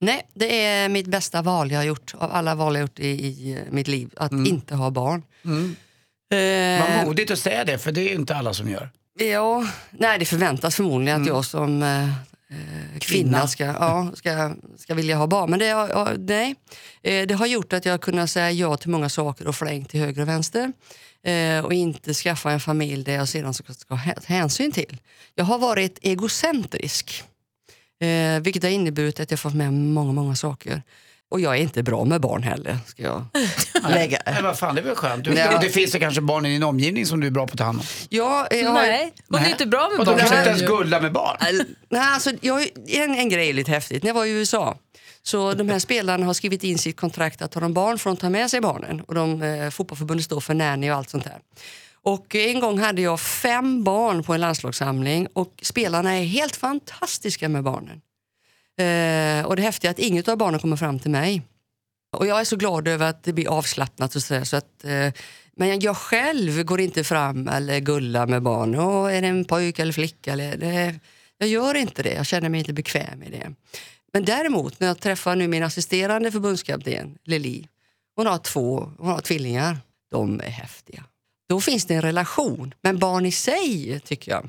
Nej, 0.00 0.26
det 0.34 0.64
är 0.64 0.88
mitt 0.88 1.06
bästa 1.06 1.42
val 1.42 1.70
jag 1.70 1.78
har 1.78 1.84
gjort, 1.84 2.14
av 2.18 2.32
alla 2.32 2.54
val 2.54 2.74
jag 2.74 2.80
gjort 2.82 2.98
i, 2.98 3.06
i 3.08 3.58
mitt 3.70 3.88
liv, 3.88 4.10
att 4.16 4.32
inte 4.32 4.74
ha 4.74 4.90
barn. 4.90 5.22
Eh, 6.32 6.96
Vad 6.96 7.06
modigt 7.06 7.30
att 7.30 7.38
säga 7.38 7.64
det, 7.64 7.78
för 7.78 7.92
det 7.92 8.00
är 8.00 8.08
ju 8.08 8.14
inte 8.14 8.36
alla 8.36 8.54
som 8.54 8.70
gör. 8.70 8.90
Ja, 9.18 9.66
nej 9.90 10.18
det 10.18 10.24
förväntas 10.24 10.76
förmodligen 10.76 11.20
att 11.22 11.28
jag 11.28 11.44
som 11.44 11.82
eh, 11.82 12.08
eh, 12.50 12.98
kvinna 12.98 13.48
ska, 13.48 13.64
ja, 13.64 14.12
ska, 14.14 14.54
ska 14.76 14.94
vilja 14.94 15.16
ha 15.16 15.26
barn. 15.26 15.50
Men 15.50 15.58
det, 15.58 15.66
ja, 15.66 16.12
nej. 16.18 16.54
Eh, 17.02 17.26
det 17.26 17.34
har 17.34 17.46
gjort 17.46 17.72
att 17.72 17.84
jag 17.84 17.92
har 17.92 17.98
kunnat 17.98 18.30
säga 18.30 18.50
ja 18.50 18.76
till 18.76 18.90
många 18.90 19.08
saker 19.08 19.46
och 19.48 19.56
flängt 19.56 19.90
till 19.90 20.00
höger 20.00 20.22
och 20.22 20.28
vänster. 20.28 20.72
Eh, 21.22 21.64
och 21.64 21.72
inte 21.72 22.14
skaffa 22.14 22.50
en 22.50 22.60
familj 22.60 23.04
där 23.04 23.14
jag 23.14 23.28
sedan 23.28 23.54
ska, 23.54 23.94
ha 23.94 24.14
hänsyn 24.26 24.72
till. 24.72 24.96
Jag 25.34 25.44
har 25.44 25.58
varit 25.58 25.98
egocentrisk. 26.02 27.24
Vilket 28.40 28.62
har 28.62 28.70
inneburit 28.70 29.20
att 29.20 29.30
jag 29.30 29.40
fått 29.40 29.54
med 29.54 29.72
många, 29.72 30.12
många 30.12 30.34
saker. 30.34 30.82
Och 31.30 31.40
jag 31.40 31.56
är 31.56 31.60
inte 31.62 31.82
bra 31.82 32.04
med 32.04 32.20
barn 32.20 32.42
heller. 32.42 32.78
Ska 32.86 33.02
jag 33.02 33.24
lägga. 33.90 34.18
Nej, 34.26 34.42
vad 34.42 34.58
fan, 34.58 34.74
det 34.74 34.80
är 34.80 34.84
väl 34.84 34.94
skönt. 34.94 35.24
Du, 35.24 35.32
Ja. 35.34 35.58
det 35.58 35.68
finns 35.70 35.94
ju 35.94 35.98
kanske 35.98 36.20
barn 36.20 36.46
i 36.46 36.48
din 36.48 36.62
omgivning 36.62 37.06
som 37.06 37.20
du 37.20 37.26
är 37.26 37.30
bra 37.30 37.46
på 37.46 37.52
att 37.52 37.58
ta 37.58 37.64
hand 37.64 37.78
om. 37.78 37.84
Ja, 38.08 38.46
jag 38.50 38.70
har- 38.70 38.74
Nej, 38.82 39.12
hon 39.28 39.40
är 39.40 39.50
inte 39.50 39.66
bra 39.66 39.88
med 39.90 39.98
Och 39.98 40.04
de 40.04 40.10
barn. 40.10 40.18
kanske 40.18 40.36
inte 40.38 40.48
ens 40.48 40.62
ju. 40.62 40.66
gullar 40.66 41.00
med 41.00 41.12
barn. 41.12 41.36
Nej, 41.88 42.00
alltså, 42.00 42.30
jag, 42.40 42.68
en, 42.88 43.14
en 43.14 43.28
grej 43.28 43.48
är 43.48 43.52
lite 43.54 43.70
häftigt. 43.70 44.02
När 44.02 44.08
jag 44.08 44.14
var 44.14 44.24
i 44.24 44.30
USA 44.30 44.78
så 45.22 45.52
de 45.52 45.68
här 45.68 45.78
spelarna 45.78 46.26
har 46.26 46.34
skrivit 46.34 46.64
in 46.64 46.78
sitt 46.78 46.96
kontrakt 46.96 47.42
att 47.42 47.54
har 47.54 47.60
de 47.60 47.74
barn 47.74 47.98
får 47.98 48.10
de 48.10 48.16
ta 48.16 48.28
med 48.30 48.50
sig 48.50 48.60
barnen. 48.60 49.00
Och 49.00 49.14
de, 49.14 49.42
eh, 49.42 49.70
fotbollförbundet 49.70 50.24
står 50.24 50.40
för 50.40 50.54
nanny 50.54 50.90
och 50.90 50.94
allt 50.96 51.10
sånt 51.10 51.24
där. 51.24 51.38
Och 52.02 52.34
en 52.34 52.60
gång 52.60 52.78
hade 52.78 53.02
jag 53.02 53.20
fem 53.20 53.84
barn 53.84 54.22
på 54.22 54.34
en 54.34 54.40
landslagssamling 54.40 55.26
och 55.32 55.52
spelarna 55.62 56.12
är 56.16 56.24
helt 56.24 56.56
fantastiska 56.56 57.48
med 57.48 57.62
barnen. 57.64 58.00
Eh, 58.78 59.46
och 59.46 59.56
det 59.56 59.62
häftiga 59.62 59.90
är 59.90 59.94
att 59.94 59.98
inget 59.98 60.28
av 60.28 60.36
barnen 60.36 60.60
kommer 60.60 60.76
fram 60.76 60.98
till 60.98 61.10
mig. 61.10 61.42
Och 62.16 62.26
jag 62.26 62.40
är 62.40 62.44
så 62.44 62.56
glad 62.56 62.88
över 62.88 63.10
att 63.10 63.24
det 63.24 63.32
blir 63.32 63.48
avslappnat 63.48 64.16
och 64.16 64.22
sådär. 64.22 64.44
Så 64.44 64.56
att, 64.56 64.84
eh, 64.84 65.12
men 65.56 65.80
jag 65.80 65.96
själv 65.96 66.62
går 66.62 66.80
inte 66.80 67.04
fram 67.04 67.48
eller 67.48 67.78
gullar 67.80 68.26
med 68.26 68.42
barn. 68.42 68.74
Åh, 68.74 69.14
är 69.16 69.22
det 69.22 69.28
en 69.28 69.44
pojke 69.44 69.82
eller 69.82 69.92
flicka? 69.92 70.32
Eller, 70.32 70.56
det, 70.56 71.00
jag 71.38 71.48
gör 71.48 71.74
inte 71.74 72.02
det. 72.02 72.14
Jag 72.14 72.26
känner 72.26 72.48
mig 72.48 72.58
inte 72.58 72.72
bekväm 72.72 73.22
i 73.22 73.30
det. 73.30 73.54
Men 74.12 74.24
däremot 74.24 74.80
när 74.80 74.86
jag 74.86 75.00
träffar 75.00 75.36
nu 75.36 75.48
min 75.48 75.62
assisterande 75.62 76.32
förbundskapten 76.32 77.18
Lili. 77.24 77.68
Hon 78.16 78.26
har 78.26 78.38
två 78.38 78.92
hon 78.98 79.08
har 79.08 79.20
tvillingar. 79.20 79.78
De 80.10 80.40
är 80.40 80.50
häftiga. 80.50 81.04
Då 81.48 81.60
finns 81.60 81.84
det 81.84 81.94
en 81.94 82.02
relation. 82.02 82.74
Men 82.82 82.98
barn 82.98 83.26
i 83.26 83.32
sig 83.32 84.00
tycker 84.04 84.32
jag, 84.32 84.48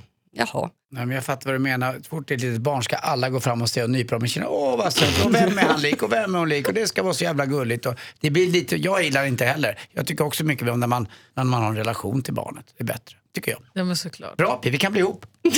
jaha. 0.54 0.70
Nej, 0.92 1.06
men 1.06 1.16
jag 1.16 1.24
fattar 1.26 1.46
vad 1.46 1.56
du 1.56 1.60
menar. 1.60 1.94
Så 1.94 2.04
fort 2.10 2.28
det 2.28 2.34
är 2.34 2.36
ett 2.36 2.42
litet 2.42 2.62
barn 2.62 2.84
ska 2.84 2.96
alla 2.96 3.30
gå 3.30 3.40
fram 3.40 3.62
och 3.62 3.70
se 3.70 3.84
och 3.84 3.90
nypa 3.90 4.16
dem 4.16 4.26
i 4.26 4.28
kinderna. 4.28 4.54
Åh 4.56 4.78
vad 4.78 4.94
söt, 4.94 5.26
och 5.26 5.34
vem 5.36 5.58
är 5.58 5.62
han 5.62 5.82
lik 5.82 6.04
och 6.04 6.12
vem 6.12 6.36
är 6.36 6.40
hon 6.40 6.50
lik? 6.50 6.68
Och 6.68 6.74
det 6.74 6.88
ska 6.88 7.04
vara 7.04 7.14
så 7.14 7.24
jävla 7.24 7.46
gulligt. 7.46 7.86
Och 7.86 7.96
det 8.20 8.30
blir 8.30 8.48
lite, 8.48 8.76
jag 8.76 9.04
gillar 9.04 9.26
inte 9.26 9.46
heller. 9.46 9.80
Jag 9.92 10.08
tycker 10.08 10.26
också 10.26 10.44
mycket 10.44 10.70
om 10.70 10.80
när 10.80 10.88
man, 10.88 11.08
när 11.34 11.44
man 11.44 11.62
har 11.62 11.70
en 11.70 11.76
relation 11.76 12.22
till 12.22 12.34
barnet. 12.34 12.66
Det 12.78 12.84
är 12.84 12.86
bättre, 12.86 13.16
tycker 13.36 13.52
jag. 13.52 13.60
Ja, 13.74 13.84
men 13.84 13.96
såklart. 13.98 14.38
Bra 14.38 14.60
vi 14.64 14.78
kan 14.78 14.92
bli 14.92 15.02
ihop. 15.02 15.26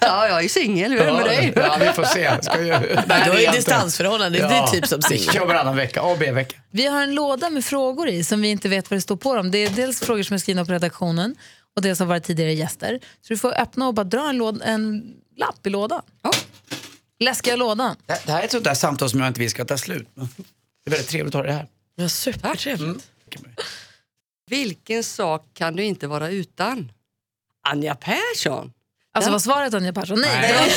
Ja, 0.00 0.28
jag 0.28 0.44
är 0.44 0.48
singel. 0.48 0.92
Hur 0.92 1.00
är 1.00 1.06
det 1.06 1.12
med 1.12 1.24
dig? 1.24 1.52
Ja, 1.56 1.76
vi 1.80 1.86
får 1.92 2.04
se. 2.04 2.42
Ska 2.42 2.60
ju, 2.62 2.66
Nej, 2.66 2.78
Du 2.80 2.94
har 2.96 3.06
det 3.06 3.14
är 3.30 3.34
ju 3.38 3.44
inte. 3.44 3.56
distansförhållande, 3.56 4.38
det 4.38 4.44
är 4.44 4.66
typ 4.66 4.86
som 4.86 5.00
Vi 5.10 5.18
singel. 5.18 5.34
kör 5.34 5.46
varannan 5.46 5.76
vecka, 5.76 6.00
A 6.00 6.04
och 6.12 6.18
B-vecka. 6.18 6.56
Vi 6.70 6.86
har 6.86 7.02
en 7.02 7.14
låda 7.14 7.50
med 7.50 7.64
frågor 7.64 8.08
i 8.08 8.24
som 8.24 8.40
vi 8.42 8.48
inte 8.50 8.68
vet 8.68 8.90
vad 8.90 8.96
det 8.96 9.00
står 9.00 9.16
på 9.16 9.34
dem. 9.36 9.50
Det 9.50 9.58
är 9.58 9.70
dels 9.70 10.00
frågor 10.00 10.22
som 10.22 10.34
är 10.34 10.38
skrivna 10.38 10.64
på 10.64 10.72
redaktionen 10.72 11.34
och 11.76 11.82
dels 11.82 11.98
har 11.98 12.06
varit 12.06 12.24
tidigare 12.24 12.52
gäster. 12.52 12.98
Så 13.02 13.26
du 13.32 13.36
får 13.36 13.60
öppna 13.60 13.86
och 13.88 13.94
bara 13.94 14.04
dra 14.04 14.28
en, 14.28 14.36
låd, 14.36 14.62
en 14.64 15.14
lapp 15.36 15.66
i 15.66 15.70
lådan. 15.70 16.02
Ja. 16.22 16.30
Läskiga 17.20 17.56
lådan. 17.56 17.96
Det 18.06 18.22
det 18.26 18.32
här 18.32 18.40
är 18.40 18.44
ett 18.44 18.50
sånt 18.50 18.64
där 18.64 18.74
samtal 18.74 19.10
som 19.10 19.20
jag 19.20 19.26
inte 19.28 19.40
vill 19.40 19.50
ska 19.50 19.64
ta 19.64 19.78
slut. 19.78 20.08
Det 20.14 20.20
är 20.86 20.90
väldigt 20.90 21.08
trevligt 21.08 21.34
att 21.34 21.38
ha 21.40 21.46
det 21.46 21.52
här. 21.52 21.68
Ja, 21.96 22.08
supertrevligt. 22.08 23.08
Mm. 23.36 23.54
Vilken 24.50 25.04
sak 25.04 25.46
kan 25.54 25.76
du 25.76 25.84
inte 25.84 26.06
vara 26.06 26.30
utan? 26.30 26.92
Anja 27.68 27.94
Persson. 27.94 28.72
Alltså 29.14 29.28
Ja. 29.28 29.32
var 29.32 29.38
svaret 29.38 29.74
Anja 29.74 29.92
Persson? 29.92 30.20
Nej. 30.20 30.38
Nej. 30.40 30.72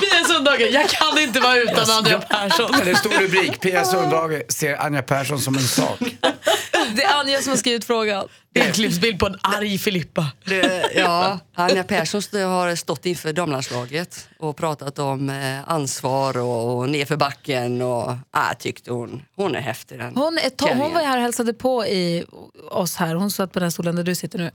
det 0.00 0.06
Pia 0.10 0.24
Sundhage, 0.24 0.60
jag 0.60 0.88
kan 0.88 1.18
inte 1.18 1.40
vara 1.40 1.56
utan 1.56 1.90
Andrea 1.90 2.20
Persson. 2.20 2.74
Eller 2.74 2.94
stor 2.94 3.10
rubrik, 3.10 3.60
Pia 3.60 3.84
Sundhage 3.84 4.42
ser 4.52 4.76
Anja 4.76 5.02
Persson 5.02 5.40
som 5.40 5.54
en 5.56 5.62
sak. 5.62 5.98
Det 6.96 7.02
är 7.02 7.20
Anja 7.20 7.42
som 7.42 7.50
har 7.50 7.56
skrivit 7.56 7.84
frågan. 7.84 8.28
Inklippsbild 8.54 9.18
på 9.18 9.26
en 9.26 9.36
arg 9.42 9.78
Filippa. 9.78 10.32
Det, 10.44 10.90
ja, 10.94 11.38
Anja 11.54 11.84
Persson 11.84 12.22
har 12.42 12.74
stått 12.76 13.06
inför 13.06 13.32
damlandslaget 13.32 14.28
och 14.38 14.56
pratat 14.56 14.98
om 14.98 15.30
eh, 15.30 15.68
ansvar 15.68 16.38
och, 16.38 16.78
och 16.78 16.88
nerför 16.88 17.16
backen. 17.16 17.82
Och, 17.82 18.14
ah, 18.30 18.54
tyckte 18.58 18.92
hon, 18.92 19.22
hon 19.36 19.54
är 19.54 19.60
häftig 19.60 19.98
den 19.98 20.16
Hon, 20.16 20.38
är 20.38 20.50
to- 20.50 20.74
hon 20.74 20.94
var 20.94 21.02
här 21.02 21.16
och 21.16 21.22
hälsade 21.22 21.54
på 21.54 21.86
i 21.86 22.24
oss 22.70 22.96
här. 22.96 23.14
Hon 23.14 23.30
satt 23.30 23.52
på 23.52 23.60
den 23.60 23.72
stolen 23.72 23.96
där 23.96 24.02
du 24.02 24.14
sitter 24.14 24.38
nu. 24.38 24.50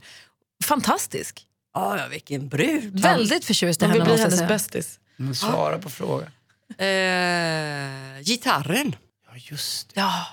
Fantastisk. 0.64 1.44
Ja, 1.74 1.98
ja, 1.98 2.06
vilken 2.10 2.48
brud. 2.48 3.00
Väldigt 3.00 3.44
förtjust 3.44 3.82
i 3.82 3.84
Hon 3.84 3.92
vill 3.92 4.02
henne 4.02 4.14
bli 4.14 4.22
hennes 4.22 4.48
bästis. 4.48 4.98
Men 5.16 5.34
svara 5.34 5.78
på 5.78 5.90
frågan. 5.90 6.30
Eh, 6.78 8.20
gitarren. 8.22 8.96
Ja, 9.26 9.32
just 9.36 9.94
det. 9.94 10.00
Ja. 10.00 10.26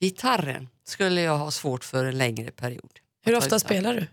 Gitarren 0.00 0.68
skulle 0.86 1.20
jag 1.20 1.38
ha 1.38 1.50
svårt 1.50 1.84
för 1.84 2.04
en 2.04 2.18
längre 2.18 2.50
period. 2.50 2.90
Hur 3.24 3.36
ofta 3.36 3.58
spelar 3.58 3.94
du? 3.94 4.06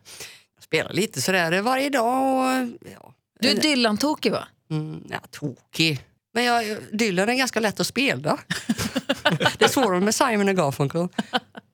Jag 0.56 0.64
spelar 0.64 0.94
lite 0.94 1.22
sådär 1.22 1.62
varje 1.62 1.90
dag. 1.90 2.38
Och, 2.38 2.68
ja, 2.94 3.14
Du 3.40 3.50
är 3.50 3.56
Dylan-tokig 3.56 4.32
va? 4.32 4.48
Mm, 4.72 5.04
ja, 5.10 5.20
tokig. 5.32 6.00
Men 6.34 6.44
jag, 6.44 6.78
Dylan 6.92 7.30
är 7.30 7.34
ganska 7.34 7.60
lätt 7.60 7.80
att 7.80 7.88
spela. 7.88 8.40
det 9.58 9.66
är 9.66 9.68
svårare 9.68 10.00
med 10.00 10.16
Simon 10.16 10.50
och 10.50 10.56
Garfunkel. 10.56 11.08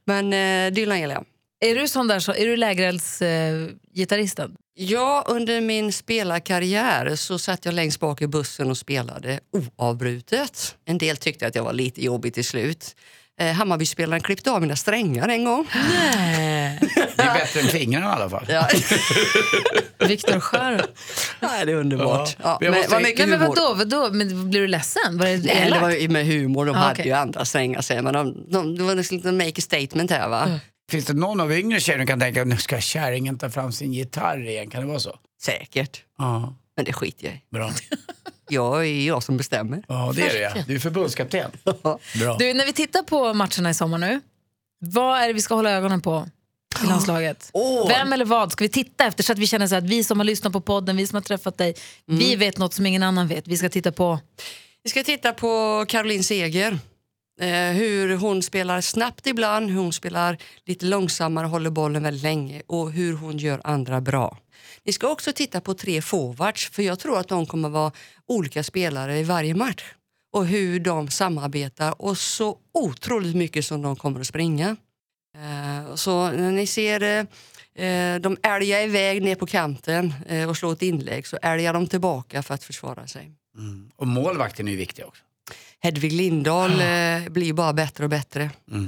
Men 0.06 0.34
eh, 0.34 0.74
Dylan 0.74 1.00
gillar 1.00 1.16
jag. 1.16 1.26
Är 1.60 1.76
du 1.76 1.88
sån 1.88 2.08
där, 2.08 2.20
så, 2.20 2.34
är 2.34 2.46
du 2.46 2.58
lägereldsgitarristen? 2.58 4.56
Ja, 4.74 5.26
under 5.28 5.62
min 5.62 5.94
spelarkarriär 5.94 7.16
så 7.16 7.40
satt 7.40 7.66
jag 7.66 7.74
längst 7.74 8.00
bak 8.00 8.22
i 8.22 8.28
bussen 8.28 8.70
och 8.70 8.78
spelade 8.78 9.40
oavbrutet. 9.52 10.76
En 10.86 10.98
del 10.98 11.18
tyckte 11.18 11.48
att 11.48 11.56
jag 11.56 11.64
var 11.64 11.74
lite 11.74 12.04
jobbig 12.04 12.34
till 12.34 12.46
slut. 12.46 12.96
Eh, 13.40 13.54
Hammarbyspelaren 13.54 14.22
klippte 14.22 14.52
av 14.52 14.62
mina 14.62 14.76
strängar 14.76 15.28
en 15.30 15.44
gång. 15.46 15.68
Det 15.74 17.24
är 17.24 17.34
bättre 17.34 17.60
än 17.60 17.68
fingrarna 17.68 18.06
i 18.06 18.10
alla 18.10 18.30
fall. 18.30 18.46
Ja. 18.50 18.68
Viktor 20.08 20.40
Sjöro. 20.40 20.82
Nej, 21.40 21.66
det 21.66 21.72
är 21.72 21.76
underbart. 21.76 22.36
Ja, 22.44 22.58
Ja, 22.62 22.70
men 22.72 22.72
måste- 22.80 22.92
vad 22.92 23.02
mycket 23.02 23.28
Nej, 23.30 23.38
men 23.40 23.48
vadå, 23.50 23.74
vadå? 23.74 24.10
Men 24.14 24.50
blir 24.50 24.62
du 24.62 24.68
ledsen? 24.68 25.18
Var 25.18 25.26
det 25.26 25.38
Nej, 25.38 25.72
det 25.72 25.80
var 25.80 26.08
med 26.10 26.26
humor. 26.26 26.66
De 26.66 26.76
Ah, 26.76 26.80
hade 26.80 26.92
okej. 26.94 27.06
ju 27.08 27.14
andra 27.14 27.46
strängar. 27.46 27.82
säger 27.82 28.02
man. 28.02 28.14
De, 28.14 28.46
de, 28.52 28.76
det 28.78 28.84
var 28.84 28.96
liksom 28.96 29.22
en 29.26 29.38
make 29.38 29.50
a 29.58 29.62
statement 29.62 30.12
här 30.12 30.28
va? 30.30 30.60
Finns 30.92 31.06
det 31.06 31.14
någon 31.14 31.40
av 31.40 31.54
yngre 31.54 31.80
tjejer 31.80 32.00
som 32.00 32.08
kan 32.08 32.20
tänka 32.20 32.44
nu 32.44 32.58
ska 32.58 32.80
kärringen 32.80 33.38
ta 33.38 33.50
fram 33.50 33.72
sin 33.72 33.94
gitarr 33.94 34.48
igen? 34.50 34.70
Kan 34.70 34.82
det 34.82 34.88
vara 34.88 35.00
så? 35.00 35.16
Säkert. 35.42 36.02
Ja, 36.18 36.56
Men 36.78 36.86
det 36.86 36.94
skiter 36.94 37.26
jag 37.26 37.36
i. 37.36 37.42
bra. 37.50 37.72
Jag 38.50 38.88
är 38.88 39.06
jag 39.08 39.24
som 39.24 39.38
bestämmer. 39.38 39.84
Ja, 39.88 40.14
det 40.16 40.22
är 40.22 40.34
det 40.34 40.40
ja. 40.40 40.64
Du 40.68 40.76
är 40.76 40.80
förbundskapten. 40.80 41.52
Bra. 41.64 42.36
Du, 42.40 42.54
när 42.54 42.66
vi 42.66 42.74
tittar 42.74 43.04
på 43.04 43.34
matcherna 43.34 43.70
i 43.70 43.74
sommar 43.74 43.98
nu, 43.98 44.22
vad 44.80 45.20
är 45.20 45.28
det 45.28 45.34
vi 45.34 45.42
ska 45.42 45.56
hålla 45.56 45.72
ögonen 45.72 46.02
på 46.02 46.30
i 46.84 46.86
landslaget? 46.88 47.50
Åh. 47.54 47.88
Vem 47.88 48.14
eller 48.14 48.26
vad 48.26 48.52
ska 48.52 48.64
vi 48.64 48.70
titta 48.70 49.06
efter 49.06 49.24
så 49.24 49.32
att 49.32 49.40
vi 49.40 49.48
känner 49.48 49.68
så 49.68 49.76
att 49.76 49.84
vi 49.84 50.04
som 50.04 50.20
har 50.20 50.26
lyssnat 50.26 50.54
på 50.54 50.62
podden, 50.62 50.98
vi 50.98 51.08
som 51.08 51.16
har 51.16 51.22
träffat 51.22 51.58
dig, 51.58 51.76
vi 52.06 52.36
vet 52.36 52.58
något 52.58 52.74
som 52.74 52.86
ingen 52.86 53.04
annan 53.04 53.28
vet. 53.28 53.48
Vi 53.48 53.58
ska 53.58 53.70
titta 53.70 53.92
på... 53.92 54.20
Vi 54.84 54.90
ska 54.90 55.04
titta 55.04 55.34
på 55.34 55.86
Caroline 55.88 56.24
Seger. 56.24 56.80
Eh, 57.42 57.48
hur 57.76 58.16
hon 58.18 58.44
spelar 58.44 58.82
snabbt 58.82 59.28
ibland, 59.28 59.70
hur 59.70 59.78
hon 59.78 59.94
spelar 59.94 60.38
lite 60.66 60.86
långsammare, 60.86 61.48
håller 61.48 61.70
bollen 61.70 62.04
väldigt 62.04 62.24
länge 62.24 62.62
och 62.68 62.92
hur 62.92 63.14
hon 63.14 63.38
gör 63.38 63.62
andra 63.64 64.02
bra. 64.02 64.38
Ni 64.84 64.94
ska 64.94 65.08
också 65.08 65.34
titta 65.34 65.62
på 65.62 65.74
tre 65.74 66.02
forwards 66.02 66.70
för 66.70 66.84
jag 66.84 67.00
tror 67.00 67.20
att 67.20 67.28
de 67.28 67.46
kommer 67.46 67.70
vara 67.70 67.92
olika 68.28 68.64
spelare 68.64 69.20
i 69.20 69.24
varje 69.24 69.56
match 69.56 69.84
och 70.34 70.46
hur 70.46 70.80
de 70.80 71.10
samarbetar 71.10 72.02
och 72.02 72.18
så 72.18 72.58
otroligt 72.74 73.36
mycket 73.36 73.66
som 73.66 73.82
de 73.82 73.96
kommer 73.96 74.20
att 74.20 74.28
springa. 74.28 74.76
Eh, 75.36 75.96
så 75.96 76.32
när 76.32 76.52
ni 76.52 76.68
ser 76.68 77.04
eh, 77.04 77.86
eh, 77.88 78.20
de 78.20 78.38
älgar 78.44 78.82
iväg 78.82 79.22
ner 79.22 79.36
på 79.36 79.46
kanten 79.46 80.14
och 80.50 80.58
slår 80.58 80.74
ett 80.74 80.82
inlägg 80.82 81.28
så 81.28 81.38
älgar 81.42 81.74
de 81.74 81.88
tillbaka 81.88 82.44
för 82.44 82.54
att 82.54 82.64
försvara 82.64 83.08
sig. 83.08 83.32
Mm. 83.58 83.90
Och 83.96 84.08
målvakten 84.08 84.68
är 84.68 84.72
ju 84.72 84.78
viktig 84.78 85.06
också. 85.06 85.24
Hedvig 85.80 86.12
Lindahl 86.12 86.72
eh, 86.72 87.30
blir 87.30 87.54
bara 87.54 87.74
bättre 87.74 88.04
och 88.04 88.10
bättre. 88.10 88.44
Eh, 88.72 88.82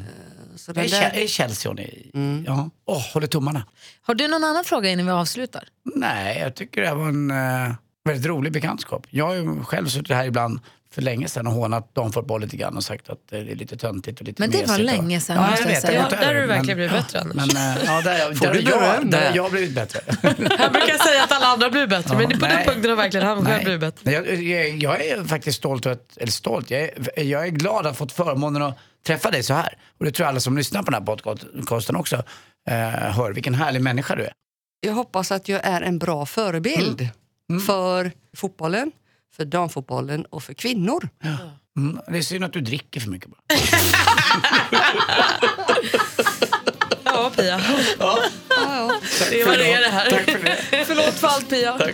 så 0.60 0.72
Är, 0.72 0.76
Ch- 0.76 0.90
där, 0.90 1.12
är 1.24 1.28
Chelsea 1.28 1.70
hon 1.72 1.80
i? 1.80 2.12
Ja. 2.46 2.70
Åh, 2.86 3.02
håller 3.14 3.28
tummarna. 3.28 3.66
Har 4.02 4.14
du 4.16 4.28
någon 4.28 4.44
annan 4.44 4.64
fråga 4.64 4.90
innan 4.90 5.06
vi 5.06 5.12
avslutar? 5.12 5.64
Nej, 5.96 6.40
jag 6.40 6.56
tycker 6.56 6.82
det 6.82 6.94
var 6.94 7.08
en 7.10 7.32
eh, 7.32 7.72
väldigt 8.06 8.26
rolig 8.26 8.52
bekantskap. 8.54 9.08
Jag 9.10 9.26
har 9.28 9.36
ju 9.36 9.64
själv 9.64 9.88
suttit 9.88 10.16
här 10.16 10.26
ibland 10.26 10.60
för 10.94 11.02
länge 11.02 11.28
sedan 11.28 11.48
och 11.48 11.54
hånat 11.54 11.96
damfotboll 11.96 12.42
lite 12.42 12.58
grann 12.58 12.78
och 12.78 12.84
sagt 12.84 13.10
att 13.10 13.18
det 13.30 13.38
är 13.38 13.44
lite 13.56 13.78
töntigt 13.78 14.20
och 14.20 14.26
lite 14.28 14.42
Men 14.42 14.52
det 14.52 14.68
var 14.68 14.78
länge 14.78 15.22
sedan, 15.22 15.36
Ja, 15.36 15.50
jag 15.52 15.60
jag 15.62 15.68
vet. 15.68 15.84
jag 15.84 15.94
Ja, 15.94 16.08
där 16.10 16.26
har 16.28 16.34
du 16.34 16.46
verkligen 16.48 16.78
blivit 16.78 16.92
bättre 16.94 17.20
Anders. 17.22 17.54
Men 17.54 17.78
äh, 17.78 17.84
ja, 17.86 18.02
där, 18.02 18.34
Får 18.36 18.46
där, 18.46 18.54
du 18.54 18.62
beröm 18.64 19.10
där, 19.10 19.20
där 19.22 19.32
jag 19.36 19.44
har 19.44 19.50
blivit 19.50 19.76
bättre. 19.76 20.00
Han 20.58 20.72
brukar 20.72 21.08
säga 21.08 21.24
att 21.24 21.32
alla 21.32 21.46
andra 21.46 21.70
blir 21.70 21.88
bättre 21.88 22.18
men 22.18 22.26
på 22.26 22.32
den 22.32 22.40
nej. 22.56 22.66
punkten 22.66 22.90
har 22.90 22.98
verkligen 22.98 23.28
han 23.28 23.38
själv 23.38 23.48
Nej. 23.48 23.64
blivit 23.64 23.82
bättre. 23.82 24.12
Jag, 24.12 24.44
jag, 24.44 24.78
jag 24.78 25.06
är 25.06 25.24
faktiskt 25.24 25.58
stolt, 25.58 25.86
att, 25.86 26.18
eller 26.18 26.32
stolt, 26.32 26.72
jag 26.72 26.82
är, 26.82 27.24
jag 27.24 27.44
är 27.48 27.50
glad 27.50 27.78
att 27.80 27.86
ha 27.86 27.94
fått 27.94 28.12
förmånen 28.12 28.62
att 28.62 28.78
träffa 29.04 29.32
dig 29.32 29.44
så 29.44 29.54
här. 29.54 29.78
Och 30.00 30.06
det 30.06 30.12
tror 30.12 30.24
jag 30.26 30.30
alla 30.30 30.40
som 30.40 30.58
lyssnar 30.58 30.84
på 30.84 30.92
den 30.92 31.02
här 31.02 31.16
podcasten 31.16 31.96
också 31.96 32.16
eh, 32.70 32.90
hör, 32.90 33.34
vilken 33.34 33.54
härlig 33.56 33.82
människa 33.82 34.16
du 34.16 34.24
är. 34.24 34.34
jag 34.82 34.94
hoppas 34.94 35.32
att 35.32 35.50
jag 35.50 35.62
är 35.66 35.82
en 35.82 36.00
bra 36.00 36.26
förebild 36.26 37.10
för 37.68 38.12
fotbollen, 38.38 38.92
för 39.36 39.46
damfotbollen 39.46 40.26
och 40.26 40.44
för 40.44 40.54
kvinnor. 40.54 41.10
Mm, 41.78 42.00
det 42.08 42.18
är 42.18 42.22
synd 42.22 42.44
att 42.44 42.54
du 42.54 42.62
dricker 42.62 43.00
för 43.00 43.10
mycket 43.10 43.30
bara. 43.30 43.40
Ja 47.04 47.32
Pia, 47.36 47.62
Ja, 48.00 48.20
ja. 48.50 48.92
det 49.30 49.44
var 49.44 49.58
det 49.58 49.80
det 49.80 49.90
här. 49.90 50.10
Tack 50.10 50.26
för 50.26 50.44
det. 50.44 50.86
Förlåt 50.86 51.14
för 51.14 51.28
allt 51.28 51.50
Pia. 51.50 51.78
Det 51.78 51.94